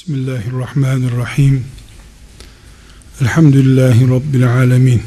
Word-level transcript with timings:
Bismillahirrahmanirrahim. 0.00 1.64
Elhamdülillahi 3.20 4.08
Rabbil 4.08 4.48
alemin. 4.48 5.02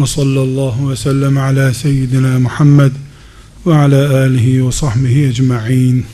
Ve 0.00 0.06
sallallahu 0.06 0.90
ve 0.90 0.96
sellem 0.96 1.38
ala 1.38 1.74
seyyidina 1.74 2.38
Muhammed 2.38 2.92
ve 3.66 3.74
ala 3.74 4.18
alihi 4.18 4.66
ve 4.66 4.72
sahbihi 4.72 5.26
ecma'in. 5.26 6.06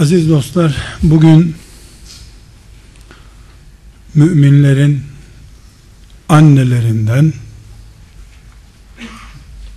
Aziz 0.00 0.28
dostlar, 0.28 0.76
bugün 1.02 1.56
müminlerin 4.14 5.02
annelerinden 6.28 7.32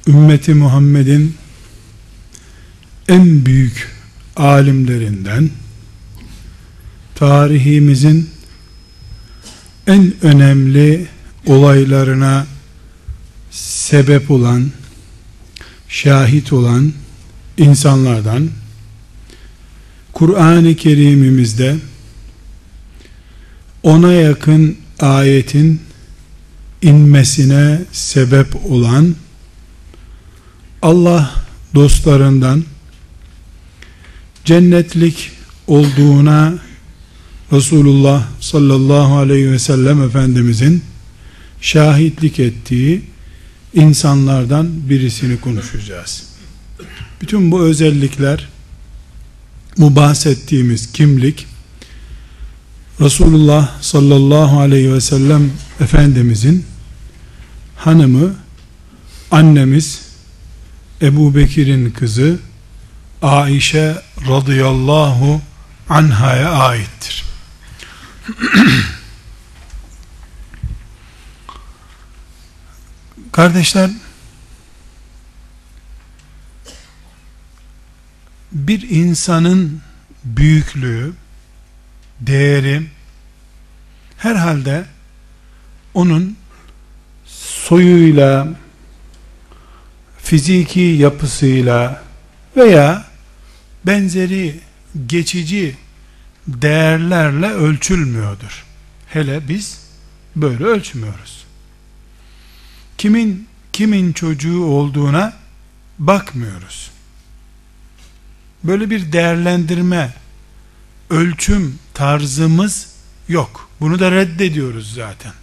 ümmeti 0.07 0.53
Muhammed'in 0.53 1.35
en 3.07 3.45
büyük 3.45 3.95
alimlerinden 4.35 5.49
tarihimizin 7.15 8.29
en 9.87 10.13
önemli 10.21 11.07
olaylarına 11.45 12.47
sebep 13.51 14.31
olan 14.31 14.71
şahit 15.89 16.53
olan 16.53 16.93
insanlardan 17.57 18.49
Kur'an-ı 20.13 20.75
Kerim'imizde 20.75 21.75
ona 23.83 24.13
yakın 24.13 24.77
ayetin 24.99 25.81
inmesine 26.81 27.81
sebep 27.91 28.65
olan 28.65 29.15
Allah 30.81 31.33
dostlarından 31.75 32.63
cennetlik 34.47 35.31
olduğuna 35.67 36.53
Resulullah 37.51 38.27
sallallahu 38.39 39.17
aleyhi 39.17 39.51
ve 39.51 39.59
sellem 39.59 40.01
Efendimizin 40.01 40.83
şahitlik 41.61 42.39
ettiği 42.39 43.01
insanlardan 43.73 44.89
birisini 44.89 45.41
konuşacağız. 45.41 46.23
Bütün 47.21 47.51
bu 47.51 47.61
özellikler 47.61 48.49
bu 49.77 49.95
bahsettiğimiz 49.95 50.91
kimlik 50.91 51.45
Resulullah 53.01 53.81
sallallahu 53.81 54.59
aleyhi 54.59 54.93
ve 54.93 55.01
sellem 55.01 55.51
Efendimizin 55.79 56.65
hanımı 57.75 58.35
annemiz 59.31 60.01
Ebu 61.01 61.35
Bekir'in 61.35 61.91
kızı 61.91 62.39
Aişe 63.21 64.06
radıyallahu 64.27 65.41
anhaya 65.89 66.51
aittir. 66.51 67.23
Kardeşler 73.31 73.89
bir 78.51 78.89
insanın 78.89 79.81
büyüklüğü, 80.23 81.13
değeri 82.19 82.83
herhalde 84.17 84.85
onun 85.93 86.37
soyuyla, 87.25 88.47
fiziki 90.17 90.79
yapısıyla 90.79 92.03
veya 92.55 93.06
benzeri 93.87 94.59
geçici 95.07 95.75
değerlerle 96.47 97.47
ölçülmüyordur. 97.47 98.65
Hele 99.07 99.47
biz 99.47 99.81
böyle 100.35 100.63
ölçmüyoruz. 100.63 101.45
Kimin 102.97 103.47
kimin 103.73 104.13
çocuğu 104.13 104.63
olduğuna 104.63 105.33
bakmıyoruz. 105.99 106.91
Böyle 108.63 108.89
bir 108.89 109.11
değerlendirme, 109.11 110.13
ölçüm 111.09 111.79
tarzımız 111.93 112.87
yok. 113.27 113.69
Bunu 113.79 113.99
da 113.99 114.11
reddediyoruz 114.11 114.93
zaten. 114.93 115.33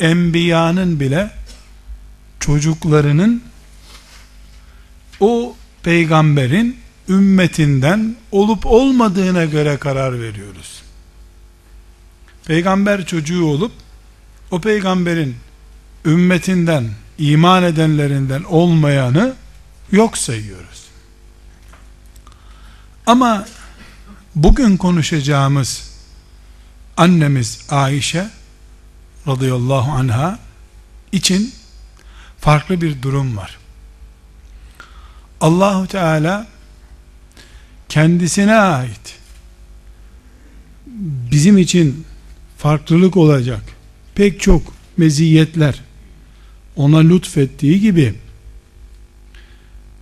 Enbiyanın 0.00 1.00
bile 1.00 1.30
çocuklarının 2.40 3.42
o 5.20 5.56
peygamberin 5.82 6.76
ümmetinden 7.08 8.16
olup 8.32 8.66
olmadığına 8.66 9.44
göre 9.44 9.76
karar 9.76 10.20
veriyoruz. 10.20 10.82
Peygamber 12.46 13.06
çocuğu 13.06 13.44
olup 13.44 13.72
o 14.50 14.60
peygamberin 14.60 15.36
ümmetinden 16.04 16.90
iman 17.18 17.62
edenlerinden 17.62 18.42
olmayanı 18.42 19.34
yok 19.92 20.18
sayıyoruz. 20.18 20.84
Ama 23.06 23.46
bugün 24.34 24.76
konuşacağımız 24.76 25.90
annemiz 26.96 27.66
Ayşe 27.70 28.30
radıyallahu 29.26 29.90
anha 29.90 30.38
için 31.12 31.54
farklı 32.40 32.80
bir 32.80 33.02
durum 33.02 33.36
var. 33.36 33.58
Allahu 35.40 35.86
Teala 35.86 36.46
kendisine 37.88 38.54
ait 38.54 39.18
bizim 41.30 41.58
için 41.58 42.04
farklılık 42.58 43.16
olacak 43.16 43.62
pek 44.14 44.40
çok 44.40 44.62
meziyetler 44.96 45.80
ona 46.76 46.98
lütfettiği 46.98 47.80
gibi 47.80 48.14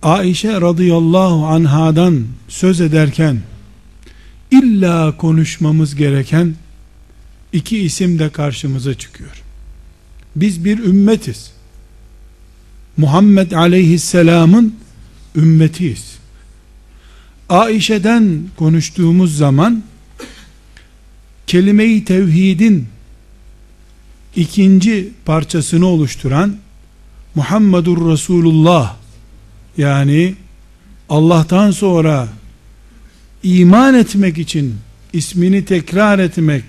Aişe 0.03 0.61
radıyallahu 0.61 1.45
anhadan 1.45 2.25
söz 2.47 2.81
ederken 2.81 3.41
illa 4.51 5.17
konuşmamız 5.17 5.95
gereken 5.95 6.55
iki 7.53 7.77
isim 7.77 8.19
de 8.19 8.29
karşımıza 8.29 8.93
çıkıyor. 8.93 9.43
Biz 10.35 10.65
bir 10.65 10.79
ümmetiz. 10.79 11.51
Muhammed 12.97 13.51
aleyhisselamın 13.51 14.75
ümmetiyiz. 15.35 16.16
Aişe'den 17.49 18.41
konuştuğumuz 18.57 19.37
zaman 19.37 19.83
kelime-i 21.47 22.05
tevhidin 22.05 22.87
ikinci 24.35 25.09
parçasını 25.25 25.85
oluşturan 25.85 26.57
Muhammedur 27.35 28.11
Resulullah 28.11 28.95
yani 29.77 30.35
Allah'tan 31.09 31.71
sonra 31.71 32.27
iman 33.43 33.93
etmek 33.93 34.37
için 34.37 34.75
ismini 35.13 35.65
tekrar 35.65 36.19
etmek 36.19 36.63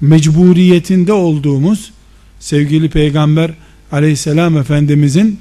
mecburiyetinde 0.00 1.12
olduğumuz 1.12 1.92
sevgili 2.40 2.90
peygamber 2.90 3.50
aleyhisselam 3.92 4.56
efendimizin 4.56 5.40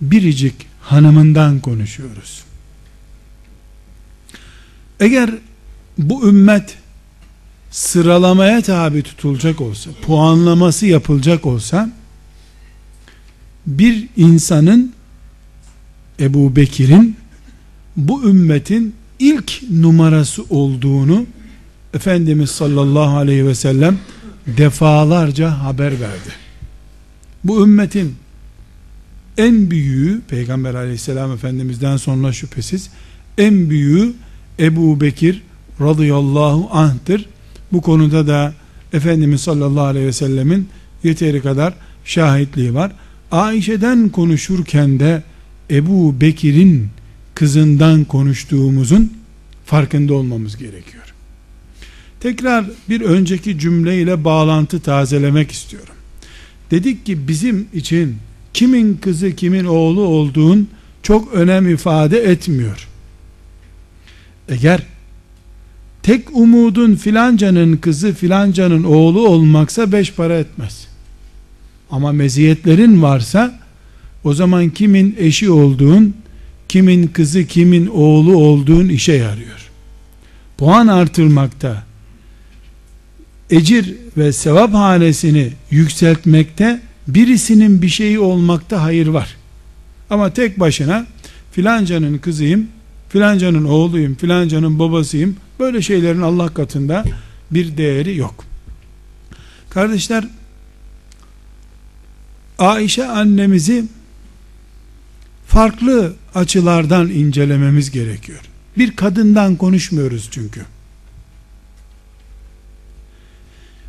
biricik 0.00 0.54
hanımından 0.80 1.60
konuşuyoruz. 1.60 2.51
Eğer 5.02 5.30
bu 5.98 6.28
ümmet 6.28 6.76
sıralamaya 7.70 8.62
tabi 8.62 9.02
tutulacak 9.02 9.60
olsa, 9.60 9.90
puanlaması 10.02 10.86
yapılacak 10.86 11.46
olsa, 11.46 11.90
bir 13.66 14.08
insanın 14.16 14.92
Ebu 16.20 16.56
Bekir'in 16.56 17.16
bu 17.96 18.28
ümmetin 18.28 18.94
ilk 19.18 19.62
numarası 19.70 20.44
olduğunu 20.50 21.26
Efendimiz 21.94 22.50
sallallahu 22.50 23.16
aleyhi 23.16 23.46
ve 23.46 23.54
sellem 23.54 23.98
defalarca 24.46 25.62
haber 25.62 26.00
verdi. 26.00 26.32
Bu 27.44 27.64
ümmetin 27.64 28.16
en 29.38 29.70
büyüğü 29.70 30.20
Peygamber 30.28 30.74
aleyhisselam 30.74 31.32
efendimizden 31.32 31.96
sonra 31.96 32.32
şüphesiz 32.32 32.90
en 33.38 33.70
büyüğü 33.70 34.14
Ebu 34.58 35.00
Bekir 35.00 35.42
radıyallahu 35.80 36.68
anh'tır. 36.72 37.26
Bu 37.72 37.82
konuda 37.82 38.26
da 38.26 38.54
Efendimiz 38.92 39.40
sallallahu 39.40 39.84
aleyhi 39.84 40.06
ve 40.06 40.12
sellemin 40.12 40.68
yeteri 41.04 41.40
kadar 41.42 41.74
şahitliği 42.04 42.74
var. 42.74 42.92
Ayşe'den 43.30 44.08
konuşurken 44.08 45.00
de 45.00 45.22
Ebu 45.70 46.20
Bekir'in 46.20 46.88
kızından 47.34 48.04
konuştuğumuzun 48.04 49.12
farkında 49.66 50.14
olmamız 50.14 50.56
gerekiyor. 50.56 51.14
Tekrar 52.20 52.64
bir 52.88 53.00
önceki 53.00 53.58
cümleyle 53.58 54.24
bağlantı 54.24 54.80
tazelemek 54.80 55.50
istiyorum. 55.50 55.94
Dedik 56.70 57.06
ki 57.06 57.28
bizim 57.28 57.66
için 57.74 58.16
kimin 58.54 58.96
kızı 58.96 59.36
kimin 59.36 59.64
oğlu 59.64 60.00
olduğun 60.00 60.68
çok 61.02 61.32
önem 61.32 61.68
ifade 61.68 62.18
etmiyor. 62.18 62.88
Eğer 64.52 64.82
tek 66.02 66.36
umudun 66.36 66.94
filancanın 66.94 67.76
kızı 67.76 68.14
filancanın 68.14 68.84
oğlu 68.84 69.28
olmaksa 69.28 69.92
beş 69.92 70.12
para 70.12 70.38
etmez. 70.38 70.86
Ama 71.90 72.12
meziyetlerin 72.12 73.02
varsa 73.02 73.60
o 74.24 74.34
zaman 74.34 74.70
kimin 74.70 75.16
eşi 75.18 75.50
olduğun, 75.50 76.14
kimin 76.68 77.06
kızı, 77.06 77.46
kimin 77.46 77.86
oğlu 77.86 78.36
olduğun 78.36 78.88
işe 78.88 79.12
yarıyor. 79.12 79.70
Puan 80.58 80.86
artırmakta, 80.86 81.84
ecir 83.50 83.94
ve 84.16 84.32
sevap 84.32 84.74
hanesini 84.74 85.52
yükseltmekte 85.70 86.80
birisinin 87.08 87.82
bir 87.82 87.88
şeyi 87.88 88.18
olmakta 88.18 88.82
hayır 88.82 89.06
var. 89.06 89.36
Ama 90.10 90.32
tek 90.32 90.60
başına 90.60 91.06
filancanın 91.52 92.18
kızıyım, 92.18 92.68
filancanın 93.12 93.64
oğluyum, 93.64 94.14
filancanın 94.14 94.78
babasıyım. 94.78 95.36
Böyle 95.60 95.82
şeylerin 95.82 96.22
Allah 96.22 96.54
katında 96.54 97.04
bir 97.50 97.76
değeri 97.76 98.16
yok. 98.16 98.44
Kardeşler, 99.70 100.28
Ayşe 102.58 103.06
annemizi 103.06 103.84
farklı 105.46 106.14
açılardan 106.34 107.10
incelememiz 107.10 107.90
gerekiyor. 107.90 108.40
Bir 108.78 108.96
kadından 108.96 109.56
konuşmuyoruz 109.56 110.28
çünkü. 110.30 110.64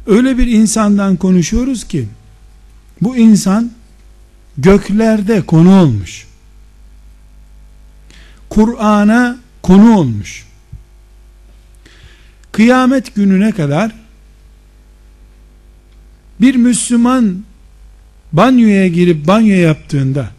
Öyle 0.08 0.38
bir 0.38 0.48
insandan 0.48 1.16
konuşuyoruz 1.16 1.88
ki 1.88 2.08
bu 3.02 3.18
insan 3.18 3.72
göklerde 4.58 5.42
konu 5.42 5.82
olmuş. 5.82 6.28
Kur'an'a 8.54 9.38
konu 9.62 9.98
olmuş. 9.98 10.46
Kıyamet 12.52 13.16
gününe 13.16 13.52
kadar 13.52 13.92
bir 16.42 16.56
Müslüman 16.56 17.44
banyoya 18.32 18.88
girip 18.88 19.28
banyo 19.28 19.56
yaptığında 19.56 20.30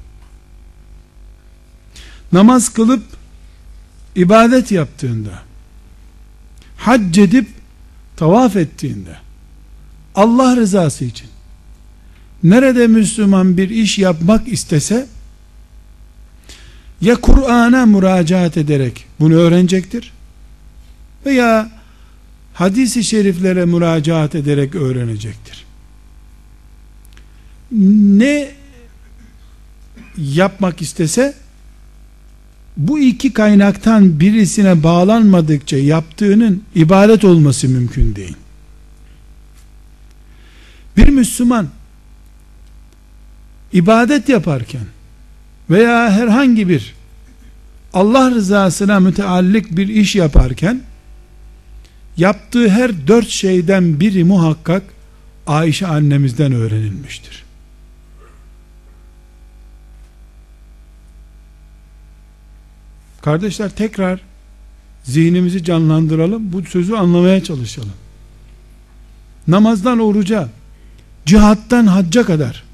namaz 2.33 2.69
kılıp 2.69 3.03
ibadet 4.17 4.73
yaptığında 4.73 5.43
hac 6.77 7.19
edip 7.19 7.49
tavaf 8.17 8.57
ettiğinde 8.57 9.17
Allah 10.15 10.57
rızası 10.57 11.05
için 11.05 11.29
nerede 12.43 12.87
Müslüman 12.87 13.57
bir 13.57 13.71
iş 13.71 13.99
yapmak 13.99 14.49
istese 14.49 15.07
ya 17.01 17.17
Kur'an'a 17.17 17.87
müracaat 17.87 18.57
ederek 18.57 19.05
bunu 19.21 19.35
öğrenecektir 19.35 20.13
veya 21.27 21.71
hadisi 22.55 23.05
şeriflere 23.05 23.65
müracaat 23.65 24.35
ederek 24.35 24.75
öğrenecektir. 24.75 25.65
Ne 27.71 28.51
yapmak 30.17 30.83
istese 30.83 31.35
bu 32.77 32.99
iki 32.99 33.33
kaynaktan 33.33 34.21
birisine 34.21 34.83
bağlanmadıkça 34.83 35.77
yaptığının 35.77 36.63
ibadet 36.75 37.25
olması 37.25 37.69
mümkün 37.69 38.17
değil. 38.17 38.37
Bir 40.97 41.09
Müslüman 41.09 41.69
ibadet 43.73 44.29
yaparken 44.29 44.94
veya 45.71 46.11
herhangi 46.11 46.69
bir 46.69 46.95
Allah 47.93 48.31
rızasına 48.31 49.01
müteallik 49.01 49.77
bir 49.77 49.89
iş 49.89 50.17
yaparken 50.17 50.83
yaptığı 52.17 52.69
her 52.69 53.07
dört 53.07 53.29
şeyden 53.29 54.01
biri 54.01 54.25
muhakkak 54.25 54.83
Ayşe 55.47 55.87
annemizden 55.87 56.53
öğrenilmiştir. 56.53 57.45
Kardeşler 63.23 63.71
tekrar 63.71 64.21
zihnimizi 65.03 65.65
canlandıralım. 65.65 66.53
Bu 66.53 66.63
sözü 66.63 66.95
anlamaya 66.95 67.45
çalışalım. 67.45 67.93
Namazdan 69.49 69.99
oruca, 69.99 70.49
cihattan 71.27 71.87
hacca 71.87 72.25
kadar, 72.25 72.65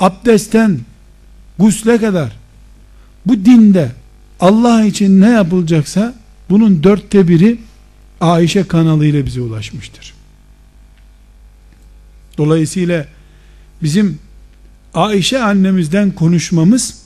abdestten 0.00 0.80
gusle 1.58 1.98
kadar, 1.98 2.32
bu 3.26 3.44
dinde 3.44 3.92
Allah 4.40 4.84
için 4.84 5.20
ne 5.20 5.30
yapılacaksa 5.30 6.14
bunun 6.50 6.82
dörtte 6.82 7.28
biri 7.28 7.58
Ayşe 8.20 8.64
kanalıyla 8.64 9.26
bize 9.26 9.40
ulaşmıştır. 9.40 10.14
Dolayısıyla 12.38 13.06
bizim 13.82 14.18
Ayşe 14.94 15.42
annemizden 15.42 16.10
konuşmamız, 16.10 16.98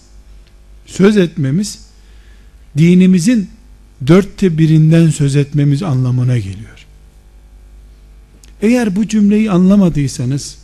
söz 0.86 1.16
etmemiz, 1.16 1.78
dinimizin 2.78 3.50
dörtte 4.06 4.58
birinden 4.58 5.10
söz 5.10 5.36
etmemiz 5.36 5.82
anlamına 5.82 6.38
geliyor. 6.38 6.86
Eğer 8.62 8.96
bu 8.96 9.08
cümleyi 9.08 9.50
anlamadıysanız, 9.50 10.58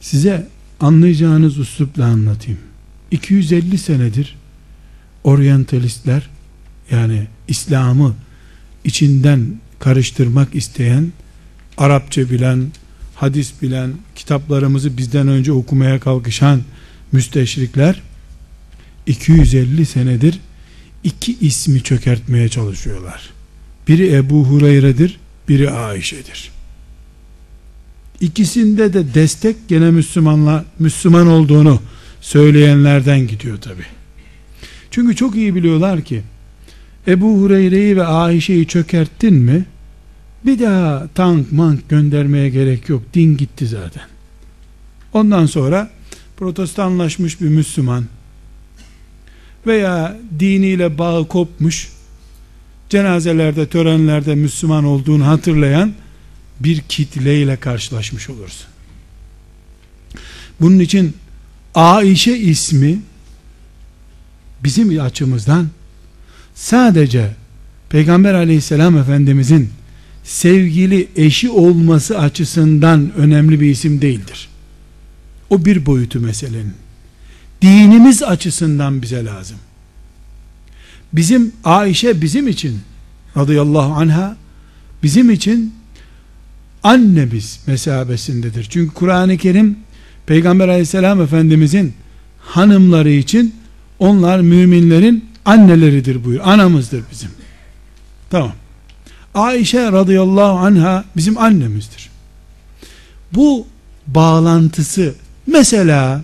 size 0.00 0.48
anlayacağınız 0.82 1.58
üslupla 1.58 2.04
anlatayım. 2.04 2.60
250 3.10 3.78
senedir 3.78 4.36
oryantalistler 5.24 6.28
yani 6.90 7.26
İslam'ı 7.48 8.14
içinden 8.84 9.60
karıştırmak 9.78 10.54
isteyen 10.54 11.12
Arapça 11.78 12.30
bilen, 12.30 12.66
hadis 13.14 13.52
bilen, 13.62 13.92
kitaplarımızı 14.16 14.96
bizden 14.96 15.28
önce 15.28 15.52
okumaya 15.52 16.00
kalkışan 16.00 16.60
müsteşrikler 17.12 18.02
250 19.06 19.86
senedir 19.86 20.40
iki 21.04 21.38
ismi 21.38 21.82
çökertmeye 21.82 22.48
çalışıyorlar. 22.48 23.30
Biri 23.88 24.14
Ebu 24.14 24.44
Hureyre'dir, 24.44 25.18
biri 25.48 25.70
Ayşe'dir. 25.70 26.50
İkisinde 28.22 28.92
de 28.92 29.14
destek 29.14 29.68
gene 29.68 29.90
Müslümanla 29.90 30.64
Müslüman 30.78 31.26
olduğunu 31.26 31.80
söyleyenlerden 32.20 33.26
gidiyor 33.26 33.60
tabi. 33.60 33.82
Çünkü 34.90 35.16
çok 35.16 35.36
iyi 35.36 35.54
biliyorlar 35.54 36.00
ki 36.00 36.22
Ebu 37.08 37.40
Hureyre'yi 37.40 37.96
ve 37.96 38.04
Ayşe'yi 38.04 38.66
çökerttin 38.66 39.34
mi 39.34 39.64
bir 40.46 40.60
daha 40.60 41.08
tank 41.14 41.52
mank 41.52 41.88
göndermeye 41.88 42.48
gerek 42.48 42.88
yok. 42.88 43.02
Din 43.14 43.36
gitti 43.36 43.66
zaten. 43.66 44.04
Ondan 45.12 45.46
sonra 45.46 45.90
protestanlaşmış 46.36 47.40
bir 47.40 47.48
Müslüman 47.48 48.04
veya 49.66 50.16
diniyle 50.38 50.98
bağı 50.98 51.28
kopmuş 51.28 51.92
cenazelerde, 52.88 53.66
törenlerde 53.66 54.34
Müslüman 54.34 54.84
olduğunu 54.84 55.26
hatırlayan 55.26 55.92
bir 56.64 56.80
kitleyle 56.80 57.56
karşılaşmış 57.56 58.30
olursun. 58.30 58.66
Bunun 60.60 60.78
için 60.78 61.16
Aişe 61.74 62.38
ismi 62.38 62.98
bizim 64.64 65.00
açımızdan 65.00 65.68
sadece 66.54 67.34
Peygamber 67.88 68.34
aleyhisselam 68.34 68.98
efendimizin 68.98 69.70
sevgili 70.24 71.08
eşi 71.16 71.50
olması 71.50 72.18
açısından 72.18 73.12
önemli 73.16 73.60
bir 73.60 73.70
isim 73.70 74.02
değildir. 74.02 74.48
O 75.50 75.64
bir 75.64 75.86
boyutu 75.86 76.20
meselenin. 76.20 76.74
Dinimiz 77.62 78.22
açısından 78.22 79.02
bize 79.02 79.24
lazım. 79.24 79.56
Bizim 81.12 81.52
Ayşe 81.64 82.22
bizim 82.22 82.48
için 82.48 82.80
radıyallahu 83.36 83.92
anha 83.92 84.36
bizim 85.02 85.30
için 85.30 85.74
annemiz 86.82 87.60
mesabesindedir. 87.66 88.66
Çünkü 88.70 88.94
Kur'an-ı 88.94 89.36
Kerim 89.36 89.76
Peygamber 90.26 90.68
aleyhisselam 90.68 91.22
efendimizin 91.22 91.94
hanımları 92.38 93.10
için 93.10 93.54
onlar 93.98 94.40
müminlerin 94.40 95.24
anneleridir 95.44 96.24
buyur. 96.24 96.40
Anamızdır 96.44 97.02
bizim. 97.10 97.30
Tamam. 98.30 98.52
Ayşe 99.34 99.92
radıyallahu 99.92 100.58
anha 100.58 101.04
bizim 101.16 101.38
annemizdir. 101.38 102.10
Bu 103.32 103.66
bağlantısı 104.06 105.14
mesela 105.46 106.22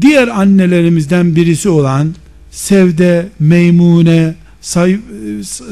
diğer 0.00 0.28
annelerimizden 0.28 1.36
birisi 1.36 1.68
olan 1.68 2.14
Sevde, 2.50 3.28
Meymune, 3.38 4.34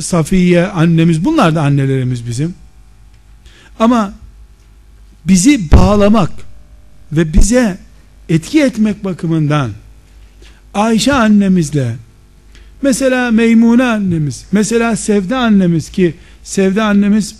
Safiye 0.00 0.66
annemiz 0.66 1.24
bunlar 1.24 1.54
da 1.54 1.62
annelerimiz 1.62 2.26
bizim. 2.26 2.54
Ama 3.80 4.12
bizi 5.24 5.72
bağlamak 5.72 6.32
ve 7.12 7.32
bize 7.32 7.78
etki 8.28 8.62
etmek 8.62 9.04
bakımından 9.04 9.70
Ayşe 10.74 11.12
annemizle 11.12 11.96
mesela 12.82 13.30
Meymune 13.30 13.84
annemiz 13.84 14.46
mesela 14.52 14.96
Sevde 14.96 15.36
annemiz 15.36 15.90
ki 15.90 16.14
Sevde 16.42 16.82
annemiz 16.82 17.36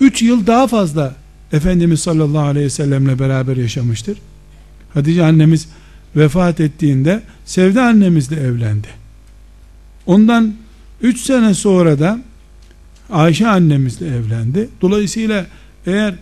3 0.00 0.22
e, 0.22 0.26
yıl 0.26 0.46
daha 0.46 0.66
fazla 0.66 1.14
Efendimiz 1.52 2.00
sallallahu 2.00 2.46
aleyhi 2.46 2.66
ve 2.66 2.70
sellemle 2.70 3.18
beraber 3.18 3.56
yaşamıştır. 3.56 4.18
Hatice 4.94 5.24
annemiz 5.24 5.68
vefat 6.16 6.60
ettiğinde 6.60 7.22
Sevde 7.44 7.82
annemizle 7.82 8.36
evlendi. 8.36 8.88
Ondan 10.06 10.54
3 11.02 11.20
sene 11.20 11.54
sonra 11.54 11.98
da 11.98 12.20
Ayşe 13.10 13.48
annemizle 13.48 14.06
evlendi. 14.06 14.68
Dolayısıyla 14.80 15.46
eğer 15.86 16.14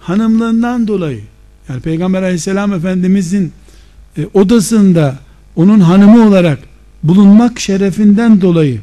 hanımlığından 0.00 0.88
dolayı 0.88 1.20
yani 1.68 1.80
Peygamber 1.80 2.22
aleyhisselam 2.22 2.72
efendimizin 2.72 3.52
e, 4.18 4.26
odasında 4.34 5.18
onun 5.56 5.80
hanımı 5.80 6.28
olarak 6.28 6.58
bulunmak 7.02 7.60
şerefinden 7.60 8.40
dolayı 8.40 8.80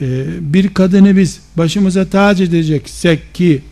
e, 0.00 0.24
bir 0.40 0.74
kadını 0.74 1.16
biz 1.16 1.40
başımıza 1.56 2.04
tac 2.04 2.44
edeceksek 2.44 3.34
ki 3.34 3.62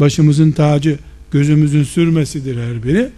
başımızın 0.00 0.52
tacı 0.52 0.98
gözümüzün 1.30 1.84
sürmesidir 1.84 2.56
her 2.56 2.82
biri. 2.82 3.08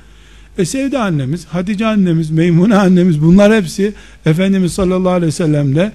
E 0.58 0.64
Sevde 0.64 0.98
annemiz, 0.98 1.44
Hatice 1.44 1.86
annemiz, 1.86 2.30
Meymune 2.30 2.76
annemiz 2.76 3.22
bunlar 3.22 3.54
hepsi 3.54 3.92
Efendimiz 4.26 4.72
sallallahu 4.72 5.12
aleyhi 5.12 5.26
ve 5.26 5.32
sellemle 5.32 5.92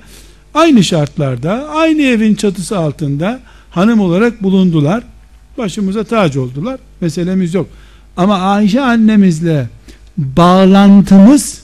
aynı 0.57 0.83
şartlarda, 0.83 1.69
aynı 1.69 2.01
evin 2.01 2.35
çatısı 2.35 2.77
altında 2.77 3.39
hanım 3.69 3.99
olarak 3.99 4.43
bulundular. 4.43 5.03
Başımıza 5.57 6.03
tac 6.03 6.39
oldular. 6.39 6.79
Meselemiz 7.01 7.53
yok. 7.53 7.69
Ama 8.17 8.37
Ayşe 8.37 8.81
annemizle 8.81 9.69
bağlantımız 10.17 11.61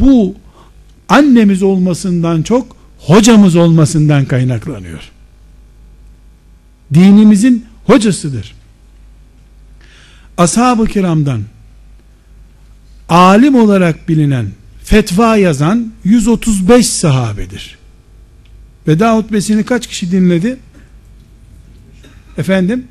bu 0.00 0.34
annemiz 1.08 1.62
olmasından 1.62 2.42
çok 2.42 2.76
hocamız 2.98 3.56
olmasından 3.56 4.24
kaynaklanıyor. 4.24 5.10
Dinimizin 6.94 7.64
hocasıdır. 7.86 8.54
Ashab-ı 10.38 10.86
kiramdan 10.86 11.42
alim 13.08 13.54
olarak 13.54 14.08
bilinen 14.08 14.46
fetva 14.88 15.36
yazan 15.36 15.92
135 16.04 16.86
sahabedir. 16.86 17.78
Veda 18.88 19.16
hutbesini 19.16 19.64
kaç 19.64 19.86
kişi 19.86 20.12
dinledi? 20.12 20.56
Efendim? 22.38 22.84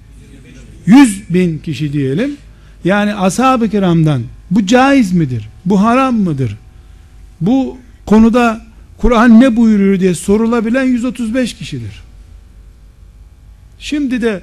100 0.86 1.30
bin 1.30 1.58
kişi 1.58 1.94
diyelim. 1.94 2.38
Yani 2.84 3.16
ashab-ı 3.16 3.70
kiramdan 3.70 4.24
bu 4.52 4.66
caiz 4.66 5.14
midir? 5.14 5.50
Bu 5.66 5.82
haram 5.82 6.16
mıdır? 6.16 6.58
Bu 7.42 7.78
konuda 8.06 8.62
Kur'an 8.98 9.42
ne 9.42 9.56
buyuruyor 9.56 10.00
diye 10.00 10.14
sorulabilen 10.14 10.84
135 10.84 11.54
kişidir. 11.54 12.02
Şimdi 13.80 14.22
de 14.22 14.42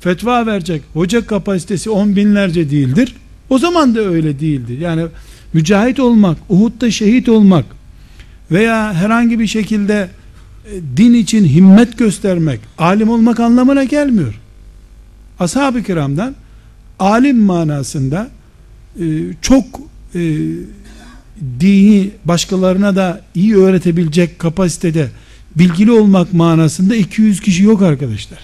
fetva 0.00 0.46
verecek 0.46 0.82
hoca 0.92 1.26
kapasitesi 1.26 1.90
on 1.90 2.16
binlerce 2.16 2.70
değildir. 2.70 3.16
O 3.50 3.58
zaman 3.58 3.94
da 3.94 4.00
öyle 4.00 4.40
değildi. 4.40 4.78
Yani 4.80 5.06
mücahit 5.52 6.00
olmak, 6.00 6.38
Uhud'da 6.48 6.90
şehit 6.90 7.28
olmak 7.28 7.64
veya 8.50 8.94
herhangi 8.94 9.38
bir 9.38 9.46
şekilde 9.46 10.08
e, 10.66 10.70
din 10.96 11.14
için 11.14 11.44
himmet 11.44 11.98
göstermek, 11.98 12.60
alim 12.78 13.08
olmak 13.08 13.40
anlamına 13.40 13.84
gelmiyor. 13.84 14.40
Ashab-ı 15.38 15.82
kiramdan 15.82 16.34
alim 16.98 17.38
manasında 17.38 18.30
e, 19.00 19.04
çok 19.42 19.64
e, 20.14 20.20
dini 21.60 22.10
başkalarına 22.24 22.96
da 22.96 23.20
iyi 23.34 23.56
öğretebilecek 23.56 24.38
kapasitede 24.38 25.08
bilgili 25.56 25.90
olmak 25.90 26.32
manasında 26.32 26.96
200 26.96 27.40
kişi 27.40 27.62
yok 27.62 27.82
arkadaşlar. 27.82 28.38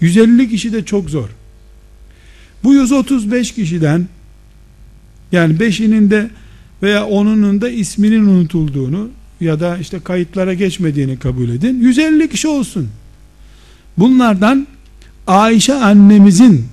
150 0.00 0.48
kişi 0.48 0.72
de 0.72 0.84
çok 0.84 1.10
zor. 1.10 1.28
Bu 2.64 2.74
135 2.74 3.54
kişiden 3.54 4.06
yani 5.34 5.54
5'inin 5.54 6.10
de 6.10 6.30
veya 6.82 7.00
10'unun 7.00 7.60
da 7.60 7.68
isminin 7.70 8.26
unutulduğunu 8.26 9.08
ya 9.40 9.60
da 9.60 9.78
işte 9.78 10.00
kayıtlara 10.00 10.54
geçmediğini 10.54 11.18
kabul 11.18 11.48
edin. 11.48 11.80
150 11.80 12.28
kişi 12.28 12.48
olsun. 12.48 12.88
Bunlardan 13.98 14.66
Ayşe 15.26 15.74
annemizin 15.74 16.66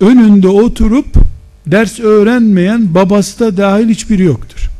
önünde 0.00 0.48
oturup 0.48 1.06
ders 1.66 2.00
öğrenmeyen 2.00 2.94
babası 2.94 3.40
da 3.40 3.56
dahil 3.56 3.88
hiçbiri 3.88 4.22
yoktur. 4.22 4.70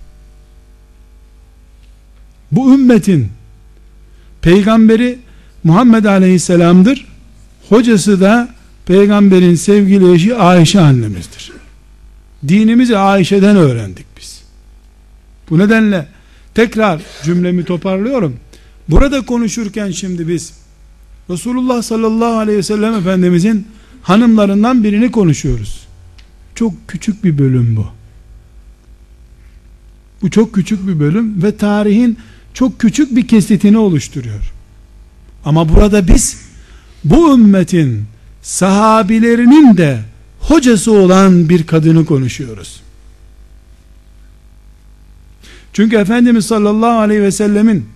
Bu 2.53 2.75
ümmetin 2.75 3.29
peygamberi 4.43 5.19
Muhammed 5.65 6.05
Aleyhisselam'dır. 6.05 7.07
Hocası 7.69 8.21
da 8.21 8.49
peygamberin 8.87 9.55
sevgili 9.55 10.13
eşi 10.13 10.37
Ayşe 10.37 10.81
annemizdir. 10.81 11.62
Dinimizi 12.49 12.99
Ayşe'den 12.99 13.57
öğrendik 13.57 14.07
biz. 14.21 14.43
Bu 15.51 15.59
nedenle 15.59 16.07
tekrar 16.55 17.03
cümlemi 17.25 17.65
toparlıyorum. 17.65 18.37
Burada 18.89 19.27
konuşurken 19.27 19.91
şimdi 19.91 20.29
biz 20.29 20.53
Resulullah 21.31 21.83
sallallahu 21.83 22.39
aleyhi 22.39 22.59
ve 22.59 22.63
sellem 22.63 22.95
Efendimizin 22.95 23.67
hanımlarından 24.03 24.85
birini 24.85 25.11
konuşuyoruz. 25.11 25.87
Çok 26.55 26.89
küçük 26.89 27.25
bir 27.25 27.39
bölüm 27.39 27.77
bu. 27.77 27.87
Bu 30.23 30.31
çok 30.31 30.55
küçük 30.55 30.87
bir 30.89 31.01
bölüm 31.01 31.43
ve 31.43 31.57
tarihin 31.57 32.19
çok 32.55 32.79
küçük 32.79 33.17
bir 33.17 33.29
kesitini 33.29 33.79
oluşturuyor. 33.79 34.53
Ama 35.45 35.69
burada 35.69 36.09
biz 36.09 36.43
bu 37.05 37.35
ümmetin 37.35 38.05
sahabilerinin 38.43 39.77
de 39.77 40.01
hocası 40.43 40.93
olan 40.93 41.49
bir 41.49 41.67
kadını 41.67 42.05
konuşuyoruz. 42.05 42.81
Çünkü 45.73 45.97
Efendimiz 45.97 46.47
sallallahu 46.47 46.99
aleyhi 46.99 47.23
ve 47.23 47.31
sellemin 47.31 47.89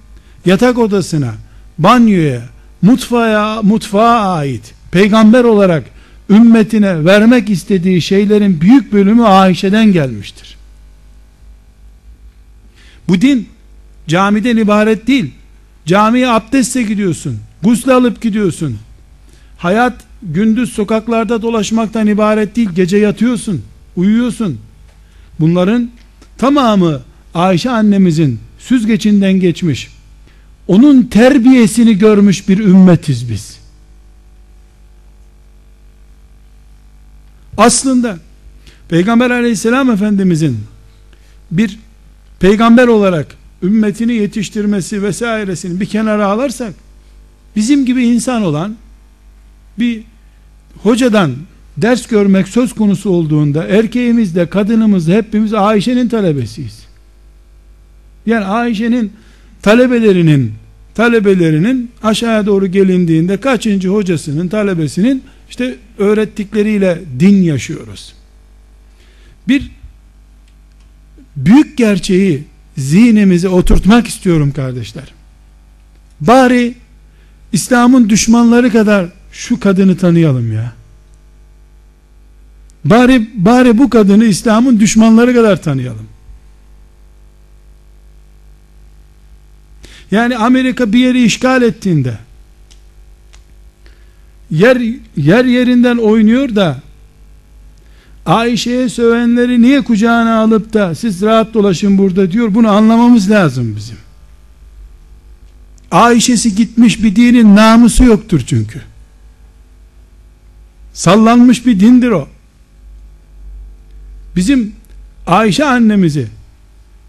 yatak 0.46 0.78
odasına, 0.78 1.34
banyoya, 1.78 2.42
mutfağa, 2.82 3.62
mutfağa 3.62 4.34
ait 4.34 4.74
peygamber 4.90 5.44
olarak 5.44 5.84
ümmetine 6.30 7.04
vermek 7.04 7.50
istediği 7.50 8.02
şeylerin 8.02 8.60
büyük 8.60 8.92
bölümü 8.92 9.24
Ayşe'den 9.24 9.92
gelmiştir. 9.92 10.56
Bu 13.08 13.20
din 13.20 13.48
camiden 14.08 14.56
ibaret 14.56 15.06
değil. 15.06 15.32
Camiye 15.86 16.28
abdestle 16.28 16.82
gidiyorsun. 16.82 17.38
Gusle 17.62 17.92
alıp 17.92 18.22
gidiyorsun. 18.22 18.78
Hayat 19.58 19.94
gündüz 20.22 20.72
sokaklarda 20.72 21.42
dolaşmaktan 21.42 22.06
ibaret 22.06 22.56
değil. 22.56 22.70
Gece 22.74 22.96
yatıyorsun, 22.96 23.62
uyuyorsun. 23.96 24.58
Bunların 25.40 25.90
tamamı 26.38 27.00
Ayşe 27.34 27.70
annemizin 27.70 28.38
süzgecinden 28.58 29.32
geçmiş. 29.32 29.90
Onun 30.68 31.02
terbiyesini 31.02 31.98
görmüş 31.98 32.48
bir 32.48 32.58
ümmetiz 32.58 33.30
biz. 33.30 33.58
Aslında 37.56 38.18
Peygamber 38.88 39.30
aleyhisselam 39.30 39.90
efendimizin 39.90 40.58
bir 41.50 41.78
peygamber 42.40 42.88
olarak 42.88 43.26
ümmetini 43.62 44.12
yetiştirmesi 44.12 45.02
vesairesini 45.02 45.80
bir 45.80 45.86
kenara 45.86 46.26
alırsak 46.26 46.74
bizim 47.56 47.86
gibi 47.86 48.04
insan 48.04 48.42
olan 48.42 48.76
bir 49.78 50.02
hocadan 50.82 51.32
ders 51.76 52.06
görmek 52.06 52.48
söz 52.48 52.72
konusu 52.72 53.10
olduğunda 53.10 53.64
erkeğimiz 53.66 54.36
de 54.36 54.46
kadınımız 54.46 55.08
da 55.08 55.12
hepimiz 55.12 55.54
Ayşe'nin 55.54 56.08
talebesiyiz. 56.08 56.86
Yani 58.26 58.44
Ayşe'nin 58.44 59.12
talebelerinin 59.62 60.52
talebelerinin 60.94 61.90
aşağıya 62.02 62.46
doğru 62.46 62.66
gelindiğinde 62.66 63.36
kaçıncı 63.36 63.88
hocasının 63.88 64.48
talebesinin 64.48 65.22
işte 65.50 65.76
öğrettikleriyle 65.98 67.00
din 67.20 67.42
yaşıyoruz. 67.42 68.14
Bir 69.48 69.70
büyük 71.36 71.78
gerçeği 71.78 72.44
zihnimize 72.76 73.48
oturtmak 73.48 74.06
istiyorum 74.06 74.52
kardeşler. 74.52 75.04
Bari 76.20 76.74
İslam'ın 77.52 78.08
düşmanları 78.08 78.72
kadar 78.72 79.06
şu 79.36 79.60
kadını 79.60 79.96
tanıyalım 79.96 80.52
ya. 80.52 80.72
Bari 82.84 83.28
bari 83.34 83.78
bu 83.78 83.90
kadını 83.90 84.24
İslam'ın 84.24 84.80
düşmanları 84.80 85.34
kadar 85.34 85.62
tanıyalım. 85.62 86.06
Yani 90.10 90.36
Amerika 90.36 90.92
bir 90.92 90.98
yeri 90.98 91.24
işgal 91.24 91.62
ettiğinde 91.62 92.18
yer 94.50 94.80
yer 95.16 95.44
yerinden 95.44 95.96
oynuyor 95.96 96.54
da 96.54 96.80
Ayşe'ye 98.26 98.88
sövenleri 98.88 99.62
niye 99.62 99.84
kucağına 99.84 100.40
alıp 100.40 100.72
da 100.72 100.94
siz 100.94 101.22
rahat 101.22 101.54
dolaşın 101.54 101.98
burada 101.98 102.32
diyor. 102.32 102.54
Bunu 102.54 102.68
anlamamız 102.68 103.30
lazım 103.30 103.76
bizim. 103.76 103.96
Ayşe'si 105.90 106.54
gitmiş 106.54 107.02
bir 107.02 107.16
dinin 107.16 107.56
namusu 107.56 108.04
yoktur 108.04 108.42
çünkü. 108.46 108.82
Sallanmış 110.96 111.66
bir 111.66 111.80
dindir 111.80 112.10
o. 112.10 112.28
Bizim 114.36 114.72
Ayşe 115.26 115.64
annemizi 115.64 116.28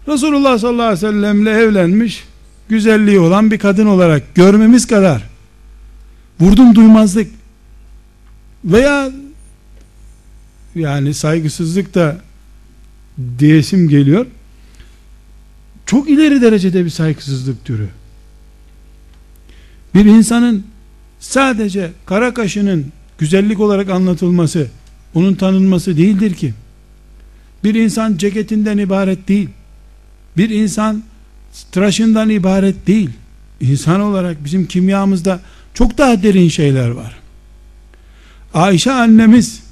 Resulullah 0.08 0.58
sallallahu 0.58 0.86
aleyhi 0.86 1.06
ve 1.06 1.10
sellemle 1.10 1.50
evlenmiş 1.50 2.24
güzelliği 2.68 3.20
olan 3.20 3.50
bir 3.50 3.58
kadın 3.58 3.86
olarak 3.86 4.34
görmemiz 4.34 4.86
kadar 4.86 5.22
vurdum 6.40 6.74
duymazlık 6.74 7.30
veya 8.64 9.10
yani 10.74 11.14
saygısızlık 11.14 11.94
da 11.94 12.16
diyesim 13.38 13.88
geliyor 13.88 14.26
çok 15.86 16.10
ileri 16.10 16.42
derecede 16.42 16.84
bir 16.84 16.90
saygısızlık 16.90 17.64
türü 17.64 17.88
bir 19.94 20.04
insanın 20.04 20.66
sadece 21.20 21.92
kara 22.06 22.34
kaşının 22.34 22.92
güzellik 23.18 23.60
olarak 23.60 23.90
anlatılması 23.90 24.68
onun 25.14 25.34
tanınması 25.34 25.96
değildir 25.96 26.34
ki. 26.34 26.54
Bir 27.64 27.74
insan 27.74 28.16
ceketinden 28.16 28.78
ibaret 28.78 29.28
değil. 29.28 29.48
Bir 30.36 30.50
insan 30.50 31.02
tıraşından 31.72 32.30
ibaret 32.30 32.86
değil. 32.86 33.10
İnsan 33.60 34.00
olarak 34.00 34.44
bizim 34.44 34.66
kimyamızda 34.66 35.40
çok 35.74 35.98
daha 35.98 36.22
derin 36.22 36.48
şeyler 36.48 36.90
var. 36.90 37.16
Ayşe 38.54 38.92
annemiz 38.92 39.62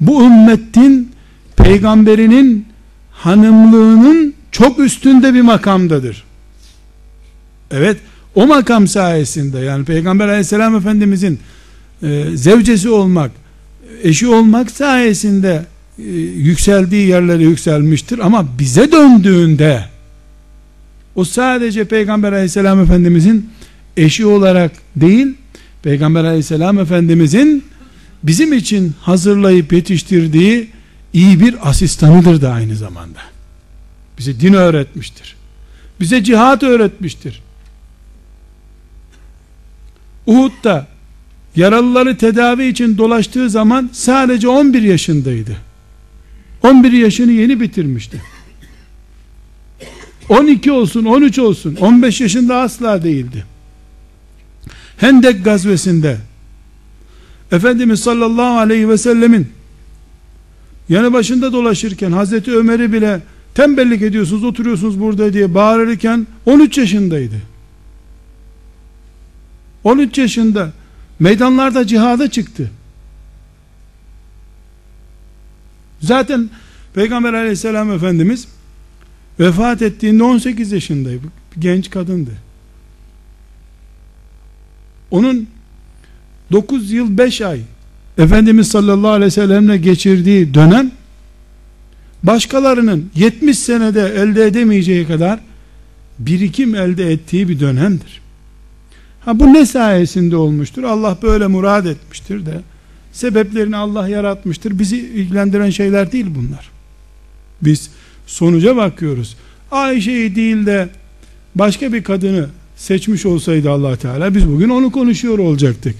bu 0.00 0.24
ümmetin 0.24 1.12
peygamberinin 1.56 2.66
hanımlığının 3.12 4.34
çok 4.52 4.78
üstünde 4.78 5.34
bir 5.34 5.40
makamdadır. 5.40 6.24
Evet, 7.70 7.96
o 8.34 8.46
makam 8.46 8.88
sayesinde 8.88 9.58
yani 9.58 9.84
Peygamber 9.84 10.28
aleyhisselam 10.28 10.76
efendimizin 10.76 11.40
e, 12.02 12.24
zevcesi 12.34 12.88
olmak, 12.88 13.30
eşi 14.02 14.28
olmak 14.28 14.70
sayesinde 14.70 15.66
e, 15.98 16.02
yükseldiği 16.20 17.08
yerlere 17.08 17.42
yükselmiştir 17.42 18.18
ama 18.18 18.46
bize 18.58 18.92
döndüğünde 18.92 19.84
o 21.14 21.24
sadece 21.24 21.84
Peygamber 21.84 22.32
aleyhisselam 22.32 22.80
efendimizin 22.80 23.50
eşi 23.96 24.26
olarak 24.26 24.72
değil, 24.96 25.26
Peygamber 25.82 26.24
aleyhisselam 26.24 26.78
efendimizin 26.78 27.64
bizim 28.22 28.52
için 28.52 28.94
hazırlayıp 29.00 29.72
yetiştirdiği 29.72 30.70
iyi 31.12 31.40
bir 31.40 31.68
asistanıdır 31.68 32.42
da 32.42 32.52
aynı 32.52 32.76
zamanda. 32.76 33.20
Bize 34.18 34.40
din 34.40 34.52
öğretmiştir. 34.52 35.36
Bize 36.00 36.24
cihat 36.24 36.62
öğretmiştir. 36.62 37.42
Uhud'da 40.26 40.86
yaralıları 41.56 42.16
tedavi 42.16 42.66
için 42.66 42.98
dolaştığı 42.98 43.50
zaman 43.50 43.90
sadece 43.92 44.48
11 44.48 44.82
yaşındaydı. 44.82 45.56
11 46.62 46.92
yaşını 46.92 47.32
yeni 47.32 47.60
bitirmişti. 47.60 48.22
12 50.28 50.72
olsun, 50.72 51.04
13 51.04 51.38
olsun, 51.38 51.76
15 51.76 52.20
yaşında 52.20 52.56
asla 52.56 53.02
değildi. 53.02 53.44
Hendek 54.96 55.44
gazvesinde 55.44 56.16
Efendimiz 57.52 58.00
sallallahu 58.00 58.58
aleyhi 58.58 58.88
ve 58.88 58.98
sellemin 58.98 59.48
yanı 60.88 61.12
başında 61.12 61.52
dolaşırken 61.52 62.12
Hazreti 62.12 62.56
Ömer'i 62.56 62.92
bile 62.92 63.20
tembellik 63.54 64.02
ediyorsunuz 64.02 64.44
oturuyorsunuz 64.44 65.00
burada 65.00 65.32
diye 65.32 65.54
bağırırken 65.54 66.26
13 66.46 66.78
yaşındaydı 66.78 67.34
13 69.84 70.18
yaşında 70.18 70.72
meydanlarda 71.20 71.86
cihada 71.86 72.30
çıktı. 72.30 72.70
Zaten 76.00 76.50
Peygamber 76.94 77.32
aleyhisselam 77.32 77.92
efendimiz 77.92 78.48
vefat 79.40 79.82
ettiğinde 79.82 80.24
18 80.24 80.72
yaşındaydı. 80.72 81.26
Genç 81.58 81.90
kadındı. 81.90 82.30
Onun 85.10 85.48
9 86.52 86.92
yıl 86.92 87.18
5 87.18 87.40
ay 87.40 87.60
Efendimiz 88.18 88.68
sallallahu 88.68 89.10
aleyhi 89.10 89.26
ve 89.26 89.30
sellemle 89.30 89.76
geçirdiği 89.76 90.54
dönem 90.54 90.90
başkalarının 92.22 93.10
70 93.14 93.58
senede 93.58 94.02
elde 94.02 94.46
edemeyeceği 94.46 95.06
kadar 95.06 95.40
birikim 96.18 96.74
elde 96.74 97.12
ettiği 97.12 97.48
bir 97.48 97.60
dönemdir. 97.60 98.19
Ha 99.20 99.40
bu 99.40 99.54
ne 99.54 99.66
sayesinde 99.66 100.36
olmuştur? 100.36 100.82
Allah 100.82 101.18
böyle 101.22 101.46
murad 101.46 101.86
etmiştir 101.86 102.46
de 102.46 102.60
sebeplerini 103.12 103.76
Allah 103.76 104.08
yaratmıştır. 104.08 104.78
Bizi 104.78 104.98
ilgilendiren 104.98 105.70
şeyler 105.70 106.12
değil 106.12 106.26
bunlar. 106.34 106.70
Biz 107.62 107.90
sonuca 108.26 108.76
bakıyoruz. 108.76 109.36
Ayşe'yi 109.70 110.36
değil 110.36 110.66
de 110.66 110.88
başka 111.54 111.92
bir 111.92 112.04
kadını 112.04 112.48
seçmiş 112.76 113.26
olsaydı 113.26 113.70
Allah 113.70 113.96
Teala 113.96 114.34
biz 114.34 114.48
bugün 114.48 114.68
onu 114.68 114.92
konuşuyor 114.92 115.38
olacaktık 115.38 115.94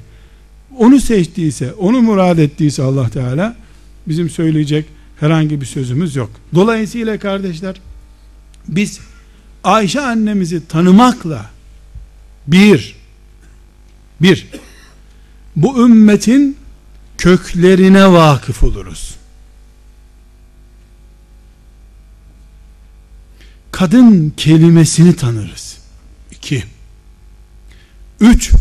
onu 0.78 1.00
seçtiyse, 1.00 1.72
onu 1.72 2.02
murad 2.02 2.38
ettiyse 2.38 2.82
Allah 2.82 3.08
Teala 3.08 3.56
bizim 4.08 4.30
söyleyecek 4.30 4.84
herhangi 5.20 5.60
bir 5.60 5.66
sözümüz 5.66 6.16
yok. 6.16 6.30
Dolayısıyla 6.54 7.18
kardeşler 7.18 7.76
biz 8.68 9.00
Ayşe 9.64 10.00
annemizi 10.00 10.66
tanımakla 10.66 11.50
bir 12.46 12.96
bir 14.22 14.46
bu 15.56 15.84
ümmetin 15.84 16.56
köklerine 17.18 18.12
vakıf 18.12 18.62
oluruz. 18.62 19.14
Kadın 23.72 24.32
kelimesini 24.36 25.16
tanırız. 25.16 25.78
İki. 26.30 26.64
Üç 28.20 28.52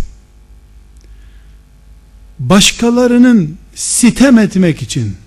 başkalarının 2.40 3.58
sitem 3.76 4.38
etmek 4.40 4.82
için, 4.82 5.18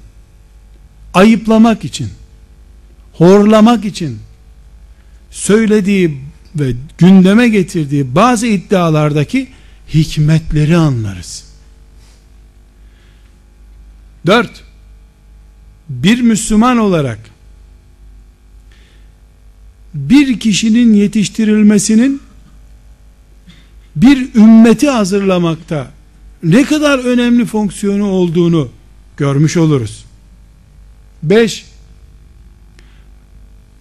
ayıplamak 1.14 1.84
için, 1.84 2.08
horlamak 3.12 3.84
için 3.84 4.18
söylediği 5.30 6.20
ve 6.56 6.72
gündeme 6.98 7.48
getirdiği 7.48 8.14
bazı 8.14 8.46
iddialardaki 8.46 9.48
hikmetleri 9.88 10.76
anlarız. 10.76 11.44
Dört, 14.26 14.64
bir 15.88 16.20
Müslüman 16.20 16.78
olarak 16.78 17.18
bir 19.94 20.40
kişinin 20.40 20.94
yetiştirilmesinin 20.94 22.20
bir 23.96 24.34
ümmeti 24.34 24.90
hazırlamakta 24.90 25.90
ne 26.42 26.64
kadar 26.64 26.98
önemli 26.98 27.44
fonksiyonu 27.44 28.06
olduğunu 28.06 28.68
görmüş 29.16 29.56
oluruz. 29.56 30.04
5 31.22 31.64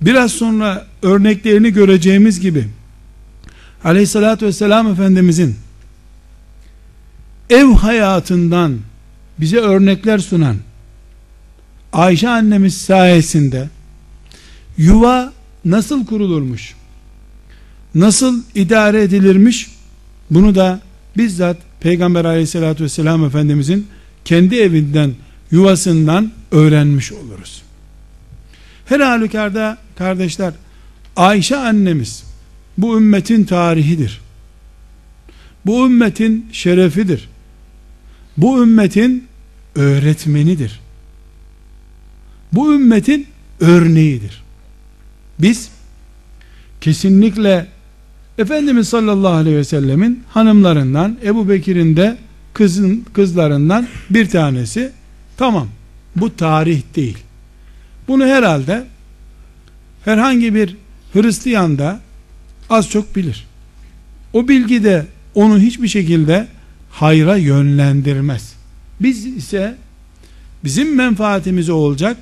biraz 0.01 0.31
sonra 0.31 0.87
örneklerini 1.01 1.73
göreceğimiz 1.73 2.39
gibi 2.39 2.67
aleyhissalatü 3.83 4.45
vesselam 4.45 4.87
efendimizin 4.87 5.55
ev 7.51 7.65
hayatından 7.65 8.77
bize 9.39 9.57
örnekler 9.57 10.19
sunan 10.19 10.55
Ayşe 11.93 12.29
annemiz 12.29 12.77
sayesinde 12.77 13.69
yuva 14.77 15.33
nasıl 15.65 16.05
kurulurmuş 16.05 16.75
nasıl 17.95 18.41
idare 18.55 19.03
edilirmiş 19.03 19.71
bunu 20.31 20.55
da 20.55 20.79
bizzat 21.17 21.57
Peygamber 21.79 22.25
aleyhissalatü 22.25 22.83
vesselam 22.83 23.25
Efendimizin 23.25 23.87
kendi 24.25 24.55
evinden, 24.55 25.13
yuvasından 25.51 26.31
öğrenmiş 26.51 27.11
oluruz. 27.11 27.61
Her 28.85 28.99
halükarda 28.99 29.77
kardeşler, 29.97 30.53
Ayşe 31.15 31.57
annemiz 31.57 32.23
bu 32.77 32.97
ümmetin 32.97 33.43
tarihidir. 33.43 34.21
Bu 35.65 35.85
ümmetin 35.85 36.49
şerefidir. 36.51 37.29
Bu 38.41 38.63
ümmetin 38.63 39.27
öğretmenidir. 39.75 40.79
Bu 42.53 42.73
ümmetin 42.73 43.27
örneğidir. 43.59 44.43
Biz 45.39 45.69
kesinlikle 46.81 47.67
Efendimiz 48.37 48.89
sallallahu 48.89 49.33
aleyhi 49.33 49.57
ve 49.57 49.63
sellemin 49.63 50.23
hanımlarından 50.29 51.17
Ebu 51.23 51.49
Bekir'in 51.49 51.95
de 51.95 52.17
kızın, 52.53 53.05
kızlarından 53.13 53.87
bir 54.09 54.29
tanesi 54.29 54.91
tamam 55.37 55.67
bu 56.15 56.35
tarih 56.35 56.81
değil 56.95 57.17
Bunu 58.07 58.25
herhalde 58.25 58.83
herhangi 60.05 60.55
bir 60.55 60.77
Hristiyan 61.13 61.77
da 61.77 61.99
az 62.69 62.89
çok 62.89 63.15
bilir. 63.15 63.47
O 64.33 64.47
bilgi 64.47 64.83
de 64.83 65.05
onu 65.35 65.59
hiçbir 65.59 65.87
şekilde 65.87 66.47
hayra 66.91 67.37
yönlendirmez. 67.37 68.53
Biz 68.99 69.25
ise 69.25 69.75
bizim 70.63 70.95
menfaatimize 70.95 71.71
olacak 71.71 72.17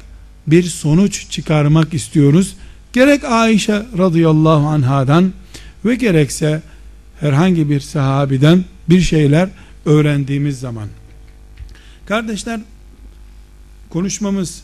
bir 0.47 0.63
sonuç 0.63 1.29
çıkarmak 1.29 1.93
istiyoruz. 1.93 2.55
Gerek 2.93 3.23
Ayşe 3.23 3.85
radıyallahu 3.97 4.67
anhadan 4.67 5.33
ve 5.85 5.95
gerekse 5.95 6.61
herhangi 7.19 7.69
bir 7.69 7.79
sahabiden 7.79 8.65
bir 8.89 9.01
şeyler 9.01 9.49
öğrendiğimiz 9.85 10.59
zaman. 10.59 10.87
Kardeşler 12.05 12.59
konuşmamız 13.89 14.63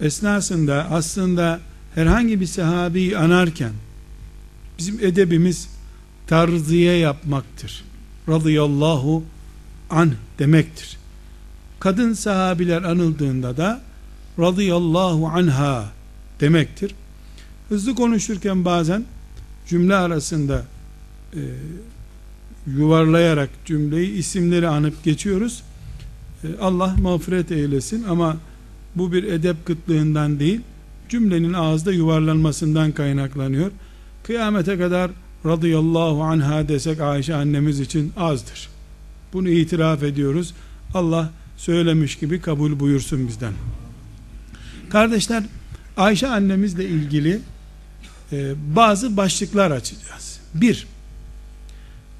esnasında 0.00 0.86
aslında 0.90 1.60
herhangi 1.94 2.40
bir 2.40 2.46
sahabeyi 2.46 3.18
anarken 3.18 3.72
bizim 4.78 4.98
edebimiz 5.00 5.68
tarziye 6.26 6.96
yapmaktır. 6.96 7.84
Radıyallahu 8.28 9.24
an 9.90 10.12
demektir. 10.38 10.96
Kadın 11.80 12.12
sahabiler 12.12 12.82
anıldığında 12.82 13.56
da 13.56 13.80
radıyallahu 14.38 15.26
anha 15.26 15.84
demektir. 16.40 16.94
Hızlı 17.68 17.94
konuşurken 17.94 18.64
bazen 18.64 19.04
cümle 19.66 19.94
arasında 19.94 20.64
e, 21.34 21.40
yuvarlayarak 22.66 23.50
cümleyi 23.64 24.12
isimleri 24.12 24.68
anıp 24.68 25.04
geçiyoruz. 25.04 25.62
E, 26.44 26.48
Allah 26.60 26.96
mağfiret 27.02 27.52
eylesin 27.52 28.04
ama 28.04 28.36
bu 28.94 29.12
bir 29.12 29.24
edep 29.24 29.66
kıtlığından 29.66 30.40
değil, 30.40 30.60
cümlenin 31.08 31.52
ağızda 31.52 31.92
yuvarlanmasından 31.92 32.92
kaynaklanıyor. 32.92 33.70
Kıyamete 34.22 34.78
kadar 34.78 35.10
radıyallahu 35.46 36.22
anha 36.22 36.68
desek 36.68 37.00
Ayşe 37.00 37.34
annemiz 37.34 37.80
için 37.80 38.12
azdır. 38.16 38.68
Bunu 39.32 39.48
itiraf 39.48 40.02
ediyoruz. 40.02 40.54
Allah 40.94 41.30
söylemiş 41.56 42.16
gibi 42.16 42.40
kabul 42.40 42.80
buyursun 42.80 43.28
bizden. 43.28 43.52
Kardeşler 44.90 45.44
Ayşe 45.96 46.28
annemizle 46.28 46.84
ilgili 46.84 47.40
e, 48.32 48.54
bazı 48.76 49.16
başlıklar 49.16 49.70
açacağız. 49.70 50.40
Bir, 50.54 50.86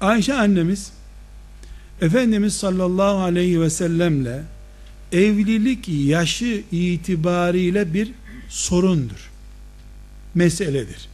Ayşe 0.01 0.33
annemiz 0.33 0.91
Efendimiz 2.01 2.53
sallallahu 2.57 3.17
aleyhi 3.17 3.61
ve 3.61 3.69
sellemle 3.69 4.43
evlilik 5.11 5.87
yaşı 5.87 6.63
itibariyle 6.71 7.93
bir 7.93 8.11
sorundur. 8.49 9.31
Meseledir. 10.35 11.09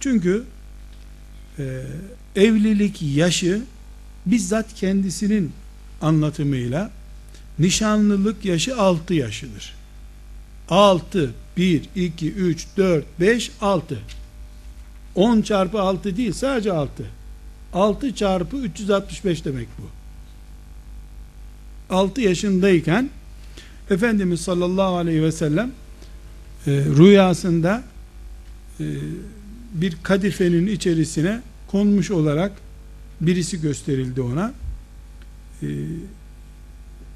Çünkü 0.00 0.44
e, 1.58 1.82
evlilik 2.36 3.02
yaşı 3.02 3.62
bizzat 4.26 4.74
kendisinin 4.74 5.52
anlatımıyla 6.00 6.90
nişanlılık 7.58 8.44
yaşı 8.44 8.76
6 8.76 9.14
yaşıdır. 9.14 9.74
6, 10.68 11.34
1, 11.56 11.82
2, 11.96 12.32
3, 12.32 12.66
4, 12.76 13.04
5, 13.20 13.50
6. 13.60 13.98
10 15.14 15.42
çarpı 15.42 15.80
6 15.80 16.16
değil 16.16 16.32
sadece 16.32 16.72
6. 16.72 17.06
6 17.72 18.14
çarpı 18.14 18.56
365 18.56 19.44
demek 19.44 19.68
bu. 19.78 19.88
6 21.94 22.20
yaşındayken 22.20 23.10
Efendimiz 23.90 24.40
sallallahu 24.40 24.96
aleyhi 24.96 25.22
ve 25.22 25.32
sellem 25.32 25.70
e, 26.66 26.70
rüyasında 26.70 27.82
e, 28.80 28.84
bir 29.72 29.96
kadifenin 30.02 30.66
içerisine 30.66 31.40
konmuş 31.66 32.10
olarak 32.10 32.52
birisi 33.20 33.60
gösterildi 33.60 34.20
ona. 34.20 34.52
E, 35.62 35.66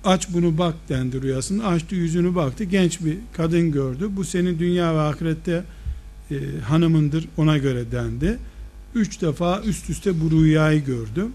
aç 0.05 0.29
bunu 0.33 0.59
bak 0.59 0.75
dendi 0.88 1.23
rüyasında. 1.23 1.67
Açtı 1.67 1.95
yüzünü 1.95 2.35
baktı. 2.35 2.65
Genç 2.65 3.01
bir 3.01 3.17
kadın 3.33 3.73
gördü. 3.73 4.09
Bu 4.11 4.25
senin 4.25 4.59
dünya 4.59 4.95
ve 4.95 5.01
ahirette 5.01 5.65
e, 6.31 6.37
hanımındır 6.65 7.29
ona 7.37 7.59
göre 7.59 7.93
dendi. 7.93 8.38
Üç 8.95 9.23
defa 9.23 9.61
üst 9.61 9.91
üste 9.91 10.21
bu 10.21 10.31
rüyayı 10.31 10.85
gördü. 10.85 11.27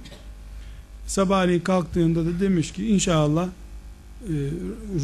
Sabahleyin 1.08 1.60
kalktığında 1.60 2.26
da 2.26 2.40
demiş 2.40 2.72
ki 2.72 2.88
inşallah 2.88 3.50
e, 4.24 4.36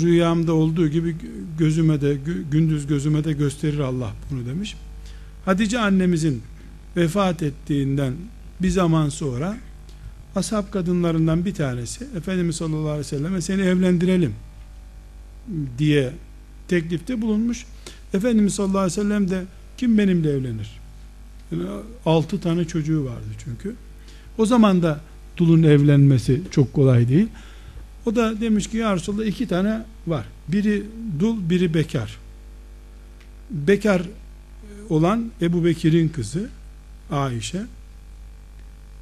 rüyamda 0.02 0.54
olduğu 0.54 0.88
gibi 0.88 1.16
gözüme 1.60 2.02
de 2.02 2.18
gündüz 2.52 2.88
gözüme 2.88 3.24
de 3.24 3.34
gösterir 3.34 3.80
Allah 3.80 4.12
bunu 4.32 4.46
demiş. 4.46 4.76
Hatice 5.46 5.80
annemizin 5.80 6.42
vefat 6.98 7.44
ettiğinden 7.44 8.14
bir 8.62 8.70
zaman 8.70 9.10
sonra 9.10 9.58
ashab 10.36 10.72
kadınlarından 10.72 11.46
bir 11.46 11.54
tanesi 11.54 12.08
Efendimiz 12.18 12.56
sallallahu 12.56 12.90
aleyhi 12.90 13.00
ve 13.00 13.04
selleme 13.04 13.42
seni 13.42 13.62
evlendirelim 13.62 14.36
diye 15.78 16.14
teklifte 16.68 17.22
bulunmuş. 17.22 17.66
Efendimiz 18.14 18.56
sallallahu 18.56 18.78
aleyhi 18.78 19.00
ve 19.00 19.04
sellem 19.04 19.30
de 19.30 19.44
kim 19.78 19.98
benimle 19.98 20.30
evlenir? 20.30 20.80
Yani 21.52 21.64
altı 22.06 22.42
tane 22.42 22.66
çocuğu 22.66 23.06
vardı 23.06 23.28
çünkü. 23.44 23.76
O 24.38 24.46
zaman 24.46 24.84
da 24.84 25.02
dulun 25.38 25.64
evlenmesi 25.64 26.42
çok 26.52 26.74
kolay 26.74 27.10
değil. 27.10 27.28
O 28.06 28.16
da 28.16 28.42
demiş 28.42 28.70
ki 28.70 28.78
ya 28.78 28.96
Resulallah 28.96 29.26
iki 29.26 29.48
tane 29.48 29.86
var. 30.08 30.26
Biri 30.48 30.84
dul, 31.20 31.50
biri 31.50 31.74
bekar. 31.74 32.18
Bekar 33.50 34.02
olan 34.94 35.32
Ebu 35.42 35.66
Bekir'in 35.66 36.10
kızı 36.10 36.50
Ayşe. 37.12 37.62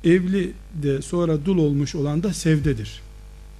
Evli 0.04 0.54
de 0.84 1.02
sonra 1.02 1.46
dul 1.46 1.58
olmuş 1.58 1.96
olan 1.96 2.24
da 2.24 2.34
Sevde'dir. 2.34 3.02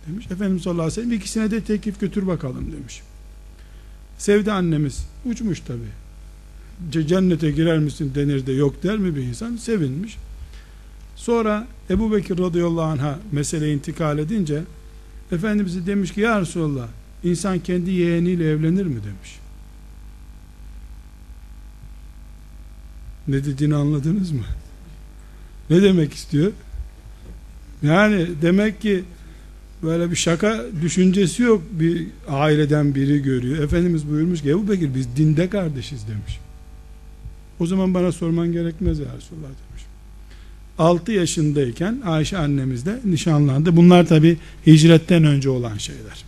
Demiş. 0.08 0.26
Efendimiz 0.32 0.64
sallallahu 0.64 0.82
aleyhi 0.82 1.00
ve 1.00 1.04
sellem 1.04 1.18
ikisine 1.18 1.52
de 1.52 1.62
teklif 1.62 2.00
götür 2.00 2.28
bakalım 2.28 2.72
demiş. 2.72 3.02
Sevde 4.18 4.52
annemiz 4.52 5.06
uçmuş 5.26 5.60
tabi. 5.60 7.08
Cennete 7.08 7.52
girer 7.52 7.80
misin 7.80 8.12
denir 8.16 8.46
de 8.46 8.52
yok 8.52 8.84
der 8.84 8.98
mi 8.98 9.16
bir 9.16 9.22
insan? 9.22 9.56
Sevinmiş. 9.56 10.18
Sonra 11.16 11.68
Ebu 11.90 12.12
Bekir 12.12 12.38
radıyallahu 12.38 12.82
anh'a 12.82 13.20
mesele 13.32 13.74
intikal 13.74 14.20
edince 14.20 14.64
Efendimiz 15.32 15.88
demiş 15.88 16.14
ki 16.14 16.22
ya 16.22 16.42
Resulallah 16.42 16.88
insan 17.24 17.60
kendi 17.60 17.92
yeğeniyle 17.92 18.52
evlenir 18.52 18.86
mi 18.86 18.96
demiş. 19.04 19.40
Ne 23.28 23.46
dediğini 23.46 23.76
anladınız 23.76 24.32
mı? 24.32 24.44
Ne 25.70 25.82
demek 25.82 26.14
istiyor? 26.14 26.52
Yani 27.84 28.28
demek 28.42 28.82
ki 28.82 29.04
böyle 29.84 30.12
bir 30.12 30.16
şaka 30.16 30.62
düşüncesi 30.82 31.44
yok. 31.44 31.64
Bir 31.72 32.08
aileden 32.30 32.96
biri 32.96 33.22
görüyor. 33.22 33.64
Efendimiz 33.64 34.10
buyurmuş 34.10 34.42
ki 34.42 34.50
Ebu 34.50 34.70
Bekir 34.70 34.96
biz 34.96 35.16
dinde 35.16 35.50
kardeşiz 35.50 36.08
demiş. 36.08 36.40
O 37.60 37.66
zaman 37.66 37.94
bana 37.94 38.12
sorman 38.12 38.52
gerekmez 38.52 39.00
ya 39.00 39.06
Resulullah 39.18 39.44
demiş. 39.44 39.86
6 40.78 41.12
yaşındayken 41.12 42.02
Ayşe 42.06 42.38
annemizle 42.38 43.00
nişanlandı. 43.06 43.76
Bunlar 43.76 44.08
tabi 44.08 44.38
hicretten 44.68 45.24
önce 45.24 45.50
olan 45.50 45.78
şeyler. 45.78 46.26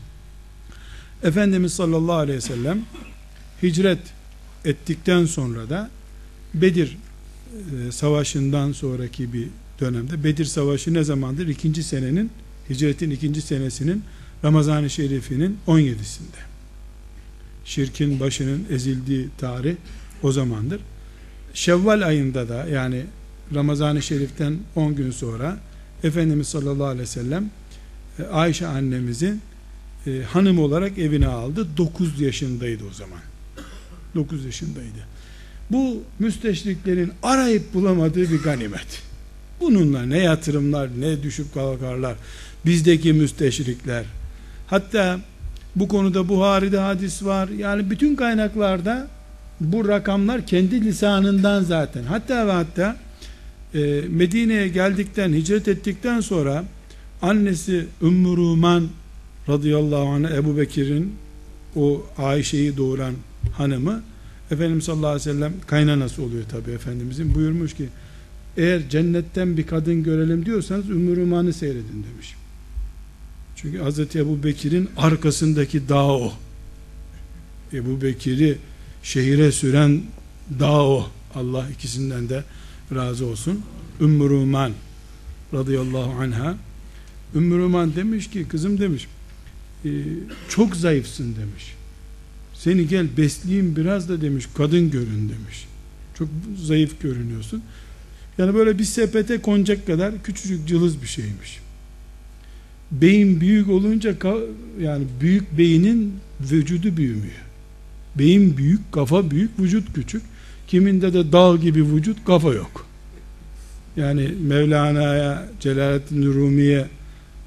Efendimiz 1.24 1.74
sallallahu 1.74 2.16
aleyhi 2.16 2.38
ve 2.38 2.42
sellem 2.42 2.82
hicret 3.64 4.00
ettikten 4.66 5.26
sonra 5.26 5.70
da 5.70 5.90
Bedir 6.54 6.98
e, 7.88 7.92
savaşından 7.92 8.72
sonraki 8.72 9.34
bir 9.34 9.48
dönemde 9.80 10.24
Bedir 10.24 10.46
savaşı 10.46 10.94
ne 10.94 11.04
zamandır? 11.04 11.48
İkinci 11.48 11.84
senenin 11.84 12.32
hicretin 12.70 13.10
ikinci 13.10 13.42
senesinin 13.42 14.04
Ramazan-ı 14.44 14.89
Şerif'inin 14.89 15.58
17'sinde. 15.68 16.42
Şirkin 17.66 18.20
başının 18.20 18.66
ezildiği 18.70 19.28
tarih 19.38 19.76
o 20.24 20.32
zamandır. 20.32 20.82
Şevval 21.54 22.08
ayında 22.08 22.50
da 22.50 22.66
yani 22.68 23.06
Ramazan-ı 23.54 24.02
Şerif'ten 24.02 24.58
10 24.76 24.96
gün 24.96 25.12
sonra 25.12 25.60
Efendimiz 26.04 26.48
sallallahu 26.48 26.86
aleyhi 26.86 27.02
ve 27.02 27.08
sellem 27.08 27.50
e, 28.20 28.24
Ayşe 28.24 28.68
annemizi 28.68 29.36
e, 30.08 30.22
hanım 30.22 30.60
olarak 30.60 30.98
evine 30.98 31.28
aldı. 31.28 31.68
9 31.78 32.22
yaşındaydı 32.22 32.84
o 32.92 32.94
zaman. 32.94 33.20
9 34.16 34.46
yaşındaydı. 34.46 35.12
Bu 35.74 36.04
müsteşriklerin 36.20 37.12
arayıp 37.24 37.74
bulamadığı 37.74 38.32
bir 38.32 38.44
ganimet. 38.44 39.02
Bununla 39.60 40.04
ne 40.04 40.18
yatırımlar 40.18 40.90
ne 41.00 41.24
düşüp 41.24 41.54
kalkarlar. 41.54 42.16
Bizdeki 42.66 43.14
müsteşrikler. 43.14 44.06
Hatta 44.68 45.20
bu 45.76 45.88
konuda 45.88 46.30
Buhari'de 46.30 46.78
hadis 46.78 47.24
var. 47.24 47.50
Yani 47.50 47.90
bütün 47.90 48.16
kaynaklarda 48.16 49.08
bu 49.60 49.88
rakamlar 49.88 50.48
kendi 50.48 50.82
lisanından 50.82 51.64
zaten. 51.64 52.04
Hatta 52.04 52.48
ve 52.48 52.52
hatta 52.52 52.98
e, 53.74 54.02
Medine'ye 54.10 54.68
geldikten, 54.68 55.34
hicret 55.34 55.68
ettikten 55.68 56.22
sonra 56.22 56.64
annesi 57.22 57.86
Ümmü 58.02 58.38
Ruman 58.38 58.88
radıyallahu 59.50 60.08
anh 60.08 60.32
Ebu 60.32 60.58
Bekir'in 60.58 61.16
o 61.76 62.06
Ayşe'yi 62.18 62.78
doğuran 62.78 63.14
hanımı 63.58 64.02
Efendimiz 64.54 64.84
sallallahu 64.84 65.08
aleyhi 65.08 65.30
ve 65.30 65.34
sellem 65.34 65.54
kaynanası 65.68 66.24
oluyor 66.24 66.44
tabi 66.50 66.72
Efendimizin 66.72 67.36
buyurmuş 67.36 67.74
ki 67.74 67.89
eğer 68.58 68.89
cennetten 68.89 69.58
bir 69.58 69.68
kadın 69.68 70.04
görelim 70.04 70.46
diyorsanız 70.46 70.89
Ümmü 70.89 71.16
Ruman'ı 71.16 71.54
seyredin 71.54 72.06
demiş. 72.12 72.36
Çünkü 73.56 73.80
Hz. 73.80 74.16
Ebu 74.16 74.44
Bekir'in 74.44 74.89
arkasındaki 74.98 75.89
dağ 75.89 76.06
o. 76.06 76.34
Ebu 77.74 78.02
Bekir'i 78.02 78.58
şehire 79.04 79.52
süren 79.52 80.02
dağ 80.60 80.84
o. 80.84 81.10
Allah 81.36 81.70
ikisinden 81.70 82.30
de 82.30 82.44
razı 82.96 83.26
olsun. 83.26 83.62
Ümmü 84.02 84.30
Ruman 84.30 84.72
radıyallahu 85.54 86.22
anha 86.22 86.58
Ümmü 87.36 87.58
Ruman 87.58 87.96
demiş 87.96 88.30
ki 88.30 88.48
kızım 88.48 88.80
demiş 88.80 89.08
çok 90.50 90.76
zayıfsın 90.76 91.36
demiş. 91.36 91.76
Seni 92.63 92.88
gel 92.88 93.08
besleyeyim 93.17 93.76
biraz 93.76 94.10
da 94.10 94.21
demiş 94.21 94.45
kadın 94.58 94.91
görün 94.91 95.30
demiş. 95.30 95.67
Çok 96.17 96.28
zayıf 96.63 97.02
görünüyorsun. 97.02 97.63
Yani 98.38 98.56
böyle 98.56 98.80
bir 98.80 98.84
sepete 98.84 99.41
konacak 99.41 99.88
kadar 99.88 100.23
küçücük 100.23 100.67
cılız 100.67 101.02
bir 101.02 101.08
şeymiş. 101.08 101.60
Beyin 102.91 103.41
büyük 103.41 103.69
olunca 103.69 104.15
yani 104.82 105.06
büyük 105.21 105.58
beynin 105.58 106.13
vücudu 106.52 106.97
büyümüyor. 106.97 107.43
Beyin 108.15 108.58
büyük, 108.58 108.91
kafa 108.91 109.32
büyük, 109.32 109.60
vücut 109.60 109.93
küçük. 109.93 110.21
Kiminde 110.67 111.13
de 111.13 111.32
dağ 111.32 111.56
gibi 111.56 111.95
vücut, 111.95 112.26
kafa 112.26 112.54
yok. 112.54 112.88
Yani 113.97 114.30
Mevlana'ya, 114.41 115.49
Celaleddin 115.60 116.34
Rumi'ye 116.34 116.88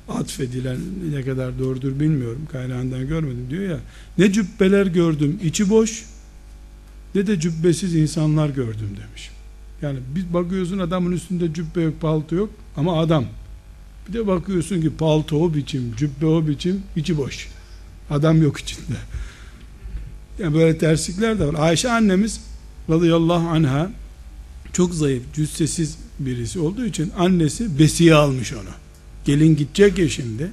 atfedilen 0.09 0.79
ne 1.13 1.23
kadar 1.23 1.59
doğrudur 1.59 2.01
bilmiyorum. 2.01 2.49
Kaynağından 2.53 3.09
görmedim 3.09 3.47
diyor 3.51 3.63
ya. 3.63 3.79
Ne 4.19 4.33
cübbeler 4.33 4.87
gördüm, 4.87 5.41
içi 5.45 5.71
boş 5.71 6.05
ne 7.15 7.27
de 7.27 7.41
cübbesiz 7.41 7.95
insanlar 7.95 8.49
gördüm 8.49 8.97
demiş. 9.07 9.31
Yani 9.83 9.99
bir 10.15 10.35
bakıyorsun 10.35 10.79
adamın 10.79 11.13
üstünde 11.13 11.55
cübbe 11.55 11.83
yok, 11.83 12.01
palto 12.01 12.37
yok 12.37 12.51
ama 12.77 13.01
adam. 13.01 13.25
Bir 14.09 14.13
de 14.13 14.27
bakıyorsun 14.27 14.81
ki 14.81 14.91
palto 14.99 15.45
o 15.45 15.55
biçim, 15.55 15.95
cübbe 15.97 16.27
o 16.27 16.49
biçim, 16.49 16.83
içi 16.97 17.17
boş. 17.17 17.49
Adam 18.11 18.43
yok 18.43 18.59
içinde. 18.59 18.97
Yani 20.39 20.55
böyle 20.55 20.79
terslikler 20.79 21.39
de 21.39 21.47
var. 21.47 21.55
Ayşe 21.59 21.91
annemiz 21.91 22.41
radıyallahu 22.91 23.49
anha 23.49 23.91
çok 24.73 24.95
zayıf, 24.95 25.23
cüssesiz 25.35 25.99
birisi 26.19 26.59
olduğu 26.59 26.85
için 26.85 27.13
annesi 27.19 27.79
besiye 27.79 28.15
almış 28.15 28.53
onu. 28.53 28.86
Gelin 29.27 29.57
gidecek 29.57 29.99
ya 29.99 30.09
şimdi. 30.09 30.51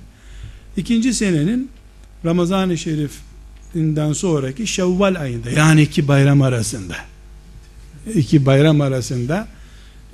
İkinci 0.77 1.13
senenin 1.13 1.69
Ramazan-ı 2.25 2.77
Şerif'inden 2.77 4.13
sonraki 4.13 4.67
Şevval 4.67 5.21
ayında 5.21 5.49
yani 5.49 5.81
iki 5.81 6.07
bayram 6.07 6.41
arasında 6.41 6.95
iki 8.15 8.45
bayram 8.45 8.81
arasında 8.81 9.47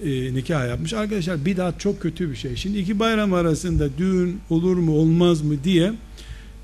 e, 0.04 0.34
nikah 0.34 0.68
yapmış. 0.68 0.94
Arkadaşlar 0.94 1.46
bidat 1.46 1.80
çok 1.80 2.02
kötü 2.02 2.32
bir 2.32 2.36
şey. 2.36 2.56
Şimdi 2.56 2.78
iki 2.78 3.00
bayram 3.00 3.34
arasında 3.34 3.98
düğün 3.98 4.40
olur 4.50 4.78
mu 4.78 4.92
olmaz 4.92 5.42
mı 5.42 5.64
diye 5.64 5.94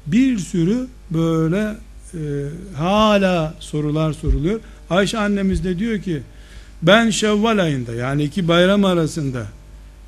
bir 0.07 0.39
sürü 0.39 0.87
böyle 1.11 1.75
e, 2.13 2.19
hala 2.77 3.53
sorular 3.59 4.13
soruluyor. 4.13 4.59
Ayşe 4.89 5.17
annemiz 5.17 5.63
de 5.63 5.79
diyor 5.79 6.01
ki 6.01 6.21
ben 6.81 7.09
Şevval 7.09 7.57
ayında 7.57 7.93
yani 7.93 8.23
iki 8.23 8.47
bayram 8.47 8.85
arasında 8.85 9.47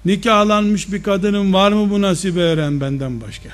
nikahlanmış 0.08 0.92
bir 0.92 1.04
kadının 1.04 1.54
var 1.54 1.72
mı 1.72 1.90
bu 1.90 2.02
nasibe 2.02 2.42
eren 2.42 2.82
benden 2.82 3.22
başka? 3.22 3.50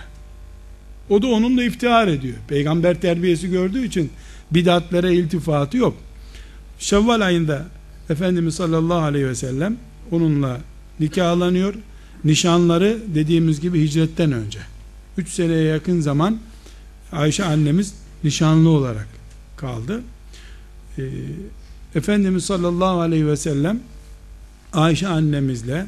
O 1.10 1.22
da 1.22 1.28
onunla 1.28 1.64
iftihar 1.64 2.08
ediyor. 2.08 2.38
Peygamber 2.48 3.02
terbiyesi 3.02 3.50
gördüğü 3.50 3.86
için 3.86 4.12
bidatlere 4.52 5.14
iltifatı 5.14 5.78
yok. 5.78 5.98
Şevval 6.80 7.22
ayında 7.22 7.66
Efendimiz 8.10 8.56
sallallahu 8.56 9.00
aleyhi 9.00 9.28
ve 9.28 9.36
sellem 9.36 9.78
onunla 10.12 10.58
nikahlanıyor. 11.00 11.74
Nişanları 12.24 12.98
dediğimiz 13.16 13.62
gibi 13.62 13.82
hicretten 13.82 14.32
önce. 14.32 14.60
3 15.18 15.30
seneye 15.30 15.64
yakın 15.64 16.00
zaman 16.00 16.40
Ayşe 17.12 17.46
annemiz 17.46 17.94
nişanlı 18.24 18.70
olarak 18.70 19.08
kaldı. 19.58 20.02
Ee, 20.98 21.04
Efendimiz 21.96 22.46
sallallahu 22.46 23.00
aleyhi 23.00 23.28
ve 23.28 23.38
sellem 23.38 23.80
Ayşe 24.74 25.08
annemizle 25.08 25.86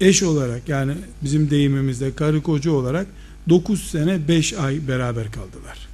eş 0.00 0.22
olarak 0.22 0.68
yani 0.68 0.92
bizim 1.22 1.50
deyimimizde 1.50 2.14
karı 2.14 2.42
koca 2.42 2.70
olarak 2.70 3.06
9 3.48 3.90
sene 3.90 4.28
5 4.28 4.52
ay 4.52 4.88
beraber 4.88 5.32
kaldılar. 5.32 5.88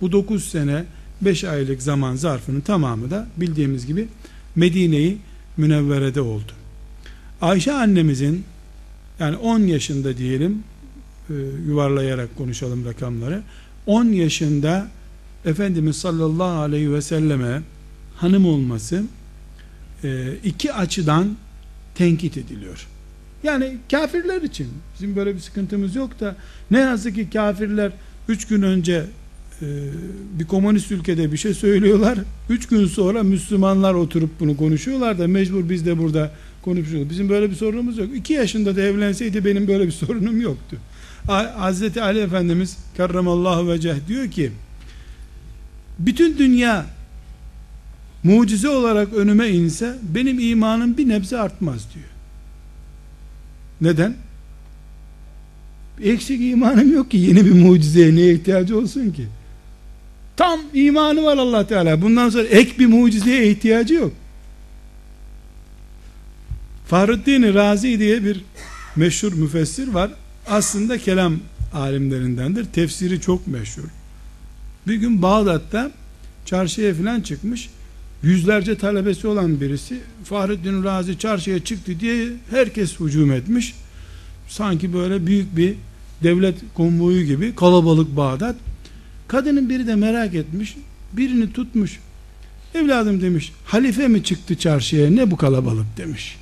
Bu 0.00 0.12
9 0.12 0.44
sene 0.44 0.84
5 1.20 1.44
aylık 1.44 1.82
zaman 1.82 2.16
zarfının 2.16 2.60
tamamı 2.60 3.10
da 3.10 3.26
bildiğimiz 3.36 3.86
gibi 3.86 4.08
Medine'yi 4.56 5.18
Münevvere'de 5.56 6.20
oldu. 6.20 6.52
Ayşe 7.40 7.72
annemizin 7.72 8.44
yani 9.18 9.36
10 9.36 9.60
yaşında 9.60 10.18
diyelim 10.18 10.62
e, 11.30 11.34
yuvarlayarak 11.66 12.36
konuşalım 12.36 12.84
rakamları 12.84 13.42
10 13.86 14.04
yaşında 14.04 14.88
Efendimiz 15.44 15.96
sallallahu 15.96 16.58
aleyhi 16.58 16.92
ve 16.92 17.02
selleme 17.02 17.62
hanım 18.16 18.46
olması 18.46 19.04
e, 20.04 20.34
iki 20.44 20.72
açıdan 20.72 21.36
tenkit 21.94 22.36
ediliyor. 22.36 22.86
Yani 23.44 23.76
kafirler 23.90 24.42
için 24.42 24.68
bizim 24.94 25.16
böyle 25.16 25.34
bir 25.34 25.40
sıkıntımız 25.40 25.96
yok 25.96 26.20
da 26.20 26.36
ne 26.70 26.78
yazık 26.78 27.14
ki 27.14 27.30
kafirler 27.30 27.92
üç 28.28 28.46
gün 28.46 28.62
önce 28.62 29.04
e, 29.62 29.66
bir 30.38 30.46
komünist 30.46 30.92
ülkede 30.92 31.32
bir 31.32 31.36
şey 31.36 31.54
söylüyorlar. 31.54 32.18
Üç 32.48 32.66
gün 32.68 32.86
sonra 32.86 33.22
Müslümanlar 33.22 33.94
oturup 33.94 34.40
bunu 34.40 34.56
konuşuyorlar 34.56 35.18
da 35.18 35.28
mecbur 35.28 35.68
biz 35.68 35.86
de 35.86 35.98
burada 35.98 36.30
konuşuyoruz. 36.62 37.10
Bizim 37.10 37.28
böyle 37.28 37.50
bir 37.50 37.54
sorunumuz 37.54 37.98
yok. 37.98 38.08
İki 38.16 38.32
yaşında 38.32 38.76
da 38.76 38.82
evlenseydi 38.82 39.44
benim 39.44 39.68
böyle 39.68 39.86
bir 39.86 39.92
sorunum 40.06 40.40
yoktu. 40.40 40.76
Hazreti 41.56 42.02
Ali 42.02 42.20
Efendimiz 42.20 42.76
karramallahu 42.96 43.68
veceh 43.68 43.94
diyor 44.08 44.30
ki 44.30 44.52
bütün 45.98 46.38
dünya 46.38 46.86
mucize 48.22 48.68
olarak 48.68 49.12
önüme 49.12 49.48
inse 49.48 49.98
benim 50.14 50.38
imanım 50.38 50.96
bir 50.96 51.08
nebze 51.08 51.38
artmaz 51.38 51.86
diyor. 51.94 52.13
Neden? 53.80 54.16
Eksik 56.02 56.40
imanım 56.40 56.92
yok 56.92 57.10
ki 57.10 57.16
yeni 57.16 57.44
bir 57.44 57.52
mucizeye 57.52 58.14
neye 58.14 58.34
ihtiyacı 58.34 58.78
olsun 58.78 59.10
ki? 59.10 59.26
Tam 60.36 60.60
imanı 60.74 61.22
var 61.22 61.36
Allah 61.36 61.66
Teala. 61.66 62.02
Bundan 62.02 62.30
sonra 62.30 62.42
ek 62.42 62.78
bir 62.78 62.86
mucizeye 62.86 63.50
ihtiyacı 63.50 63.94
yok. 63.94 64.12
Fahrettin 66.86 67.54
Razi 67.54 67.98
diye 67.98 68.24
bir 68.24 68.44
meşhur 68.96 69.32
müfessir 69.32 69.88
var. 69.88 70.10
Aslında 70.46 70.98
kelam 70.98 71.36
alimlerindendir. 71.74 72.64
Tefsiri 72.64 73.20
çok 73.20 73.46
meşhur. 73.46 73.84
Bir 74.88 74.94
gün 74.94 75.22
Bağdat'ta 75.22 75.90
çarşıya 76.46 76.94
filan 76.94 77.20
çıkmış. 77.20 77.70
Yüzlerce 78.24 78.78
talebesi 78.78 79.26
olan 79.26 79.60
birisi 79.60 80.00
Fahrettin 80.24 80.84
Razi 80.84 81.18
çarşıya 81.18 81.64
çıktı 81.64 82.00
diye 82.00 82.28
herkes 82.50 83.00
hücum 83.00 83.32
etmiş. 83.32 83.74
Sanki 84.48 84.92
böyle 84.92 85.26
büyük 85.26 85.56
bir 85.56 85.74
devlet 86.22 86.54
konvoyu 86.74 87.22
gibi 87.22 87.54
kalabalık 87.54 88.16
Bağdat. 88.16 88.56
Kadının 89.28 89.68
biri 89.68 89.86
de 89.86 89.94
merak 89.94 90.34
etmiş. 90.34 90.76
Birini 91.12 91.52
tutmuş. 91.52 92.00
Evladım 92.74 93.20
demiş. 93.20 93.52
Halife 93.64 94.08
mi 94.08 94.24
çıktı 94.24 94.58
çarşıya? 94.58 95.10
Ne 95.10 95.30
bu 95.30 95.36
kalabalık 95.36 95.86
demiş. 95.96 96.36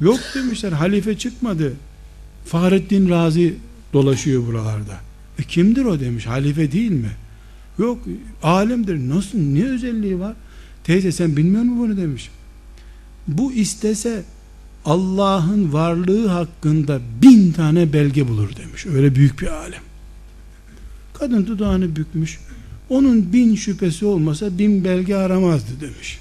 Yok 0.00 0.20
demişler. 0.34 0.72
Halife 0.72 1.18
çıkmadı. 1.18 1.72
Fahrettin 2.44 3.08
Razi 3.08 3.54
dolaşıyor 3.92 4.46
buralarda. 4.46 4.96
E 5.38 5.42
kimdir 5.42 5.84
o 5.84 6.00
demiş. 6.00 6.26
Halife 6.26 6.72
değil 6.72 6.90
mi? 6.90 7.10
Yok 7.78 7.98
alemdir. 8.42 9.08
Nasıl? 9.08 9.38
Ne 9.38 9.64
özelliği 9.64 10.20
var? 10.20 10.36
Teyze 10.86 11.12
sen 11.12 11.36
bilmiyor 11.36 11.62
musun 11.62 11.78
bunu 11.78 11.96
demiş. 11.96 12.30
Bu 13.28 13.52
istese 13.52 14.24
Allah'ın 14.84 15.72
varlığı 15.72 16.28
hakkında 16.28 17.00
bin 17.22 17.52
tane 17.52 17.92
belge 17.92 18.28
bulur 18.28 18.56
demiş. 18.56 18.86
Öyle 18.86 19.14
büyük 19.14 19.40
bir 19.40 19.46
alem. 19.46 19.82
Kadın 21.14 21.46
dudağını 21.46 21.96
bükmüş. 21.96 22.38
Onun 22.88 23.32
bin 23.32 23.54
şüphesi 23.54 24.04
olmasa 24.04 24.58
bin 24.58 24.84
belge 24.84 25.14
aramazdı 25.14 25.80
demiş. 25.80 26.18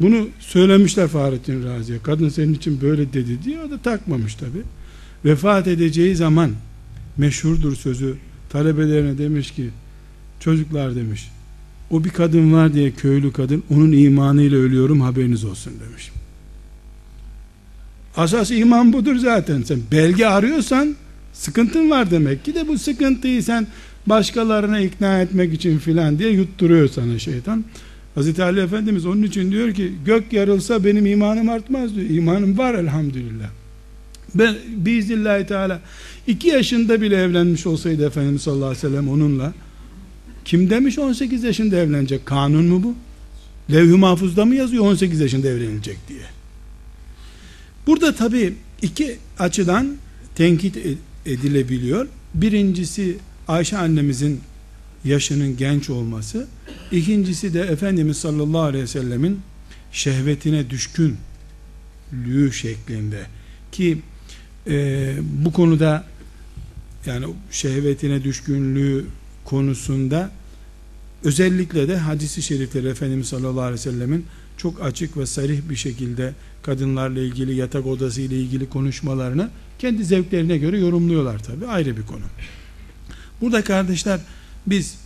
Bunu 0.00 0.28
söylemişler 0.40 1.08
Fahrettin 1.08 1.64
Razi'ye. 1.64 1.98
Kadın 2.02 2.28
senin 2.28 2.54
için 2.54 2.80
böyle 2.80 3.12
dedi 3.12 3.44
diye 3.44 3.60
o 3.60 3.70
da 3.70 3.78
takmamış 3.78 4.34
tabi. 4.34 4.62
Vefat 5.24 5.66
edeceği 5.66 6.16
zaman 6.16 6.50
meşhurdur 7.16 7.76
sözü 7.76 8.16
talebelerine 8.50 9.18
demiş 9.18 9.50
ki 9.50 9.70
çocuklar 10.40 10.96
demiş 10.96 11.30
o 11.94 12.04
bir 12.04 12.10
kadın 12.10 12.52
var 12.52 12.74
diye 12.74 12.90
köylü 12.90 13.32
kadın 13.32 13.62
onun 13.70 13.92
imanıyla 13.92 14.58
ölüyorum 14.58 15.00
haberiniz 15.00 15.44
olsun 15.44 15.72
demiş. 15.88 16.10
Asas 18.16 18.50
iman 18.50 18.92
budur 18.92 19.16
zaten. 19.16 19.62
Sen 19.62 19.78
belge 19.92 20.26
arıyorsan 20.26 20.96
Sıkıntın 21.34 21.90
var 21.90 22.10
demek 22.10 22.44
ki 22.44 22.54
de 22.54 22.68
bu 22.68 22.78
sıkıntıyı 22.78 23.42
sen 23.42 23.66
başkalarına 24.06 24.80
ikna 24.80 25.20
etmek 25.20 25.54
için 25.54 25.78
filan 25.78 26.18
diye 26.18 26.30
yutturuyor 26.30 26.88
sana 26.88 27.18
şeytan. 27.18 27.64
Hazreti 28.14 28.42
Ali 28.42 28.60
Efendimiz 28.60 29.06
onun 29.06 29.22
için 29.22 29.52
diyor 29.52 29.74
ki 29.74 29.92
gök 30.04 30.32
yarılsa 30.32 30.84
benim 30.84 31.06
imanım 31.06 31.48
artmaz 31.48 31.96
diyor. 31.96 32.10
İmanım 32.10 32.58
var 32.58 32.74
elhamdülillah. 32.74 33.48
Ben 34.34 34.54
biiznillahü 34.76 35.46
teala 35.46 35.80
iki 36.26 36.48
yaşında 36.48 37.00
bile 37.00 37.16
evlenmiş 37.16 37.66
olsaydı 37.66 38.06
Efendimiz 38.06 38.42
sallallahu 38.42 38.66
aleyhi 38.66 38.86
ve 38.86 38.88
sellem 38.88 39.08
onunla 39.08 39.52
kim 40.44 40.70
demiş 40.70 40.98
18 40.98 41.44
yaşında 41.44 41.76
evlenecek? 41.76 42.26
Kanun 42.26 42.64
mu 42.64 42.82
bu? 42.82 42.94
Levh-i 43.72 43.96
mahfuzda 43.96 44.44
mı 44.44 44.54
yazıyor 44.54 44.84
18 44.84 45.20
yaşında 45.20 45.48
evlenilecek 45.48 45.98
diye? 46.08 46.24
Burada 47.86 48.14
tabi 48.14 48.54
iki 48.82 49.18
açıdan 49.38 49.96
tenkit 50.34 50.76
edilebiliyor. 51.26 52.08
Birincisi 52.34 53.16
Ayşe 53.48 53.78
annemizin 53.78 54.40
yaşının 55.04 55.56
genç 55.56 55.90
olması. 55.90 56.46
İkincisi 56.92 57.54
de 57.54 57.60
Efendimiz 57.60 58.16
sallallahu 58.16 58.62
aleyhi 58.62 58.84
ve 58.84 58.88
sellemin 58.88 59.40
şehvetine 59.92 60.70
düşkünlüğü 60.70 62.52
şeklinde 62.52 63.26
ki 63.72 63.98
e, 64.66 65.12
bu 65.44 65.52
konuda 65.52 66.04
yani 67.06 67.26
şehvetine 67.50 68.24
düşkünlüğü 68.24 69.04
konusunda 69.44 70.30
özellikle 71.24 71.88
de 71.88 71.96
hadisi 71.96 72.42
şerifleri 72.42 72.88
Efendimiz 72.88 73.28
sallallahu 73.28 73.60
aleyhi 73.60 73.74
ve 73.74 73.78
sellemin 73.78 74.26
çok 74.56 74.82
açık 74.82 75.16
ve 75.16 75.26
sarih 75.26 75.60
bir 75.70 75.76
şekilde 75.76 76.32
kadınlarla 76.62 77.20
ilgili 77.20 77.54
yatak 77.54 77.86
odası 77.86 78.20
ile 78.20 78.36
ilgili 78.38 78.68
konuşmalarını 78.68 79.50
kendi 79.78 80.04
zevklerine 80.04 80.58
göre 80.58 80.78
yorumluyorlar 80.78 81.38
tabi 81.38 81.66
ayrı 81.66 81.96
bir 81.96 82.02
konu. 82.02 82.24
Burada 83.40 83.64
kardeşler 83.64 84.20
biz 84.66 84.98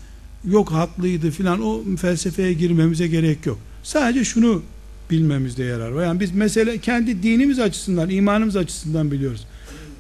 yok 0.45 0.71
haklıydı 0.71 1.31
filan 1.31 1.63
o 1.63 1.83
felsefeye 1.97 2.53
girmemize 2.53 3.07
gerek 3.07 3.47
yok. 3.47 3.59
Sadece 3.83 4.25
şunu 4.25 4.63
bilmemizde 5.11 5.65
yarar 5.65 5.91
var. 5.91 6.05
Yani 6.05 6.21
biz 6.21 6.35
mesele 6.35 6.79
kendi 6.79 7.23
dinimiz 7.23 7.59
açısından, 7.59 8.11
imanımız 8.11 8.57
açısından 8.57 9.11
biliyoruz. 9.11 9.47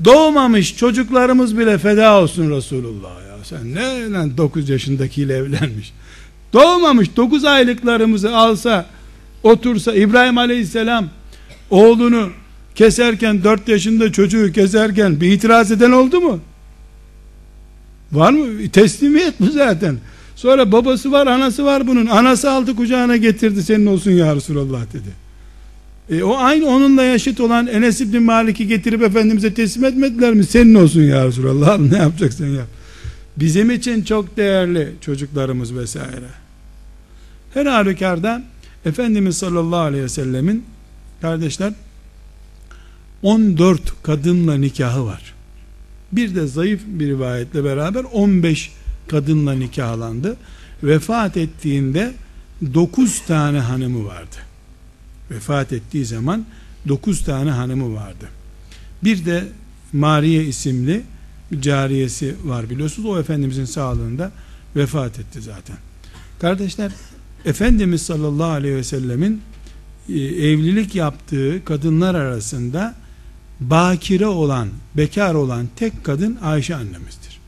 Doğmamış 0.04 0.76
çocuklarımız 0.76 1.58
bile 1.58 1.78
feda 1.78 2.20
olsun 2.20 2.50
Resulullah 2.50 3.22
ya. 3.22 3.27
Sen 3.48 3.74
ne 3.74 4.10
lan 4.10 4.36
9 4.36 4.68
yaşındakiyle 4.68 5.34
evlenmiş. 5.34 5.92
Doğmamış 6.52 7.16
9 7.16 7.44
aylıklarımızı 7.44 8.36
alsa, 8.36 8.86
otursa 9.42 9.94
İbrahim 9.94 10.38
Aleyhisselam 10.38 11.08
oğlunu 11.70 12.30
keserken 12.74 13.44
4 13.44 13.68
yaşında 13.68 14.12
çocuğu 14.12 14.52
keserken 14.52 15.20
bir 15.20 15.32
itiraz 15.32 15.72
eden 15.72 15.90
oldu 15.92 16.20
mu? 16.20 16.40
Var 18.12 18.32
mı? 18.32 18.68
Teslimiyet 18.68 19.40
bu 19.40 19.46
zaten. 19.46 19.96
Sonra 20.36 20.72
babası 20.72 21.12
var, 21.12 21.26
anası 21.26 21.64
var 21.64 21.86
bunun. 21.86 22.06
Anası 22.06 22.50
aldı 22.50 22.76
kucağına 22.76 23.16
getirdi 23.16 23.62
senin 23.62 23.86
olsun 23.86 24.10
ya 24.10 24.36
Resulallah 24.36 24.80
dedi. 24.92 25.28
E, 26.10 26.22
o 26.22 26.36
aynı 26.36 26.66
onunla 26.66 27.02
yaşıt 27.02 27.40
olan 27.40 27.66
Enes 27.66 28.00
İbni 28.00 28.18
Malik'i 28.18 28.66
getirip 28.66 29.02
Efendimiz'e 29.02 29.54
teslim 29.54 29.84
etmediler 29.84 30.34
mi? 30.34 30.44
Senin 30.44 30.74
olsun 30.74 31.02
ya 31.02 31.26
Resulallah. 31.26 31.78
Ne 31.92 31.98
yapacaksın 31.98 32.56
ya? 32.56 32.64
Bizim 33.40 33.70
için 33.70 34.02
çok 34.02 34.36
değerli 34.36 34.94
çocuklarımız 35.00 35.74
vesaire. 35.74 36.28
Her 37.54 37.66
halükarda 37.66 38.42
Efendimiz 38.84 39.38
sallallahu 39.38 39.80
aleyhi 39.80 40.04
ve 40.04 40.08
sellemin 40.08 40.64
kardeşler 41.20 41.72
14 43.22 44.02
kadınla 44.02 44.54
nikahı 44.54 45.06
var. 45.06 45.34
Bir 46.12 46.34
de 46.34 46.46
zayıf 46.46 46.80
bir 46.86 47.06
rivayetle 47.06 47.64
beraber 47.64 48.04
15 48.04 48.72
kadınla 49.08 49.52
nikahlandı. 49.52 50.36
Vefat 50.82 51.36
ettiğinde 51.36 52.14
9 52.74 53.20
tane 53.26 53.58
hanımı 53.58 54.06
vardı. 54.06 54.36
Vefat 55.30 55.72
ettiği 55.72 56.04
zaman 56.04 56.46
9 56.88 57.24
tane 57.24 57.50
hanımı 57.50 57.94
vardı. 57.94 58.28
Bir 59.04 59.26
de 59.26 59.44
Mariye 59.92 60.44
isimli 60.44 61.02
bir 61.52 61.60
cariyesi 61.60 62.36
var 62.44 62.70
biliyorsunuz. 62.70 63.08
O 63.08 63.20
Efendimizin 63.20 63.64
sağlığında 63.64 64.32
vefat 64.76 65.18
etti 65.18 65.40
zaten. 65.40 65.76
Kardeşler 66.40 66.92
Efendimiz 67.44 68.02
sallallahu 68.02 68.50
aleyhi 68.50 68.76
ve 68.76 68.84
sellemin 68.84 69.42
e, 70.08 70.18
evlilik 70.18 70.94
yaptığı 70.94 71.64
kadınlar 71.64 72.14
arasında 72.14 72.94
bakire 73.60 74.26
olan, 74.26 74.68
bekar 74.96 75.34
olan 75.34 75.68
tek 75.76 76.04
kadın 76.04 76.38
Ayşe 76.42 76.74
annemizdir. 76.74 77.40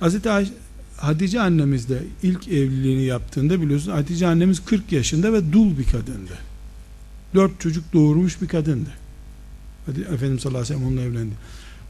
Hazreti 0.00 0.30
Ayşe, 0.30 0.52
Hatice 0.96 1.40
annemiz 1.40 1.88
de 1.88 2.02
ilk 2.22 2.48
evliliğini 2.48 3.02
yaptığında 3.02 3.60
biliyorsunuz 3.60 3.98
Hatice 3.98 4.26
annemiz 4.26 4.64
40 4.64 4.92
yaşında 4.92 5.32
ve 5.32 5.52
dul 5.52 5.78
bir 5.78 5.84
kadındı. 5.84 6.38
Dört 7.34 7.60
çocuk 7.60 7.92
doğurmuş 7.92 8.42
bir 8.42 8.48
kadındı. 8.48 8.90
Efendimiz 9.88 10.42
sallallahu 10.42 10.62
aleyhi 10.62 10.62
ve 10.62 10.64
sellem 10.64 10.86
onunla 10.86 11.00
evlendi. 11.00 11.34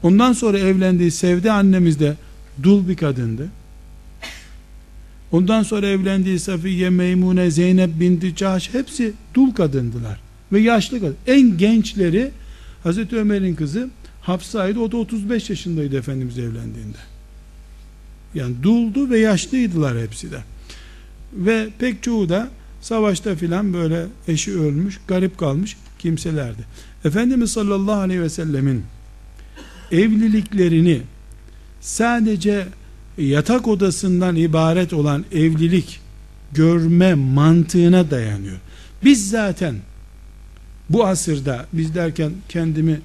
Ondan 0.05 0.33
sonra 0.33 0.59
evlendiği 0.59 1.11
Sevde 1.11 1.53
annemiz 1.53 2.01
de 2.01 2.17
dul 2.63 2.89
bir 2.89 2.97
kadındı. 2.97 3.49
Ondan 5.33 5.63
sonra 5.63 5.87
evlendiği 5.87 6.39
Safiye, 6.39 6.91
Meymune, 6.91 7.51
Zeynep 7.51 8.01
binti 8.01 8.37
Cahş 8.37 8.75
hepsi 8.75 9.13
dul 9.35 9.53
kadındılar. 9.53 10.21
Ve 10.53 10.61
yaşlı 10.61 11.01
kadın. 11.01 11.17
En 11.27 11.59
gençleri 11.59 12.31
Hazreti 12.83 13.17
Ömer'in 13.17 13.55
kızı 13.55 13.91
Hafsa'ydı. 14.23 14.81
O 14.81 14.93
da 14.93 14.97
35 14.97 15.51
yaşındaydı 15.51 15.99
Efendimiz 15.99 16.39
evlendiğinde. 16.39 16.99
Yani 18.35 18.55
duldu 18.63 19.11
ve 19.11 19.19
yaşlıydılar 19.19 19.99
hepsi 20.03 20.33
de. 20.33 20.39
Ve 21.33 21.69
pek 21.79 22.03
çoğu 22.03 22.29
da 22.29 22.49
savaşta 22.81 23.35
filan 23.35 23.75
böyle 23.75 24.07
eşi 24.29 24.59
ölmüş, 24.59 25.01
garip 25.09 25.39
kalmış 25.39 25.77
kimselerdi. 25.99 26.65
Efendimiz 27.05 27.53
sallallahu 27.53 28.01
aleyhi 28.01 28.21
ve 28.21 28.29
sellemin 28.29 28.85
evliliklerini 29.93 31.01
sadece 31.81 32.67
yatak 33.19 33.69
odasından 33.69 34.37
ibaret 34.37 34.93
olan 34.93 35.25
evlilik 35.33 36.01
görme 36.53 37.15
mantığına 37.15 38.11
dayanıyor. 38.11 38.57
Biz 39.05 39.31
zaten 39.31 39.75
bu 40.91 41.07
asırda 41.07 41.67
biz 41.73 41.95
derken 41.95 42.33
kendimi 42.49 43.01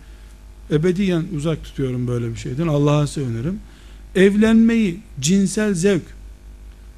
ebediyen 0.71 1.23
uzak 1.35 1.63
tutuyorum 1.63 2.07
böyle 2.07 2.29
bir 2.29 2.35
şeyden 2.35 2.67
Allah'a 2.67 3.07
sığınırım. 3.07 3.59
Evlenmeyi 4.15 4.99
cinsel 5.19 5.73
zevk 5.73 6.03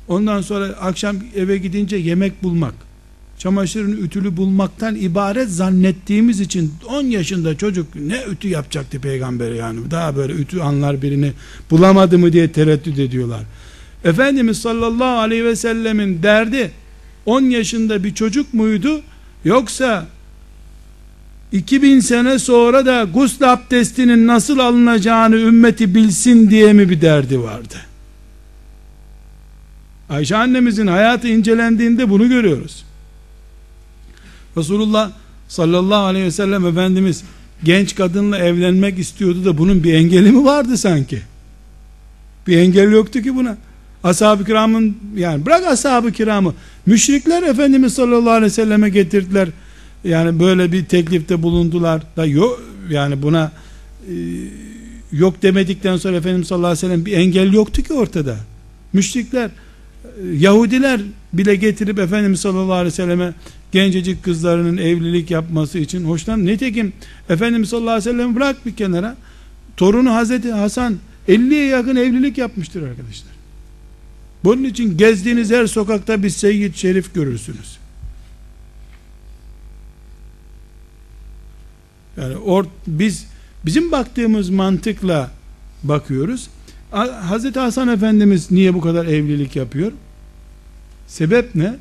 ondan 0.07 0.41
sonra 0.41 0.65
akşam 0.65 1.17
eve 1.35 1.57
gidince 1.57 1.95
yemek 1.95 2.43
bulmak 2.43 2.73
çamaşırın 3.41 3.97
ütülü 3.97 4.37
bulmaktan 4.37 4.95
ibaret 4.95 5.49
zannettiğimiz 5.49 6.39
için 6.39 6.73
10 6.87 7.03
yaşında 7.03 7.57
çocuk 7.57 7.95
ne 7.95 8.23
ütü 8.31 8.47
yapacaktı 8.47 8.99
peygamber 8.99 9.51
yani 9.51 9.91
daha 9.91 10.15
böyle 10.15 10.33
ütü 10.33 10.59
anlar 10.59 11.01
birini 11.01 11.33
bulamadı 11.71 12.19
mı 12.19 12.33
diye 12.33 12.51
tereddüt 12.51 12.99
ediyorlar. 12.99 13.41
Efendimiz 14.03 14.61
sallallahu 14.61 15.19
aleyhi 15.19 15.45
ve 15.45 15.55
sellemin 15.55 16.23
derdi 16.23 16.71
10 17.25 17.41
yaşında 17.41 18.03
bir 18.03 18.13
çocuk 18.13 18.53
muydu 18.53 19.01
yoksa 19.45 20.05
2000 21.51 21.99
sene 21.99 22.39
sonra 22.39 22.85
da 22.85 23.03
gusl 23.03 23.43
abdestinin 23.43 24.27
nasıl 24.27 24.59
alınacağını 24.59 25.35
ümmeti 25.35 25.95
bilsin 25.95 26.49
diye 26.49 26.73
mi 26.73 26.89
bir 26.89 27.01
derdi 27.01 27.39
vardı? 27.39 27.75
Ayşe 30.09 30.35
annemizin 30.35 30.87
hayatı 30.87 31.27
incelendiğinde 31.27 32.09
bunu 32.09 32.29
görüyoruz. 32.29 32.90
Resulullah 34.57 35.11
sallallahu 35.47 36.03
aleyhi 36.03 36.25
ve 36.25 36.31
sellem 36.31 36.65
Efendimiz 36.65 37.23
genç 37.63 37.95
kadınla 37.95 38.37
evlenmek 38.37 38.99
istiyordu 38.99 39.45
da 39.45 39.57
bunun 39.57 39.83
bir 39.83 39.93
engeli 39.93 40.31
mi 40.31 40.45
vardı 40.45 40.77
sanki? 40.77 41.21
Bir 42.47 42.57
engel 42.57 42.91
yoktu 42.91 43.21
ki 43.21 43.35
buna. 43.35 43.57
Ashab-ı 44.03 44.45
kiramın 44.45 44.97
yani 45.15 45.45
bırak 45.45 45.67
ashab-ı 45.67 46.11
kiramı 46.11 46.53
müşrikler 46.85 47.43
Efendimiz 47.43 47.93
sallallahu 47.93 48.29
aleyhi 48.29 48.51
ve 48.51 48.55
selleme 48.55 48.89
getirdiler. 48.89 49.49
Yani 50.03 50.39
böyle 50.39 50.71
bir 50.71 50.85
teklifte 50.85 51.43
bulundular 51.43 52.01
da 52.17 52.25
yok 52.25 52.61
yani 52.89 53.21
buna 53.21 53.51
e, 54.07 54.13
yok 55.11 55.41
demedikten 55.41 55.97
sonra 55.97 56.17
Efendimiz 56.17 56.47
sallallahu 56.47 56.67
aleyhi 56.67 56.85
ve 56.85 56.87
sellem 56.87 57.05
bir 57.05 57.13
engel 57.13 57.53
yoktu 57.53 57.83
ki 57.83 57.93
ortada. 57.93 58.37
Müşrikler 58.93 59.45
e, 59.45 59.51
Yahudiler 60.37 61.01
bile 61.33 61.55
getirip 61.55 61.99
Efendimiz 61.99 62.39
sallallahu 62.39 62.73
aleyhi 62.73 62.93
ve 62.93 62.95
selleme 62.95 63.33
gencecik 63.71 64.23
kızlarının 64.23 64.77
evlilik 64.77 65.31
yapması 65.31 65.79
için 65.79 66.05
hoşlan. 66.05 66.45
Nitekim 66.45 66.93
Efendimiz 67.29 67.69
sallallahu 67.69 67.91
aleyhi 67.91 68.09
ve 68.09 68.11
sellem 68.11 68.35
bırak 68.35 68.65
bir 68.65 68.75
kenara 68.75 69.15
torunu 69.77 70.13
Hazreti 70.13 70.51
Hasan 70.51 70.97
50'ye 71.27 71.65
yakın 71.65 71.95
evlilik 71.95 72.37
yapmıştır 72.37 72.81
arkadaşlar. 72.81 73.31
Bunun 74.43 74.63
için 74.63 74.97
gezdiğiniz 74.97 75.51
her 75.51 75.67
sokakta 75.67 76.23
bir 76.23 76.29
seyyid 76.29 76.75
şerif 76.75 77.13
görürsünüz. 77.13 77.77
Yani 82.17 82.37
or, 82.37 82.65
biz 82.87 83.25
bizim 83.65 83.91
baktığımız 83.91 84.49
mantıkla 84.49 85.31
bakıyoruz. 85.83 86.49
Hazreti 87.21 87.59
Hasan 87.59 87.87
Efendimiz 87.87 88.51
niye 88.51 88.73
bu 88.73 88.81
kadar 88.81 89.05
evlilik 89.05 89.55
yapıyor? 89.55 89.91
Sebep 91.07 91.55
ne? 91.55 91.75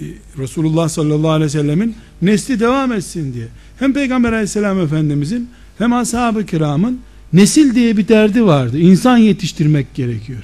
Ee, 0.00 0.04
Resulullah 0.38 0.88
sallallahu 0.88 1.30
aleyhi 1.30 1.46
ve 1.46 1.52
sellemin 1.52 1.96
nesli 2.22 2.60
devam 2.60 2.92
etsin 2.92 3.34
diye. 3.34 3.46
Hem 3.78 3.92
Peygamber 3.92 4.32
aleyhisselam 4.32 4.80
efendimizin 4.80 5.50
hem 5.78 5.92
ashab-ı 5.92 6.46
kiramın 6.46 7.00
nesil 7.32 7.74
diye 7.74 7.96
bir 7.96 8.08
derdi 8.08 8.44
vardı. 8.44 8.78
İnsan 8.78 9.16
yetiştirmek 9.16 9.94
gerekiyor. 9.94 10.42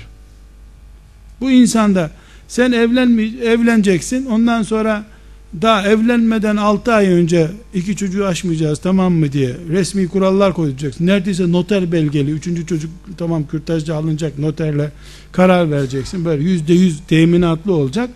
Bu 1.40 1.50
insanda 1.50 2.10
sen 2.48 2.72
evlenme, 2.72 3.22
evleneceksin 3.22 4.26
ondan 4.26 4.62
sonra 4.62 5.04
daha 5.62 5.88
evlenmeden 5.88 6.56
6 6.56 6.92
ay 6.92 7.06
önce 7.06 7.50
iki 7.74 7.96
çocuğu 7.96 8.26
aşmayacağız 8.26 8.78
tamam 8.78 9.12
mı 9.12 9.32
diye 9.32 9.56
resmi 9.68 10.08
kurallar 10.08 10.54
koyacaksın. 10.54 11.06
Neredeyse 11.06 11.52
noter 11.52 11.92
belgeli 11.92 12.30
üçüncü 12.30 12.66
çocuk 12.66 12.90
tamam 13.18 13.46
kürtajcı 13.46 13.94
alınacak 13.94 14.38
noterle 14.38 14.92
karar 15.32 15.70
vereceksin. 15.70 16.24
Böyle 16.24 16.42
yüzde 16.42 16.74
yüz 16.74 17.00
teminatlı 17.08 17.72
olacak. 17.72 18.10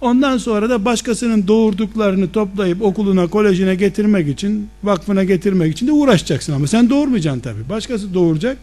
Ondan 0.00 0.38
sonra 0.38 0.70
da 0.70 0.84
başkasının 0.84 1.48
doğurduklarını 1.48 2.32
toplayıp 2.32 2.82
okuluna, 2.82 3.26
kolejine 3.26 3.74
getirmek 3.74 4.28
için, 4.28 4.68
vakfına 4.84 5.24
getirmek 5.24 5.72
için 5.72 5.86
de 5.86 5.92
uğraşacaksın 5.92 6.52
ama 6.52 6.66
sen 6.66 6.90
doğurmayacaksın 6.90 7.40
tabii. 7.40 7.68
Başkası 7.68 8.14
doğuracak, 8.14 8.58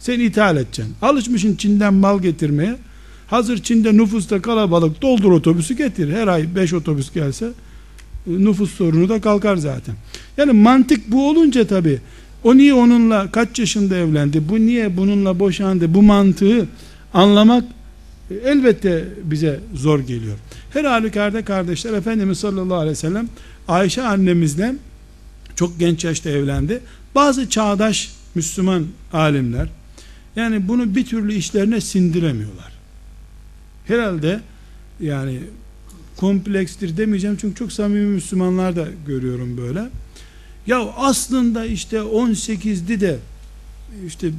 sen 0.00 0.20
ithal 0.20 0.56
edeceksin. 0.56 0.94
Alışmışsın 1.02 1.56
Çin'den 1.56 1.94
mal 1.94 2.22
getirmeye. 2.22 2.76
Hazır 3.26 3.62
Çin'de 3.62 3.96
nüfusta 3.96 4.42
kalabalık 4.42 5.02
doldur 5.02 5.32
otobüsü 5.32 5.74
getir. 5.74 6.12
Her 6.12 6.28
ay 6.28 6.54
5 6.54 6.72
otobüs 6.72 7.12
gelse 7.12 7.48
nüfus 8.26 8.74
sorunu 8.74 9.08
da 9.08 9.20
kalkar 9.20 9.56
zaten. 9.56 9.94
Yani 10.36 10.52
mantık 10.52 11.10
bu 11.12 11.28
olunca 11.28 11.66
tabii 11.66 11.98
o 12.44 12.56
niye 12.56 12.74
onunla 12.74 13.30
kaç 13.30 13.58
yaşında 13.58 13.96
evlendi? 13.96 14.48
Bu 14.48 14.58
niye 14.58 14.96
bununla 14.96 15.38
boşandı? 15.38 15.94
Bu 15.94 16.02
mantığı 16.02 16.66
anlamak 17.14 17.64
elbette 18.44 19.04
bize 19.24 19.60
zor 19.74 20.00
geliyor. 20.00 20.36
Her 20.72 20.84
halükarda 20.84 21.44
kardeşler 21.44 21.92
Efendimiz 21.92 22.38
sallallahu 22.38 22.78
aleyhi 22.78 22.90
ve 22.92 23.00
sellem 23.00 23.28
Ayşe 23.68 24.02
annemizle 24.02 24.74
çok 25.56 25.78
genç 25.78 26.04
yaşta 26.04 26.30
evlendi. 26.30 26.80
Bazı 27.14 27.50
çağdaş 27.50 28.12
Müslüman 28.34 28.86
alimler 29.12 29.68
yani 30.36 30.68
bunu 30.68 30.94
bir 30.94 31.06
türlü 31.06 31.34
işlerine 31.34 31.80
sindiremiyorlar. 31.80 32.72
Herhalde 33.86 34.40
yani 35.00 35.40
komplekstir 36.16 36.96
demeyeceğim 36.96 37.36
çünkü 37.40 37.54
çok 37.54 37.72
samimi 37.72 38.06
Müslümanlar 38.06 38.76
da 38.76 38.86
görüyorum 39.06 39.56
böyle. 39.56 39.82
Ya 40.66 40.78
aslında 40.96 41.66
işte 41.66 41.96
18'di 41.96 43.00
de 43.00 43.18
işte 44.06 44.30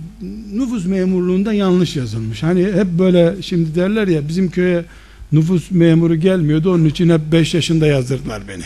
nüfus 0.53 0.85
memurluğunda 0.85 1.53
yanlış 1.53 1.95
yazılmış. 1.95 2.43
Hani 2.43 2.65
hep 2.65 2.87
böyle 2.99 3.41
şimdi 3.41 3.75
derler 3.75 4.07
ya 4.07 4.27
bizim 4.27 4.51
köye 4.51 4.85
nüfus 5.33 5.71
memuru 5.71 6.15
gelmiyordu 6.15 6.73
onun 6.73 6.85
için 6.85 7.09
hep 7.09 7.21
5 7.31 7.53
yaşında 7.53 7.87
yazdırdılar 7.87 8.47
beni. 8.47 8.63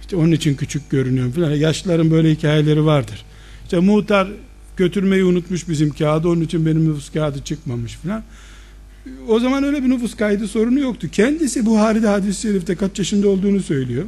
İşte 0.00 0.16
onun 0.16 0.32
için 0.32 0.54
küçük 0.54 0.90
görünüyorum 0.90 1.32
falan. 1.32 1.50
Yaşlıların 1.50 2.10
böyle 2.10 2.30
hikayeleri 2.30 2.84
vardır. 2.84 3.24
İşte 3.64 3.78
muhtar 3.78 4.28
götürmeyi 4.76 5.24
unutmuş 5.24 5.68
bizim 5.68 5.90
kağıdı 5.90 6.28
onun 6.28 6.40
için 6.40 6.66
benim 6.66 6.88
nüfus 6.88 7.12
kağıdı 7.12 7.44
çıkmamış 7.44 7.92
falan. 7.92 8.22
O 9.28 9.40
zaman 9.40 9.64
öyle 9.64 9.84
bir 9.84 9.90
nüfus 9.90 10.16
kaydı 10.16 10.48
sorunu 10.48 10.80
yoktu. 10.80 11.08
Kendisi 11.12 11.66
Buhari'de 11.66 12.06
hadis-i 12.06 12.40
şerifte 12.40 12.74
kaç 12.74 12.98
yaşında 12.98 13.28
olduğunu 13.28 13.60
söylüyor. 13.60 14.04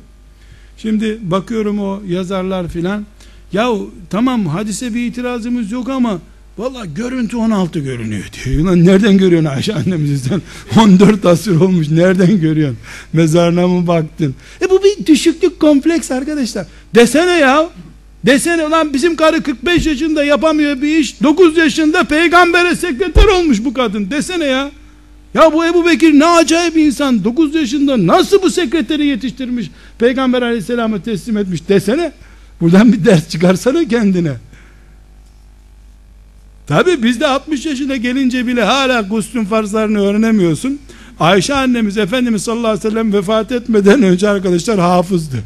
Şimdi 0.79 1.19
bakıyorum 1.23 1.79
o 1.79 2.03
yazarlar 2.07 2.69
filan. 2.69 3.07
Yahu 3.53 3.95
tamam 4.11 4.47
hadise 4.47 4.95
bir 4.95 5.07
itirazımız 5.07 5.73
yok 5.73 5.89
ama 5.89 6.21
valla 6.59 6.85
görüntü 6.85 7.37
16 7.37 7.79
görünüyor 7.79 8.25
diyor. 8.33 8.61
Ulan 8.61 8.85
nereden 8.85 9.19
görüyorsun 9.19 9.49
Ayşe 9.49 9.75
annemizden? 9.75 10.43
14 10.81 11.27
asır 11.27 11.61
olmuş 11.61 11.89
nereden 11.91 12.41
görüyorsun? 12.41 12.79
Mezarına 13.13 13.67
mı 13.67 13.87
baktın? 13.87 14.35
E 14.63 14.71
bu 14.71 14.81
bir 14.85 15.07
düşüklük 15.07 15.61
kompleks 15.61 16.11
arkadaşlar. 16.11 16.67
Desene 16.95 17.39
ya. 17.39 17.69
Desene 18.27 18.63
lan 18.63 18.95
bizim 18.95 19.17
karı 19.17 19.43
45 19.43 19.87
yaşında 19.87 20.25
yapamıyor 20.25 20.83
bir 20.83 20.99
iş. 20.99 21.23
9 21.23 21.57
yaşında 21.57 22.05
peygambere 22.05 22.77
sekreter 22.77 23.25
olmuş 23.25 23.65
bu 23.65 23.75
kadın. 23.75 24.11
Desene 24.11 24.45
ya. 24.45 24.71
Ya 25.35 25.53
bu 25.53 25.67
Ebu 25.67 25.87
Bekir 25.87 26.19
ne 26.19 26.27
acayip 26.27 26.77
insan. 26.77 27.25
9 27.25 27.55
yaşında 27.55 28.07
nasıl 28.07 28.43
bu 28.43 28.51
sekreteri 28.51 29.07
yetiştirmiş. 29.07 29.71
Peygamber 29.99 30.43
aleyhisselam'a 30.43 31.03
teslim 31.03 31.37
etmiş 31.37 31.69
desene. 31.69 32.13
Buradan 32.61 32.93
bir 32.93 33.05
ders 33.05 33.29
çıkarsana 33.29 33.85
kendine. 33.89 34.33
Tabi 36.67 37.03
bizde 37.03 37.27
60 37.27 37.67
yaşına 37.67 37.97
gelince 37.97 38.47
bile 38.47 38.65
hala 38.65 39.01
guslün 39.01 39.45
farzlarını 39.45 40.01
öğrenemiyorsun. 40.01 40.79
Ayşe 41.21 41.55
annemiz 41.55 41.99
Efendimiz 41.99 42.43
sallallahu 42.43 42.67
aleyhi 42.67 42.85
ve 42.85 42.91
sellem 42.91 43.13
vefat 43.13 43.53
etmeden 43.53 44.03
önce 44.03 44.29
arkadaşlar 44.29 44.79
hafızdı. 44.79 45.37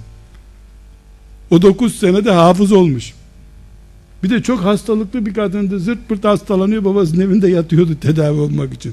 O 1.50 1.62
9 1.62 1.94
senede 1.94 2.30
hafız 2.30 2.72
olmuş. 2.72 3.12
Bir 4.22 4.30
de 4.30 4.42
çok 4.42 4.60
hastalıklı 4.60 5.26
bir 5.26 5.34
kadındı. 5.34 5.80
Zırt 5.80 6.08
pırt 6.08 6.24
hastalanıyor 6.24 6.84
babasının 6.84 7.20
evinde 7.20 7.48
yatıyordu 7.48 7.96
tedavi 8.00 8.40
olmak 8.40 8.74
için. 8.74 8.92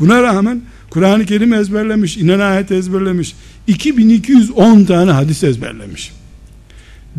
Buna 0.00 0.22
rağmen 0.22 0.62
Kur'an-ı 0.90 1.26
Kerim 1.26 1.52
ezberlemiş, 1.52 2.16
inen 2.16 2.40
ayet 2.40 2.72
ezberlemiş. 2.72 3.34
2210 3.66 4.84
tane 4.84 5.10
hadis 5.10 5.44
ezberlemiş. 5.44 6.12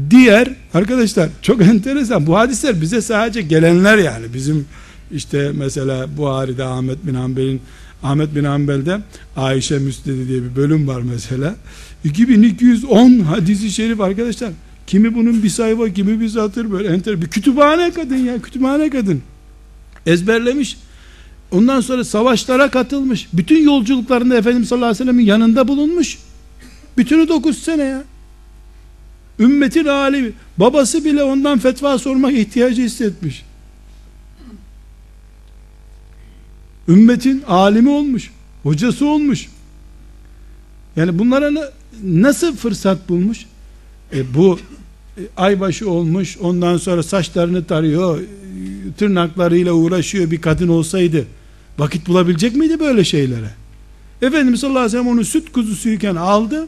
Diğer 0.09 0.49
arkadaşlar 0.73 1.29
çok 1.41 1.61
enteresan. 1.67 2.27
Bu 2.27 2.37
hadisler 2.37 2.81
bize 2.81 3.01
sadece 3.01 3.41
gelenler 3.41 3.97
yani. 3.97 4.33
Bizim 4.33 4.65
işte 5.11 5.51
mesela 5.55 6.17
Buhari'de 6.17 6.63
Ahmet 6.63 7.05
bin 7.07 7.13
Hanbel'in 7.13 7.61
Ahmet 8.03 8.35
bin 8.35 8.43
Hanbel'de 8.43 8.99
Ayşe 9.37 9.79
Müsnedi 9.79 10.27
diye 10.27 10.43
bir 10.43 10.55
bölüm 10.55 10.87
var 10.87 11.01
mesela. 11.01 11.55
2210 12.03 13.19
hadisi 13.19 13.71
şerif 13.71 14.01
arkadaşlar. 14.01 14.51
Kimi 14.87 15.15
bunun 15.15 15.43
bir 15.43 15.49
sayfa 15.49 15.89
kimi 15.89 16.19
bir 16.19 16.29
satır 16.29 16.71
böyle 16.71 16.87
enter 16.87 17.21
bir 17.21 17.27
kütüphane 17.27 17.91
kadın 17.91 18.15
ya 18.15 18.41
kütüphane 18.41 18.89
kadın. 18.89 19.21
Ezberlemiş. 20.05 20.77
Ondan 21.51 21.81
sonra 21.81 22.03
savaşlara 22.03 22.71
katılmış. 22.71 23.27
Bütün 23.33 23.63
yolculuklarında 23.63 24.37
Efendimiz 24.37 24.69
sallallahu 24.69 24.85
aleyhi 24.85 24.99
ve 24.99 25.05
sellem'in 25.05 25.25
yanında 25.25 25.67
bulunmuş. 25.67 26.17
Bütünü 26.97 27.27
9 27.27 27.57
sene 27.57 27.83
ya 27.83 28.03
Ümmetin 29.39 29.85
alimi. 29.85 30.31
Babası 30.57 31.05
bile 31.05 31.23
ondan 31.23 31.59
fetva 31.59 31.97
sormak 31.97 32.33
ihtiyacı 32.33 32.81
hissetmiş. 32.81 33.45
Ümmetin 36.87 37.43
alimi 37.47 37.89
olmuş. 37.89 38.31
Hocası 38.63 39.05
olmuş. 39.05 39.47
Yani 40.95 41.19
bunlara 41.19 41.51
nasıl 42.03 42.55
fırsat 42.55 43.09
bulmuş? 43.09 43.45
E 44.13 44.33
bu 44.33 44.59
e, 45.17 45.21
aybaşı 45.37 45.89
olmuş. 45.89 46.37
Ondan 46.37 46.77
sonra 46.77 47.03
saçlarını 47.03 47.65
tarıyor. 47.65 48.19
Tırnaklarıyla 48.97 49.73
uğraşıyor 49.73 50.31
bir 50.31 50.41
kadın 50.41 50.67
olsaydı. 50.67 51.25
Vakit 51.77 52.07
bulabilecek 52.07 52.55
miydi 52.55 52.79
böyle 52.79 53.03
şeylere? 53.03 53.49
Efendimiz 54.21 54.59
sallallahu 54.59 54.79
aleyhi 54.79 54.97
ve 54.97 54.99
sellem 54.99 55.17
onu 55.17 55.25
süt 55.25 55.51
kuzusuyken 55.51 56.15
aldı. 56.15 56.67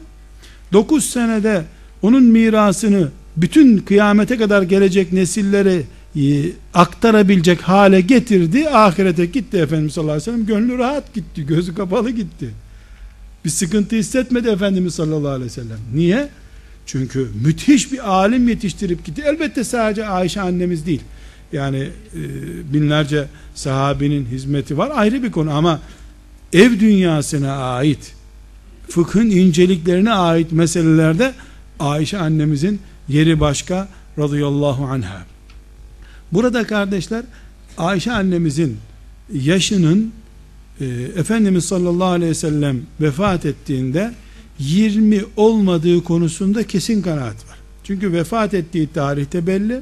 9 0.72 1.04
senede 1.04 1.64
onun 2.02 2.24
mirasını 2.24 3.08
bütün 3.36 3.78
kıyamete 3.78 4.36
kadar 4.36 4.62
gelecek 4.62 5.12
nesillere 5.12 5.82
e, 6.16 6.52
aktarabilecek 6.74 7.60
hale 7.60 8.00
getirdi. 8.00 8.68
Ahirete 8.68 9.26
gitti 9.26 9.56
Efendimiz 9.56 9.92
sallallahu 9.92 10.12
aleyhi 10.12 10.30
ve 10.30 10.32
sellem. 10.32 10.46
Gönlü 10.46 10.78
rahat 10.78 11.14
gitti. 11.14 11.46
Gözü 11.46 11.74
kapalı 11.74 12.10
gitti. 12.10 12.50
Bir 13.44 13.50
sıkıntı 13.50 13.96
hissetmedi 13.96 14.48
Efendimiz 14.48 14.94
sallallahu 14.94 15.28
aleyhi 15.28 15.50
ve 15.50 15.54
sellem. 15.54 15.78
Niye? 15.94 16.28
Çünkü 16.86 17.28
müthiş 17.44 17.92
bir 17.92 18.10
alim 18.10 18.48
yetiştirip 18.48 19.04
gitti. 19.04 19.22
Elbette 19.26 19.64
sadece 19.64 20.06
Ayşe 20.06 20.40
annemiz 20.40 20.86
değil. 20.86 21.00
Yani 21.52 21.88
e, 22.14 22.22
binlerce 22.72 23.24
sahabinin 23.54 24.26
hizmeti 24.26 24.78
var 24.78 24.92
ayrı 24.94 25.22
bir 25.22 25.32
konu 25.32 25.52
ama 25.52 25.80
ev 26.52 26.80
dünyasına 26.80 27.56
ait 27.56 28.14
fıkhın 28.88 29.30
inceliklerine 29.30 30.12
ait 30.12 30.52
meselelerde 30.52 31.34
Ayşe 31.78 32.18
annemizin 32.18 32.80
yeri 33.08 33.40
başka 33.40 33.88
radıyallahu 34.18 34.84
anha. 34.84 35.26
Burada 36.32 36.66
kardeşler 36.66 37.24
Ayşe 37.78 38.12
annemizin 38.12 38.76
yaşının 39.32 40.12
e, 40.80 40.86
Efendimiz 41.16 41.64
sallallahu 41.64 42.08
aleyhi 42.08 42.30
ve 42.30 42.34
sellem 42.34 42.80
vefat 43.00 43.46
ettiğinde 43.46 44.12
20 44.58 45.24
olmadığı 45.36 46.04
konusunda 46.04 46.66
kesin 46.66 47.02
kanaat 47.02 47.48
var. 47.48 47.58
Çünkü 47.84 48.12
vefat 48.12 48.54
ettiği 48.54 48.88
tarihte 48.92 49.46
belli. 49.46 49.80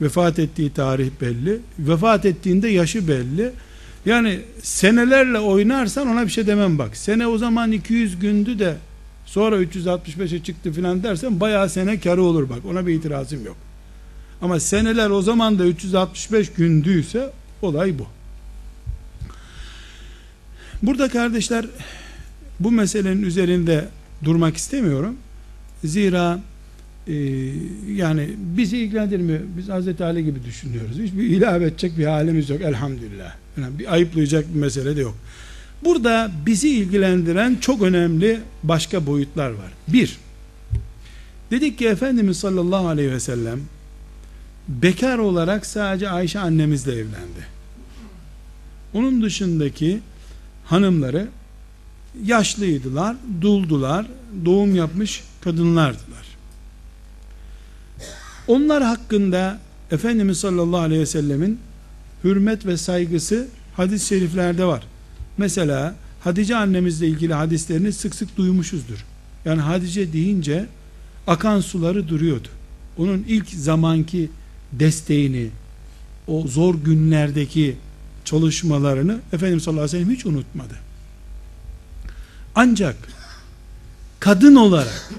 Vefat 0.00 0.38
ettiği 0.38 0.70
tarih 0.70 1.10
belli. 1.20 1.58
Vefat 1.78 2.24
ettiğinde 2.24 2.68
yaşı 2.68 3.08
belli. 3.08 3.50
Yani 4.06 4.40
senelerle 4.62 5.38
oynarsan 5.38 6.08
ona 6.08 6.24
bir 6.26 6.30
şey 6.30 6.46
demem 6.46 6.78
bak. 6.78 6.96
Sene 6.96 7.26
o 7.26 7.38
zaman 7.38 7.72
200 7.72 8.18
gündü 8.18 8.58
de 8.58 8.76
Sonra 9.26 9.62
365'e 9.62 10.42
çıktı 10.42 10.72
filan 10.72 11.02
dersen 11.02 11.40
bayağı 11.40 11.70
sene 11.70 12.00
karı 12.00 12.22
olur 12.22 12.48
bak. 12.48 12.58
Ona 12.70 12.86
bir 12.86 12.94
itirazım 12.94 13.44
yok. 13.44 13.56
Ama 14.42 14.60
seneler 14.60 15.10
o 15.10 15.22
zaman 15.22 15.58
da 15.58 15.66
365 15.66 16.52
gündüyse 16.52 17.30
olay 17.62 17.98
bu. 17.98 18.06
Burada 20.82 21.08
kardeşler 21.08 21.66
bu 22.60 22.70
meselenin 22.70 23.22
üzerinde 23.22 23.88
durmak 24.24 24.56
istemiyorum. 24.56 25.16
Zira 25.84 26.40
e, 27.06 27.14
yani 27.94 28.30
bizi 28.38 28.78
ilgilendirmiyor. 28.78 29.40
Biz 29.56 29.68
Hz. 29.68 30.00
Ali 30.00 30.24
gibi 30.24 30.44
düşünüyoruz. 30.44 30.98
Hiçbir 30.98 31.22
ilave 31.22 31.64
edecek 31.64 31.98
bir 31.98 32.04
halimiz 32.04 32.50
yok 32.50 32.60
elhamdülillah. 32.60 33.34
Yani 33.60 33.78
bir 33.78 33.92
ayıplayacak 33.92 34.54
bir 34.54 34.60
mesele 34.60 34.96
de 34.96 35.00
yok. 35.00 35.14
Burada 35.82 36.30
bizi 36.46 36.68
ilgilendiren 36.68 37.56
çok 37.60 37.82
önemli 37.82 38.40
başka 38.62 39.06
boyutlar 39.06 39.50
var. 39.50 39.72
Bir, 39.88 40.18
dedik 41.50 41.78
ki 41.78 41.88
Efendimiz 41.88 42.36
sallallahu 42.38 42.88
aleyhi 42.88 43.12
ve 43.12 43.20
sellem 43.20 43.60
bekar 44.68 45.18
olarak 45.18 45.66
sadece 45.66 46.10
Ayşe 46.10 46.38
annemizle 46.38 46.92
evlendi. 46.92 47.54
Onun 48.94 49.22
dışındaki 49.22 50.00
hanımları 50.64 51.28
yaşlıydılar, 52.24 53.16
duldular, 53.40 54.06
doğum 54.44 54.74
yapmış 54.74 55.24
kadınlardılar. 55.40 56.24
Onlar 58.48 58.82
hakkında 58.82 59.58
Efendimiz 59.90 60.40
sallallahu 60.40 60.80
aleyhi 60.80 61.00
ve 61.00 61.06
sellemin 61.06 61.58
hürmet 62.24 62.66
ve 62.66 62.76
saygısı 62.76 63.48
hadis-i 63.76 64.06
şeriflerde 64.06 64.64
var. 64.64 64.82
Mesela 65.38 65.94
Hatice 66.20 66.56
annemizle 66.56 67.08
ilgili 67.08 67.34
hadislerini 67.34 67.92
sık 67.92 68.14
sık 68.14 68.36
duymuşuzdur. 68.36 69.04
Yani 69.44 69.60
Hatice 69.60 70.12
deyince 70.12 70.66
akan 71.26 71.60
suları 71.60 72.08
duruyordu. 72.08 72.48
Onun 72.98 73.24
ilk 73.28 73.48
zamanki 73.48 74.30
desteğini, 74.72 75.48
o 76.26 76.46
zor 76.46 76.74
günlerdeki 76.74 77.76
çalışmalarını 78.24 79.20
Efendimiz 79.32 79.64
sallallahu 79.64 79.84
aleyhi 79.84 79.96
ve 79.98 80.04
sellem 80.04 80.16
hiç 80.16 80.26
unutmadı. 80.26 80.74
Ancak 82.54 82.96
kadın 84.20 84.54
olarak 84.54 85.10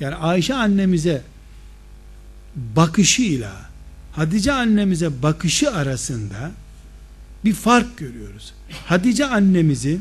yani 0.00 0.14
Ayşe 0.14 0.54
annemize 0.54 1.22
bakışıyla 2.56 3.52
Hatice 4.12 4.52
annemize 4.52 5.22
bakışı 5.22 5.72
arasında 5.72 6.52
bir 7.46 7.52
fark 7.52 7.96
görüyoruz. 7.96 8.52
Hatice 8.86 9.26
annemizi 9.26 9.98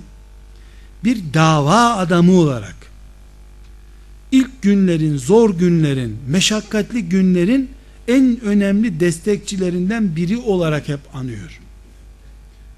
bir 1.04 1.20
dava 1.34 1.96
adamı 1.96 2.32
olarak 2.32 2.76
ilk 4.32 4.62
günlerin, 4.62 5.18
zor 5.18 5.58
günlerin, 5.58 6.18
meşakkatli 6.28 7.10
günlerin 7.10 7.70
en 8.08 8.42
önemli 8.42 9.00
destekçilerinden 9.00 10.16
biri 10.16 10.38
olarak 10.38 10.88
hep 10.88 11.00
anıyor. 11.14 11.60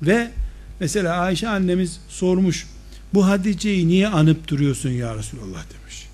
Ve 0.02 0.32
mesela 0.80 1.18
Ayşe 1.18 1.48
annemiz 1.48 2.00
sormuş, 2.08 2.68
bu 3.14 3.28
Hatice'yi 3.28 3.88
niye 3.88 4.08
anıp 4.08 4.48
duruyorsun 4.48 4.90
ya 4.90 5.16
Resulallah 5.16 5.64
demiş. 5.82 6.08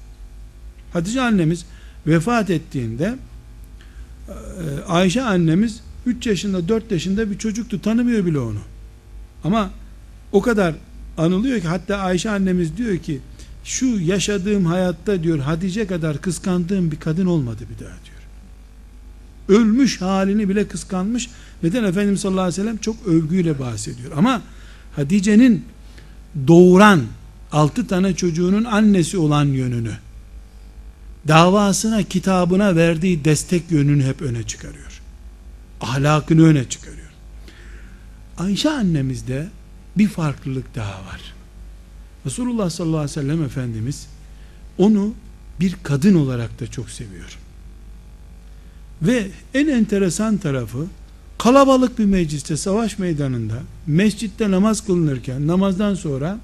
Hatice 0.93 1.21
annemiz 1.21 1.65
vefat 2.07 2.49
ettiğinde 2.49 3.15
e, 4.27 4.33
Ayşe 4.87 5.21
annemiz 5.21 5.81
3 6.05 6.27
yaşında 6.27 6.67
4 6.67 6.91
yaşında 6.91 7.31
bir 7.31 7.37
çocuktu 7.37 7.81
tanımıyor 7.81 8.25
bile 8.25 8.39
onu. 8.39 8.59
Ama 9.43 9.69
o 10.31 10.41
kadar 10.41 10.75
anılıyor 11.17 11.61
ki 11.61 11.67
hatta 11.67 11.97
Ayşe 11.97 12.29
annemiz 12.29 12.77
diyor 12.77 12.97
ki 12.97 13.19
şu 13.63 13.85
yaşadığım 13.85 14.65
hayatta 14.65 15.23
diyor 15.23 15.39
Hatice 15.39 15.87
kadar 15.87 16.21
kıskandığım 16.21 16.91
bir 16.91 16.99
kadın 16.99 17.25
olmadı 17.25 17.63
bir 17.73 17.85
daha 17.85 17.95
diyor. 18.05 18.13
Ölmüş 19.59 20.01
halini 20.01 20.49
bile 20.49 20.67
kıskanmış. 20.67 21.29
Neden 21.63 21.83
Efendimiz 21.83 22.21
sallallahu 22.21 22.41
aleyhi 22.41 22.61
ve 22.61 22.63
sellem 22.63 22.77
çok 22.77 23.07
övgüyle 23.07 23.59
bahsediyor. 23.59 24.11
Ama 24.17 24.41
Hatice'nin 24.95 25.65
doğuran 26.47 27.01
altı 27.51 27.87
tane 27.87 28.15
çocuğunun 28.15 28.63
annesi 28.63 29.17
olan 29.17 29.45
yönünü 29.45 29.91
davasına 31.27 32.03
kitabına 32.03 32.75
verdiği 32.75 33.25
destek 33.25 33.71
yönünü 33.71 34.03
hep 34.03 34.21
öne 34.21 34.43
çıkarıyor. 34.43 34.92
Ahlakını 35.83 36.43
öne 36.43 36.69
çıkarıyor. 36.69 37.09
Ayşe 38.37 38.69
annemizde 38.69 39.47
bir 39.97 40.07
farklılık 40.07 40.75
daha 40.75 41.05
var. 41.05 41.33
Resulullah 42.25 42.69
sallallahu 42.69 42.97
aleyhi 42.97 43.17
ve 43.17 43.21
sellem 43.21 43.43
Efendimiz 43.43 44.07
onu 44.77 45.13
bir 45.59 45.75
kadın 45.83 46.15
olarak 46.15 46.59
da 46.59 46.67
çok 46.67 46.89
seviyor. 46.89 47.37
Ve 49.01 49.27
en 49.53 49.67
enteresan 49.67 50.37
tarafı 50.37 50.87
kalabalık 51.37 51.99
bir 51.99 52.05
mecliste 52.05 52.57
savaş 52.57 52.99
meydanında 52.99 53.63
mescitte 53.87 54.51
namaz 54.51 54.85
kılınırken 54.85 55.47
namazdan 55.47 55.95
sonra 55.95 56.39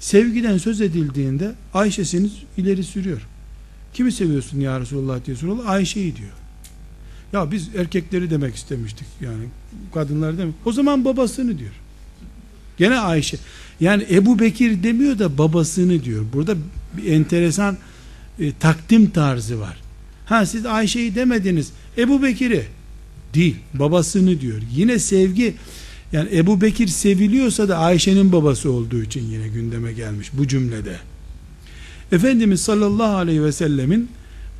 sevgiden 0.00 0.58
söz 0.58 0.80
edildiğinde 0.80 1.54
Ayşe'sini 1.74 2.30
ileri 2.56 2.84
sürüyor. 2.84 3.20
Kimi 3.94 4.12
seviyorsun 4.12 4.60
ya 4.60 4.80
Resulullah 4.80 5.24
diye 5.26 5.36
soruyor. 5.36 5.58
Ayşe'yi 5.66 6.16
diyor. 6.16 6.32
Ya 7.32 7.50
biz 7.50 7.68
erkekleri 7.76 8.30
demek 8.30 8.54
istemiştik 8.54 9.06
yani 9.20 9.44
kadınlar 9.94 10.38
demek. 10.38 10.54
O 10.64 10.72
zaman 10.72 11.04
babasını 11.04 11.58
diyor. 11.58 11.72
Gene 12.76 12.98
Ayşe. 12.98 13.36
Yani 13.80 14.06
Ebu 14.10 14.38
Bekir 14.38 14.82
demiyor 14.82 15.18
da 15.18 15.38
babasını 15.38 16.04
diyor. 16.04 16.24
Burada 16.32 16.56
bir 16.96 17.12
enteresan 17.12 17.76
e, 18.38 18.52
takdim 18.52 19.10
tarzı 19.10 19.60
var. 19.60 19.76
Ha 20.26 20.46
siz 20.46 20.66
Ayşe'yi 20.66 21.14
demediniz. 21.14 21.72
Ebu 21.98 22.22
Bekir'i 22.22 22.64
değil 23.34 23.56
babasını 23.74 24.40
diyor. 24.40 24.62
Yine 24.74 24.98
sevgi 24.98 25.54
yani 26.12 26.28
Ebu 26.36 26.60
Bekir 26.60 26.86
seviliyorsa 26.86 27.68
da 27.68 27.78
Ayşe'nin 27.78 28.32
babası 28.32 28.72
olduğu 28.72 29.02
için 29.02 29.30
yine 29.30 29.48
gündeme 29.48 29.92
gelmiş 29.92 30.30
bu 30.32 30.48
cümlede. 30.48 30.96
Efendimiz 32.12 32.60
sallallahu 32.60 33.16
aleyhi 33.16 33.44
ve 33.44 33.52
sellemin 33.52 34.08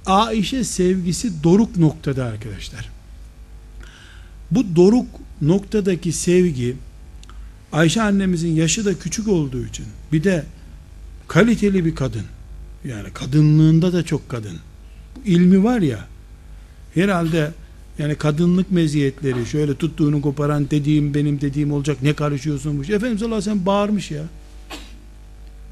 Ayşe 0.07 0.65
sevgisi 0.65 1.43
doruk 1.43 1.77
noktada 1.77 2.25
arkadaşlar. 2.25 2.91
Bu 4.51 4.77
doruk 4.77 5.07
noktadaki 5.43 6.13
sevgi 6.13 6.77
Ayşe 7.73 8.03
annemizin 8.03 8.55
yaşı 8.55 8.85
da 8.85 8.99
küçük 8.99 9.29
olduğu 9.29 9.67
için 9.67 9.87
bir 10.13 10.25
de 10.25 10.45
kaliteli 11.29 11.85
bir 11.85 11.95
kadın. 11.95 12.25
Yani 12.85 13.11
kadınlığında 13.15 13.93
da 13.93 14.03
çok 14.03 14.29
kadın. 14.29 14.57
İlmi 15.25 15.65
var 15.65 15.81
ya 15.81 16.07
herhalde 16.95 17.53
yani 17.99 18.15
kadınlık 18.15 18.71
meziyetleri 18.71 19.47
şöyle 19.47 19.75
tuttuğunu 19.75 20.23
koparan 20.23 20.71
dediğim 20.71 21.15
benim 21.15 21.41
dediğim 21.41 21.73
olacak 21.73 22.03
ne 22.03 22.13
karışıyorsun 22.13 22.79
bu 22.79 22.83
Efendimiz 22.83 23.21
sallallahu 23.21 23.37
aleyhi 23.37 23.39
ve 23.39 23.43
sellem 23.43 23.67
bağırmış 23.67 24.11
ya. 24.11 24.23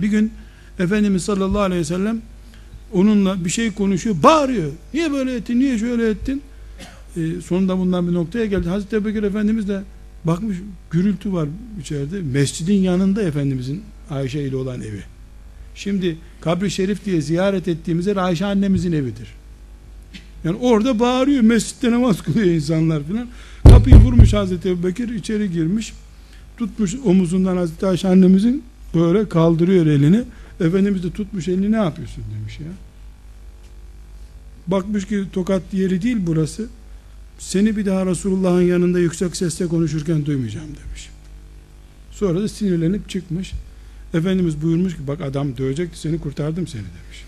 Bir 0.01 0.09
gün 0.09 0.33
Efendimiz 0.79 1.25
sallallahu 1.25 1.61
aleyhi 1.61 1.81
ve 1.81 1.85
sellem 1.85 2.23
onunla 2.93 3.45
bir 3.45 3.51
şey 3.51 3.73
konuşuyor 3.73 4.17
bağırıyor. 4.23 4.71
Niye 4.95 5.13
böyle 5.13 5.35
ettin 5.35 5.61
niye 5.61 5.79
şöyle 5.79 6.11
ettin? 6.11 6.43
Ee, 7.17 7.41
sonunda 7.47 7.79
bundan 7.79 8.09
bir 8.09 8.15
noktaya 8.15 8.47
geldi. 8.47 8.69
Hazreti 8.69 8.97
Ebubekir 8.97 9.23
Efendimiz 9.23 9.69
de 9.69 9.83
bakmış 10.25 10.57
gürültü 10.91 11.33
var 11.33 11.49
içeride. 11.81 12.21
Mescidin 12.21 12.83
yanında 12.83 13.23
Efendimizin 13.23 13.83
Ayşe 14.11 14.43
ile 14.43 14.57
olan 14.57 14.81
evi. 14.81 15.03
Şimdi 15.75 16.17
kabri 16.41 16.71
şerif 16.71 17.05
diye 17.05 17.21
ziyaret 17.21 17.69
ettiğimiz 17.69 18.07
yer 18.07 18.17
Ayşe 18.17 18.47
annemizin 18.47 18.93
evidir. 18.93 19.29
Yani 20.45 20.57
orada 20.61 21.01
bağırıyor 21.01 21.43
mescitte 21.43 21.91
namaz 21.91 22.23
kılıyor 22.23 22.47
insanlar 22.47 23.03
filan. 23.05 23.27
Kapıyı 23.65 23.97
vurmuş 23.97 24.33
Hazreti 24.33 24.69
Ebubekir 24.69 25.09
içeri 25.09 25.53
girmiş 25.53 25.93
tutmuş 26.57 26.95
omuzundan 27.05 27.57
Hazreti 27.57 27.87
Ayşe 27.87 28.09
annemizin 28.09 28.63
böyle 28.95 29.29
kaldırıyor 29.29 29.87
elini 29.87 30.23
Efendimiz 30.61 31.03
de 31.05 31.11
tutmuş 31.11 31.49
elini 31.49 31.73
ne 31.73 31.77
yapıyorsun 31.77 32.25
demiş 32.39 32.61
ya. 32.61 32.73
Bakmış 34.67 35.07
ki 35.07 35.25
tokat 35.33 35.63
yeri 35.73 36.03
değil 36.03 36.17
burası. 36.21 36.67
Seni 37.39 37.77
bir 37.77 37.87
daha 37.87 38.07
Resulullah'ın 38.07 38.63
yanında 38.63 38.99
yüksek 38.99 39.37
sesle 39.37 39.67
konuşurken 39.67 40.27
duymayacağım 40.27 40.67
demiş. 40.67 41.11
Sonra 42.11 42.41
da 42.41 42.49
sinirlenip 42.49 43.09
çıkmış. 43.09 43.53
Efendimiz 44.15 44.63
buyurmuş 44.63 44.97
ki 44.97 45.07
bak 45.07 45.21
adam 45.21 45.57
dövecekti 45.57 45.99
seni 45.99 46.21
kurtardım 46.21 46.67
seni 46.67 46.83
demiş. 46.83 47.25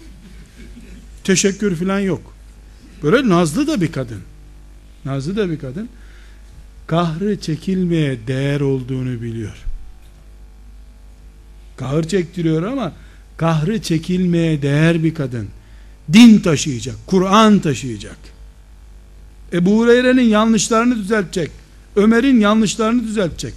Teşekkür 1.24 1.76
falan 1.76 2.00
yok. 2.00 2.34
Böyle 3.02 3.28
nazlı 3.28 3.66
da 3.66 3.80
bir 3.80 3.92
kadın. 3.92 4.20
Nazlı 5.04 5.36
da 5.36 5.50
bir 5.50 5.58
kadın. 5.58 5.88
Kahrı 6.86 7.40
çekilmeye 7.40 8.18
değer 8.26 8.60
olduğunu 8.60 9.22
biliyor. 9.22 9.64
Kahır 11.76 12.04
çektiriyor 12.04 12.62
ama 12.62 12.92
kahrı 13.38 13.82
çekilmeye 13.82 14.62
değer 14.62 15.02
bir 15.02 15.14
kadın. 15.14 15.48
Din 16.12 16.38
taşıyacak, 16.38 16.96
Kur'an 17.06 17.58
taşıyacak. 17.58 18.18
Ebu 19.52 19.78
Hureyre'nin 19.78 20.22
yanlışlarını 20.22 20.96
düzeltecek. 20.96 21.50
Ömer'in 21.96 22.40
yanlışlarını 22.40 23.02
düzeltecek. 23.02 23.54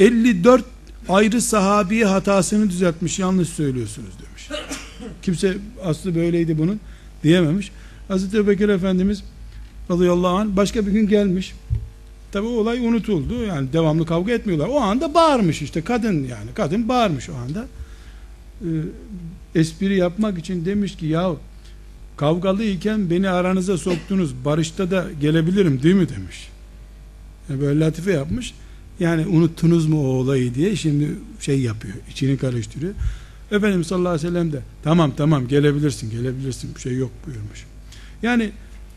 54 0.00 0.64
ayrı 1.08 1.42
sahabiye 1.42 2.04
hatasını 2.04 2.70
düzeltmiş 2.70 3.18
yanlış 3.18 3.48
söylüyorsunuz 3.48 4.12
demiş. 4.26 4.48
Kimse 5.22 5.56
aslı 5.84 6.14
böyleydi 6.14 6.58
bunun 6.58 6.80
diyememiş. 7.22 7.70
Hazreti 8.08 8.36
Ebubekir 8.36 8.68
Efendimiz 8.68 9.22
radıyallahu 9.90 10.36
anh 10.36 10.48
başka 10.56 10.86
bir 10.86 10.92
gün 10.92 11.08
gelmiş. 11.08 11.54
Tabi 12.32 12.46
olay 12.46 12.86
unutuldu. 12.86 13.44
Yani 13.44 13.72
devamlı 13.72 14.06
kavga 14.06 14.32
etmiyorlar. 14.32 14.68
O 14.68 14.80
anda 14.80 15.14
bağırmış 15.14 15.62
işte 15.62 15.82
kadın 15.82 16.14
yani. 16.24 16.50
Kadın 16.54 16.88
bağırmış 16.88 17.30
o 17.30 17.34
anda. 17.34 17.64
Ee, 18.64 18.68
espri 19.54 19.96
yapmak 19.96 20.38
için 20.38 20.64
demiş 20.64 20.96
ki 20.96 21.06
ya 21.06 21.30
kavgalıyken 22.16 23.10
beni 23.10 23.28
aranıza 23.28 23.78
soktunuz. 23.78 24.34
Barışta 24.44 24.90
da 24.90 25.06
gelebilirim 25.20 25.82
değil 25.82 25.94
mi 25.94 26.08
demiş. 26.08 26.48
Yani 27.48 27.60
böyle 27.60 27.80
latife 27.80 28.12
yapmış. 28.12 28.54
Yani 29.00 29.26
unuttunuz 29.26 29.86
mu 29.86 30.00
o 30.00 30.06
olayı 30.06 30.54
diye 30.54 30.76
şimdi 30.76 31.10
şey 31.40 31.60
yapıyor. 31.60 31.94
içini 32.10 32.36
karıştırıyor. 32.36 32.94
Efendimiz 33.50 33.86
sallallahu 33.86 34.12
aleyhi 34.12 34.26
ve 34.26 34.30
sellem 34.30 34.52
de 34.52 34.60
tamam 34.82 35.12
tamam 35.16 35.48
gelebilirsin 35.48 36.10
gelebilirsin 36.10 36.74
bir 36.74 36.80
şey 36.80 36.96
yok 36.96 37.10
buyurmuş. 37.26 37.64
Yani 38.22 38.50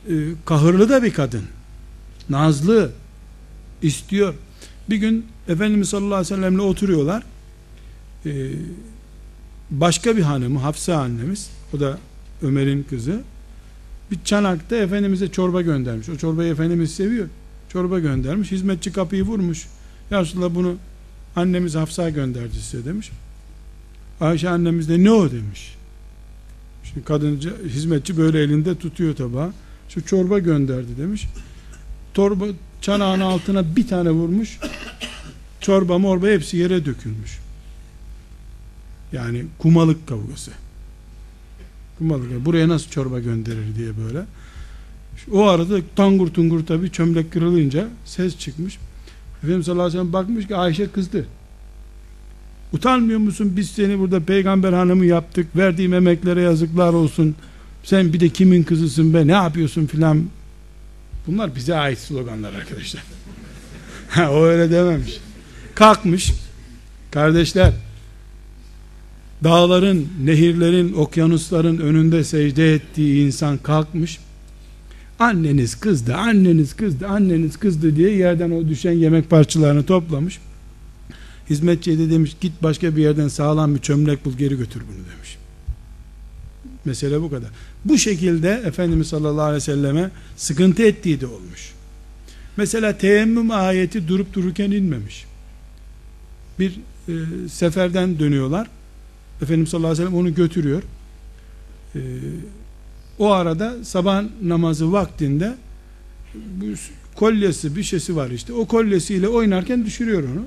e, 0.09 0.13
kahırlı 0.45 0.89
da 0.89 1.03
bir 1.03 1.13
kadın. 1.13 1.43
Nazlı 2.29 2.91
istiyor. 3.81 4.33
Bir 4.89 4.95
gün 4.95 5.25
Efendimiz 5.47 5.89
sallallahu 5.89 6.15
aleyhi 6.15 6.33
ve 6.33 6.35
sellemle 6.35 6.61
oturuyorlar. 6.61 7.23
E, 8.25 8.51
başka 9.71 10.17
bir 10.17 10.21
hanımı 10.21 10.59
Hafsa 10.59 10.97
annemiz 10.97 11.49
o 11.73 11.79
da 11.79 11.97
Ömer'in 12.41 12.83
kızı 12.83 13.21
bir 14.11 14.17
çanakta 14.25 14.75
Efendimiz'e 14.75 15.31
çorba 15.31 15.61
göndermiş. 15.61 16.09
O 16.09 16.17
çorbayı 16.17 16.51
Efendimiz 16.51 16.95
seviyor. 16.95 17.27
Çorba 17.69 17.99
göndermiş. 17.99 18.51
Hizmetçi 18.51 18.91
kapıyı 18.93 19.23
vurmuş. 19.23 19.67
Ya 20.11 20.21
Resulallah 20.21 20.55
bunu 20.55 20.75
annemiz 21.35 21.75
Hafsa 21.75 22.09
gönderdi 22.09 22.55
size 22.55 22.85
demiş. 22.85 23.11
Ayşe 24.21 24.49
annemiz 24.49 24.89
de 24.89 25.03
ne 25.03 25.11
o 25.11 25.31
demiş. 25.31 25.75
Şimdi 26.83 27.05
kadın 27.05 27.41
hizmetçi 27.67 28.17
böyle 28.17 28.39
elinde 28.39 28.75
tutuyor 28.75 29.15
tabağı. 29.15 29.51
Şu 29.89 30.05
çorba 30.05 30.39
gönderdi 30.39 30.97
demiş. 30.97 31.27
Torba 32.13 32.45
çanağın 32.81 33.19
altına 33.19 33.75
bir 33.75 33.87
tane 33.87 34.11
vurmuş. 34.11 34.59
Çorba 35.61 35.97
morba 35.97 36.27
hepsi 36.27 36.57
yere 36.57 36.85
dökülmüş. 36.85 37.39
Yani 39.13 39.45
kumalık 39.57 40.07
kavgası. 40.07 40.51
Kumalık. 41.97 42.45
Buraya 42.45 42.67
nasıl 42.69 42.89
çorba 42.89 43.19
gönderir 43.19 43.75
diye 43.75 43.91
böyle. 44.05 44.25
O 45.31 45.43
arada 45.43 45.79
tangur 45.95 46.27
tungur 46.27 46.65
tabi 46.65 46.91
çömlek 46.91 47.31
kırılınca 47.31 47.87
ses 48.05 48.37
çıkmış. 48.37 48.77
Efendimiz 49.37 49.65
sallallahu 49.65 49.87
aleyhi 49.87 49.99
ve 49.99 50.01
sellem 50.01 50.13
bakmış 50.13 50.47
ki 50.47 50.55
Ayşe 50.55 50.87
kızdı. 50.87 51.27
Utanmıyor 52.73 53.19
musun 53.19 53.53
biz 53.57 53.69
seni 53.69 53.99
burada 53.99 54.19
peygamber 54.19 54.73
hanımı 54.73 55.05
yaptık 55.05 55.55
verdiğim 55.55 55.93
emeklere 55.93 56.41
yazıklar 56.41 56.93
olsun 56.93 57.35
sen 57.83 58.13
bir 58.13 58.19
de 58.19 58.29
kimin 58.29 58.63
kızısın 58.63 59.13
be 59.13 59.27
ne 59.27 59.31
yapıyorsun 59.31 59.85
filan 59.85 60.23
bunlar 61.27 61.55
bize 61.55 61.75
ait 61.75 61.99
sloganlar 61.99 62.53
arkadaşlar 62.53 63.03
o 64.29 64.43
öyle 64.43 64.71
dememiş 64.71 65.17
kalkmış 65.75 66.33
kardeşler 67.11 67.73
dağların 69.43 70.07
nehirlerin 70.23 70.93
okyanusların 70.93 71.77
önünde 71.77 72.23
secde 72.23 72.73
ettiği 72.73 73.25
insan 73.25 73.57
kalkmış 73.57 74.19
anneniz 75.19 75.75
kızdı 75.75 76.15
anneniz 76.15 76.75
kızdı 76.75 77.07
anneniz 77.07 77.57
kızdı 77.57 77.95
diye 77.95 78.11
yerden 78.11 78.51
o 78.51 78.67
düşen 78.67 78.91
yemek 78.91 79.29
parçalarını 79.29 79.85
toplamış 79.85 80.39
Hizmetçiye 81.49 81.99
de 81.99 82.09
demiş 82.09 82.35
git 82.41 82.63
başka 82.63 82.95
bir 82.95 83.01
yerden 83.01 83.27
sağlam 83.27 83.75
bir 83.75 83.79
çömlek 83.79 84.25
bul 84.25 84.33
geri 84.33 84.57
götür 84.57 84.81
bunu 84.87 85.15
demiş. 85.15 85.37
Mesele 86.85 87.21
bu 87.21 87.29
kadar. 87.29 87.49
Bu 87.85 87.97
şekilde 87.97 88.61
Efendimiz 88.65 89.07
sallallahu 89.07 89.41
aleyhi 89.41 89.55
ve 89.55 89.61
selleme 89.61 90.09
sıkıntı 90.37 90.83
ettiği 90.83 91.21
de 91.21 91.27
olmuş. 91.27 91.73
Mesela 92.57 92.97
teyemmüm 92.97 93.51
ayeti 93.51 94.07
durup 94.07 94.33
dururken 94.33 94.71
inmemiş. 94.71 95.25
Bir 96.59 96.79
e, 97.07 97.13
seferden 97.49 98.19
dönüyorlar. 98.19 98.67
Efendimiz 99.41 99.69
sallallahu 99.69 99.91
aleyhi 99.91 100.03
ve 100.03 100.09
sellem 100.09 100.19
onu 100.19 100.35
götürüyor. 100.35 100.83
E, 101.95 101.99
o 103.19 103.31
arada 103.31 103.83
sabah 103.83 104.23
namazı 104.43 104.91
vaktinde 104.91 105.55
bu 106.35 106.65
kolyesi 107.15 107.75
bir 107.75 107.83
şeysi 107.83 108.15
var 108.15 108.29
işte. 108.29 108.53
O 108.53 108.65
kolyesiyle 108.65 109.27
oynarken 109.27 109.85
düşürüyor 109.85 110.23
onu. 110.23 110.45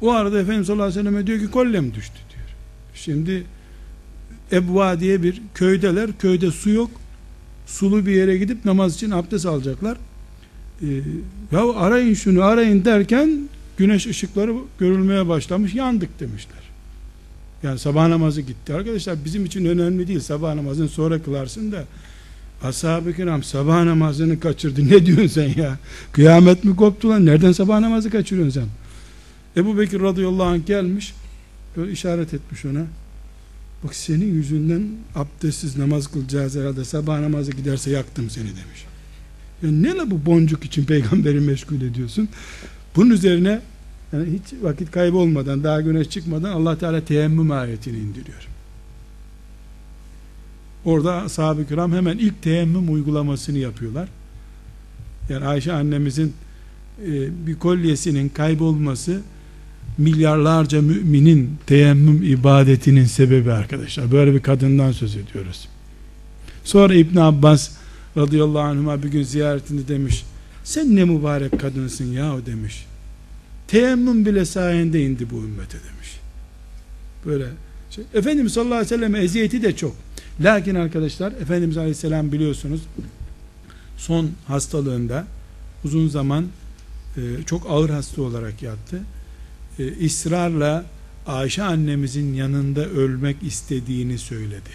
O 0.00 0.12
arada 0.12 0.40
Efendimiz 0.40 0.66
sallallahu 0.66 0.84
aleyhi 0.86 1.00
ve 1.00 1.02
selleme 1.02 1.26
diyor 1.26 1.40
ki 1.40 1.50
kollem 1.50 1.94
düştü 1.94 2.18
diyor. 2.34 2.46
Şimdi 2.94 3.44
Ebva 4.52 5.00
diye 5.00 5.22
bir 5.22 5.42
köydeler. 5.54 6.10
Köyde 6.18 6.50
su 6.50 6.70
yok. 6.70 6.90
Sulu 7.66 8.06
bir 8.06 8.12
yere 8.12 8.38
gidip 8.38 8.64
namaz 8.64 8.94
için 8.94 9.10
abdest 9.10 9.46
alacaklar. 9.46 9.96
Ee, 10.82 10.86
ya 11.52 11.74
arayın 11.74 12.14
şunu 12.14 12.42
arayın 12.42 12.84
derken 12.84 13.48
güneş 13.76 14.06
ışıkları 14.06 14.54
görülmeye 14.78 15.28
başlamış. 15.28 15.74
Yandık 15.74 16.20
demişler. 16.20 16.65
Yani 17.66 17.78
sabah 17.78 18.08
namazı 18.08 18.40
gitti. 18.40 18.74
Arkadaşlar 18.74 19.24
bizim 19.24 19.44
için 19.44 19.64
önemli 19.64 20.08
değil. 20.08 20.20
Sabah 20.20 20.54
namazını 20.54 20.88
sonra 20.88 21.22
kılarsın 21.22 21.72
da 21.72 21.84
Ashab-ı 22.62 23.12
kiram 23.12 23.42
sabah 23.42 23.84
namazını 23.84 24.40
kaçırdı. 24.40 24.88
Ne 24.88 25.06
diyorsun 25.06 25.26
sen 25.26 25.62
ya? 25.62 25.78
Kıyamet 26.12 26.64
mi 26.64 26.76
koptu 26.76 27.08
lan? 27.08 27.26
Nereden 27.26 27.52
sabah 27.52 27.80
namazı 27.80 28.10
kaçırıyorsun 28.10 28.60
sen? 28.60 28.68
Ebu 29.62 29.78
Bekir 29.78 30.00
radıyallahu 30.00 30.46
anh 30.46 30.66
gelmiş 30.66 31.14
böyle 31.76 31.92
işaret 31.92 32.34
etmiş 32.34 32.64
ona 32.64 32.86
bak 33.84 33.94
senin 33.94 34.34
yüzünden 34.34 34.88
abdestsiz 35.14 35.76
namaz 35.76 36.06
kılacağız 36.06 36.56
herhalde 36.56 36.84
sabah 36.84 37.20
namazı 37.20 37.52
giderse 37.52 37.90
yaktım 37.90 38.30
seni 38.30 38.44
demiş 38.44 38.86
ya 39.62 39.70
ne 39.70 39.94
la 39.94 40.10
bu 40.10 40.26
boncuk 40.26 40.64
için 40.64 40.84
peygamberi 40.84 41.40
meşgul 41.40 41.80
ediyorsun 41.80 42.28
bunun 42.96 43.10
üzerine 43.10 43.60
yani 44.16 44.32
hiç 44.32 44.62
vakit 44.62 44.90
kaybı 44.90 45.16
olmadan 45.16 45.64
daha 45.64 45.80
güneş 45.80 46.10
çıkmadan 46.10 46.52
Allah 46.52 46.78
Teala 46.78 47.00
teyemmüm 47.00 47.50
ayetini 47.50 47.98
indiriyor 47.98 48.48
orada 50.84 51.28
sahabe-i 51.28 51.66
kiram 51.66 51.92
hemen 51.92 52.18
ilk 52.18 52.42
teyemmüm 52.42 52.94
uygulamasını 52.94 53.58
yapıyorlar 53.58 54.08
yani 55.28 55.44
Ayşe 55.44 55.72
annemizin 55.72 56.32
e, 57.06 57.46
bir 57.46 57.54
kolyesinin 57.58 58.28
kaybolması 58.28 59.20
milyarlarca 59.98 60.82
müminin 60.82 61.50
teyemmüm 61.66 62.22
ibadetinin 62.22 63.04
sebebi 63.04 63.52
arkadaşlar. 63.52 64.12
Böyle 64.12 64.34
bir 64.34 64.40
kadından 64.40 64.92
söz 64.92 65.16
ediyoruz. 65.16 65.68
Sonra 66.64 66.94
İbn 66.94 67.18
Abbas 67.18 67.70
radıyallahu 68.16 68.58
anhuma 68.58 69.02
bir 69.02 69.08
gün 69.08 69.22
ziyaretinde 69.22 69.88
demiş 69.88 70.24
sen 70.64 70.96
ne 70.96 71.04
mübarek 71.04 71.60
kadınsın 71.60 72.12
ya 72.12 72.46
demiş. 72.46 72.86
Teyemmüm 73.68 74.26
bile 74.26 74.44
sayende 74.44 75.02
indi 75.02 75.30
bu 75.30 75.36
ümmete 75.36 75.78
demiş. 75.78 76.20
Böyle 77.26 77.46
şey. 77.90 78.04
Efendimiz 78.14 78.52
sallallahu 78.52 78.74
aleyhi 78.74 78.90
ve 78.90 78.96
sellem 78.96 79.14
eziyeti 79.14 79.62
de 79.62 79.76
çok. 79.76 79.96
Lakin 80.40 80.74
arkadaşlar 80.74 81.32
Efendimiz 81.32 81.76
aleyhisselam 81.76 82.32
biliyorsunuz 82.32 82.80
son 83.96 84.30
hastalığında 84.46 85.26
uzun 85.84 86.08
zaman 86.08 86.46
e, 87.16 87.20
çok 87.46 87.70
ağır 87.70 87.90
hasta 87.90 88.22
olarak 88.22 88.62
yattı 88.62 89.00
e, 89.78 90.06
ısrarla 90.06 90.84
Ayşe 91.26 91.62
annemizin 91.62 92.34
yanında 92.34 92.86
ölmek 92.86 93.36
istediğini 93.42 94.18
söyledi. 94.18 94.70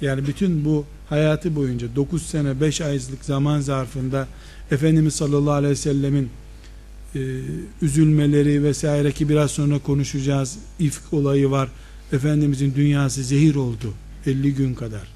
Yani 0.00 0.26
bütün 0.26 0.64
bu 0.64 0.84
hayatı 1.08 1.56
boyunca 1.56 1.96
9 1.96 2.22
sene 2.22 2.60
5 2.60 2.80
aylık 2.80 3.24
zaman 3.24 3.60
zarfında 3.60 4.28
Efendimiz 4.70 5.14
sallallahu 5.14 5.54
aleyhi 5.54 5.72
ve 5.72 5.76
sellemin 5.76 6.30
e, 7.14 7.20
üzülmeleri 7.82 8.62
vesaire 8.62 9.12
ki 9.12 9.28
biraz 9.28 9.50
sonra 9.50 9.78
konuşacağız 9.78 10.58
ifk 10.78 11.12
olayı 11.12 11.50
var 11.50 11.68
Efendimizin 12.12 12.74
dünyası 12.74 13.24
zehir 13.24 13.54
oldu 13.54 13.94
50 14.26 14.54
gün 14.54 14.74
kadar 14.74 15.08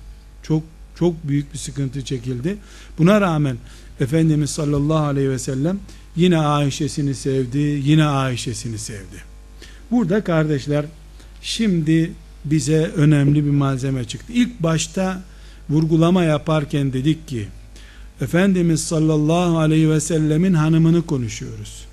çok 0.42 0.62
çok 0.99 1.28
büyük 1.28 1.53
bir 1.53 1.59
sıkıntı 1.59 2.05
çekildi 2.05 2.57
buna 2.99 3.20
rağmen 3.20 3.57
Efendimiz 4.01 4.51
sallallahu 4.51 5.05
aleyhi 5.05 5.30
ve 5.30 5.38
sellem 5.38 5.78
Yine 6.16 6.38
Ayşe'sini 6.38 7.14
sevdi, 7.14 7.59
yine 7.59 8.05
Ayşe'sini 8.05 8.78
sevdi. 8.78 9.22
Burada 9.90 10.24
kardeşler 10.24 10.84
şimdi 11.42 12.12
bize 12.44 12.90
önemli 12.97 13.44
bir 13.44 13.51
malzeme 13.51 14.05
çıktı. 14.05 14.32
İlk 14.32 14.62
başta 14.62 15.22
vurgulama 15.70 16.24
yaparken 16.24 16.92
dedik 16.92 17.28
ki 17.28 17.49
Efendimiz 18.21 18.85
sallallahu 18.85 19.59
aleyhi 19.59 19.91
ve 19.91 20.01
sellemin 20.01 20.55
hanımını 20.55 21.07
konuşuyoruz. 21.07 21.87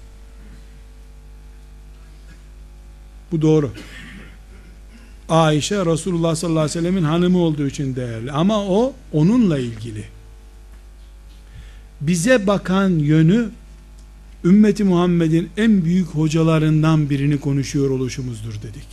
Bu 3.31 3.41
doğru. 3.41 3.71
Ayşe 5.29 5.85
Resulullah 5.85 6.35
sallallahu 6.35 6.59
aleyhi 6.59 6.77
ve 6.77 6.81
sellemin 6.81 7.03
hanımı 7.03 7.37
olduğu 7.37 7.67
için 7.67 7.95
değerli. 7.95 8.31
Ama 8.31 8.65
o 8.65 8.93
onunla 9.11 9.59
ilgili. 9.59 10.03
Bize 12.01 12.47
bakan 12.47 12.89
yönü 12.89 13.49
ümmeti 14.45 14.83
Muhammed'in 14.83 15.49
en 15.57 15.85
büyük 15.85 16.07
hocalarından 16.07 17.09
birini 17.09 17.39
konuşuyor 17.39 17.89
oluşumuzdur 17.89 18.53
dedik. 18.53 18.87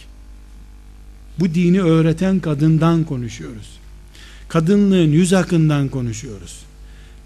Bu 1.39 1.55
dini 1.55 1.83
öğreten 1.83 2.41
kadından 2.41 3.05
konuşuyoruz. 3.05 3.81
kadınlığın 4.49 5.13
yüz 5.13 5.33
akından 5.33 5.89
konuşuyoruz. 5.89 6.70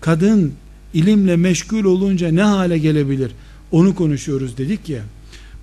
Kadın 0.04 0.52
ilimle 0.94 1.36
meşgul 1.36 1.84
olunca 1.84 2.28
ne 2.28 2.42
hale 2.42 2.78
gelebilir? 2.78 3.32
Onu 3.72 3.94
konuşuyoruz 3.94 4.58
dedik 4.58 4.88
ya. 4.88 5.02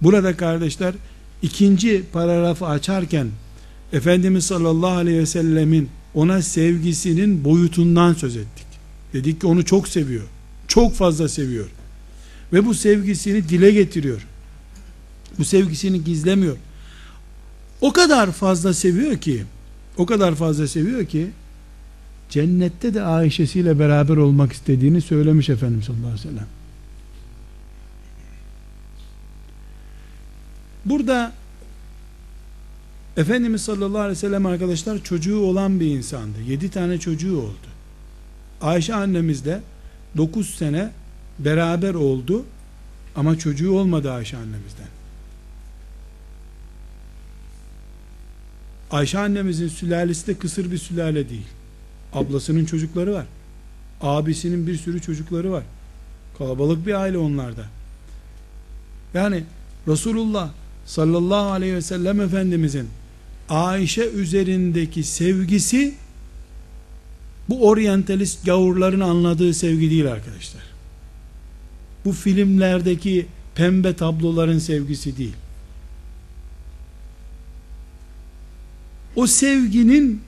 Burada 0.02 0.38
kardeşler 0.38 0.94
ikinci 1.42 2.04
paragrafı 2.14 2.66
açarken 2.66 3.28
Efendimiz 3.94 4.46
sallallahu 4.46 4.92
aleyhi 4.92 5.20
ve 5.20 5.26
sellemin 5.26 5.90
ona 6.14 6.42
sevgisinin 6.42 7.44
boyutundan 7.44 8.14
söz 8.14 8.36
ettik. 8.36 8.66
Dedik 9.14 9.42
ki 9.42 9.48
onu 9.48 9.66
çok 9.66 9.88
seviyor. 9.88 10.24
Çok 10.68 10.94
fazla 10.94 11.30
seviyor. 11.30 11.68
Ve 12.54 12.66
bu 12.66 12.74
sevgisini 12.74 13.50
dile 13.50 13.72
getiriyor. 13.72 14.28
Bu 15.40 15.46
sevgisini 15.46 16.04
gizlemiyor. 16.04 16.58
O 17.82 17.94
kadar 17.94 18.32
fazla 18.32 18.74
seviyor 18.74 19.18
ki 19.18 19.44
o 19.98 20.06
kadar 20.06 20.36
fazla 20.36 20.68
seviyor 20.68 21.06
ki 21.06 21.28
cennette 22.32 22.94
de 22.94 23.02
Ayşe'siyle 23.02 23.80
beraber 23.80 24.18
olmak 24.18 24.54
istediğini 24.54 25.02
söylemiş 25.02 25.50
Efendimiz 25.50 25.86
sallallahu 25.86 26.08
aleyhi 26.08 26.28
ve 26.28 26.30
sellem. 26.30 26.48
Burada 30.86 31.34
Efendimiz 33.18 33.62
sallallahu 33.62 34.00
aleyhi 34.00 34.18
ve 34.18 34.22
sellem 34.22 34.46
arkadaşlar 34.46 35.04
çocuğu 35.04 35.40
olan 35.40 35.80
bir 35.80 35.86
insandı. 35.86 36.42
Yedi 36.48 36.70
tane 36.70 37.00
çocuğu 37.00 37.38
oldu. 37.38 37.68
Ayşe 38.62 38.96
annemizle 38.96 39.62
dokuz 40.18 40.56
sene 40.56 40.92
beraber 41.40 41.94
oldu 41.94 42.46
ama 43.16 43.38
çocuğu 43.38 43.72
olmadı 43.72 44.12
Ayşe 44.12 44.38
annemizden. 44.38 44.88
Ayşe 48.92 49.20
annemizin 49.20 49.68
sülalesi 49.68 50.28
de 50.28 50.38
kısır 50.38 50.72
bir 50.72 50.78
sülale 50.78 51.30
değil. 51.30 51.48
Ablasının 52.14 52.66
çocukları 52.66 53.14
var. 53.14 53.26
Abisinin 54.02 54.68
bir 54.68 54.78
sürü 54.78 55.02
çocukları 55.02 55.52
var. 55.52 55.64
Kalabalık 56.38 56.86
bir 56.88 56.94
aile 56.94 57.18
onlarda. 57.18 57.66
Yani 59.14 59.44
Resulullah 59.88 60.50
sallallahu 60.86 61.52
aleyhi 61.52 61.74
ve 61.74 61.82
sellem 61.82 62.22
Efendimizin 62.22 62.88
Ayşe 63.50 64.10
üzerindeki 64.10 65.04
sevgisi 65.04 65.94
bu 67.50 67.68
oryantalist 67.68 68.46
gavurların 68.46 69.00
anladığı 69.00 69.54
sevgi 69.54 69.90
değil 69.90 70.12
arkadaşlar. 70.12 70.64
Bu 72.06 72.12
filmlerdeki 72.12 73.26
pembe 73.56 73.96
tabloların 73.96 74.60
sevgisi 74.60 75.18
değil. 75.18 75.36
O 79.16 79.28
sevginin 79.28 80.22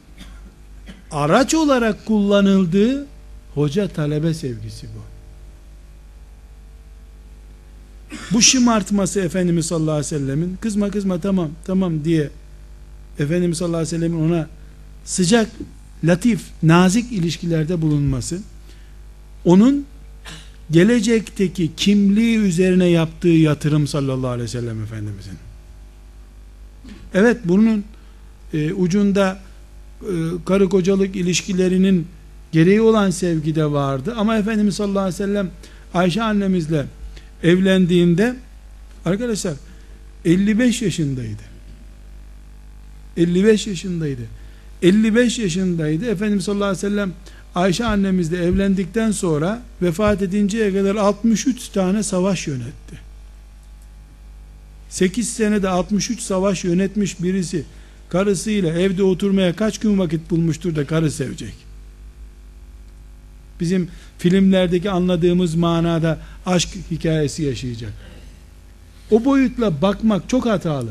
araç 1.14 1.54
olarak 1.54 2.06
kullanıldığı 2.06 3.08
hoca 3.54 3.88
talebe 3.88 4.34
sevgisi 4.34 4.88
bu. 4.88 5.14
Bu 8.32 8.42
şımartması 8.42 9.20
Efendimiz 9.20 9.66
sallallahu 9.66 9.92
aleyhi 9.92 10.16
ve 10.16 10.20
sellemin 10.20 10.58
kızma 10.62 10.90
kızma 10.90 11.20
tamam 11.20 11.50
tamam 11.66 12.04
diye 12.06 12.30
Efendimiz 13.20 13.58
sallallahu 13.58 13.78
aleyhi 13.78 13.96
ve 13.96 13.98
sellemin 13.98 14.30
ona 14.30 14.48
sıcak, 15.06 15.50
latif, 16.04 16.42
nazik 16.64 17.12
ilişkilerde 17.12 17.82
bulunması 17.82 18.42
onun 19.46 19.86
gelecekteki 20.72 21.72
kimliği 21.78 22.38
üzerine 22.38 22.86
yaptığı 22.86 23.28
yatırım 23.28 23.88
sallallahu 23.88 24.30
aleyhi 24.30 24.44
ve 24.44 24.52
sellem 24.52 24.84
Efendimizin. 24.84 25.38
Evet 27.14 27.38
bunun 27.46 27.84
e, 28.54 28.74
ucunda 28.74 29.40
karı 30.46 30.70
kocalık 30.70 31.16
ilişkilerinin 31.16 32.08
gereği 32.52 32.82
olan 32.82 33.10
sevgi 33.10 33.56
de 33.56 33.72
vardı 33.72 34.14
ama 34.18 34.38
Efendimiz 34.38 34.76
sallallahu 34.76 35.00
aleyhi 35.00 35.14
ve 35.14 35.26
sellem 35.26 35.52
Ayşe 35.94 36.24
annemizle 36.24 36.86
evlendiğinde 37.44 38.36
arkadaşlar 39.06 39.54
55 40.26 40.82
yaşındaydı. 40.82 41.42
55 43.18 43.68
yaşındaydı. 43.68 44.22
55 44.82 45.40
yaşındaydı. 45.40 46.06
Efendimiz 46.06 46.44
sallallahu 46.44 46.66
aleyhi 46.68 46.86
ve 46.86 46.90
sellem 46.90 47.14
Ayşe 47.56 47.86
annemizle 47.86 48.38
evlendikten 48.38 49.12
sonra 49.12 49.62
vefat 49.82 50.22
edinceye 50.22 50.74
kadar 50.74 50.96
63 50.96 51.70
tane 51.70 52.04
savaş 52.04 52.48
yönetti. 52.48 53.04
8 54.90 55.34
senede 55.34 55.70
63 55.70 56.22
savaş 56.22 56.64
yönetmiş 56.64 57.24
birisi 57.24 57.66
karısıyla 58.10 58.74
evde 58.80 59.04
oturmaya 59.04 59.56
kaç 59.56 59.78
gün 59.78 60.00
vakit 60.00 60.32
bulmuştur 60.32 60.76
da 60.76 60.86
karı 60.86 61.12
sevecek. 61.12 61.54
Bizim 63.60 63.90
filmlerdeki 64.18 64.92
anladığımız 64.92 65.56
manada 65.56 66.20
aşk 66.46 66.70
hikayesi 66.92 67.44
yaşayacak. 67.44 67.94
O 69.12 69.26
boyutla 69.26 69.82
bakmak 69.82 70.30
çok 70.30 70.46
hatalı. 70.46 70.90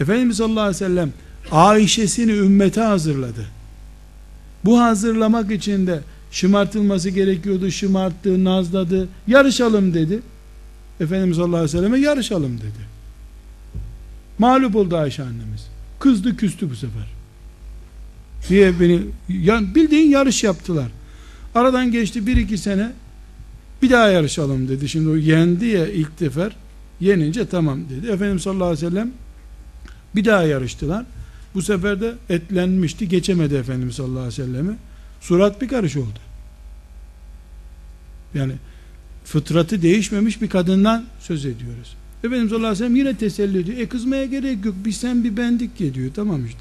Efendimiz 0.00 0.36
sallallahu 0.36 0.60
aleyhi 0.60 0.74
ve 0.74 0.78
sellem 0.78 1.12
Ayşe'sini 1.50 2.32
ümmete 2.32 2.80
hazırladı. 2.80 3.46
Bu 4.64 4.80
hazırlamak 4.80 5.52
için 5.52 5.86
de 5.86 6.00
şımartılması 6.30 7.10
gerekiyordu. 7.10 7.70
Şımarttı, 7.70 8.44
nazladı. 8.44 9.08
Yarışalım 9.26 9.94
dedi. 9.94 10.20
Efendimiz 11.00 11.36
sallallahu 11.36 11.56
aleyhi 11.56 11.76
ve 11.76 11.78
selleme 11.78 11.98
yarışalım 11.98 12.58
dedi. 12.58 12.88
Mağlup 14.38 14.76
oldu 14.76 14.96
Ayşe 14.96 15.22
annemiz. 15.22 15.77
Kızdı 15.98 16.36
küstü 16.36 16.70
bu 16.70 16.76
sefer. 16.76 17.06
Diye 18.48 18.80
beni 18.80 19.00
ya, 19.28 19.74
bildiğin 19.74 20.10
yarış 20.10 20.44
yaptılar. 20.44 20.88
Aradan 21.54 21.92
geçti 21.92 22.26
bir 22.26 22.36
iki 22.36 22.58
sene 22.58 22.92
bir 23.82 23.90
daha 23.90 24.08
yarışalım 24.08 24.68
dedi. 24.68 24.88
Şimdi 24.88 25.08
o 25.08 25.16
yendi 25.16 25.66
ya 25.66 25.88
ilk 25.88 26.10
sefer 26.18 26.56
yenince 27.00 27.46
tamam 27.46 27.80
dedi. 27.90 28.06
Efendimiz 28.06 28.42
sallallahu 28.42 28.68
aleyhi 28.68 28.86
ve 28.86 28.90
sellem 28.90 29.12
bir 30.14 30.24
daha 30.24 30.42
yarıştılar. 30.42 31.06
Bu 31.54 31.62
sefer 31.62 32.00
de 32.00 32.14
etlenmişti. 32.30 33.08
Geçemedi 33.08 33.54
Efendimiz 33.54 33.94
sallallahu 33.94 34.18
aleyhi 34.18 34.42
ve 34.42 34.46
sellemi. 34.46 34.76
Surat 35.20 35.62
bir 35.62 35.68
karış 35.68 35.96
oldu. 35.96 36.18
Yani 38.34 38.52
fıtratı 39.24 39.82
değişmemiş 39.82 40.42
bir 40.42 40.48
kadından 40.48 41.04
söz 41.20 41.44
ediyoruz. 41.46 41.96
Efendimiz 42.24 42.50
sallallahu 42.50 42.66
aleyhi 42.66 42.72
ve 42.72 42.86
sellem 42.86 42.96
yine 42.96 43.16
teselli 43.16 43.58
ediyor. 43.58 43.78
E 43.78 43.88
kızmaya 43.88 44.24
gerek 44.24 44.64
yok. 44.64 44.74
Bir 44.84 44.92
sen 44.92 45.24
bir 45.24 45.36
bendik 45.36 45.80
ya 45.80 45.94
diyor. 45.94 46.10
Tamam 46.14 46.46
işte. 46.46 46.60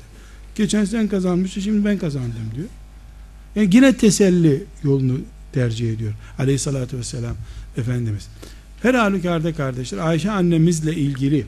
Geçen 0.55 0.85
sen 0.85 1.07
kazanmıştın 1.07 1.61
şimdi 1.61 1.85
ben 1.85 1.97
kazandım 1.97 2.51
diyor. 2.55 2.67
Yani 3.55 3.69
yine 3.75 3.97
teselli 3.97 4.63
yolunu 4.83 5.19
tercih 5.53 5.93
ediyor. 5.93 6.13
Aleyhissalatü 6.39 6.97
vesselam 6.97 7.35
Efendimiz. 7.77 8.27
Her 8.81 8.93
halükarda 8.93 9.53
kardeşler 9.53 9.97
Ayşe 9.97 10.31
annemizle 10.31 10.95
ilgili 10.95 11.45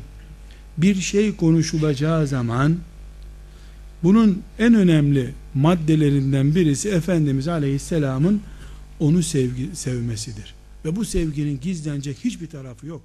bir 0.78 0.96
şey 0.96 1.36
konuşulacağı 1.36 2.28
zaman 2.28 2.78
bunun 4.04 4.42
en 4.60 4.74
önemli 4.74 5.34
maddelerinden 5.54 6.56
birisi 6.56 6.90
Efendimiz 6.90 7.48
Aleyhisselam'ın 7.48 8.42
onu 9.00 9.24
sevgi, 9.24 9.70
sevmesidir. 9.74 10.54
Ve 10.86 10.96
bu 10.96 11.06
sevginin 11.06 11.60
gizlenecek 11.60 12.18
hiçbir 12.24 12.48
tarafı 12.48 12.88
yok. 12.88 13.02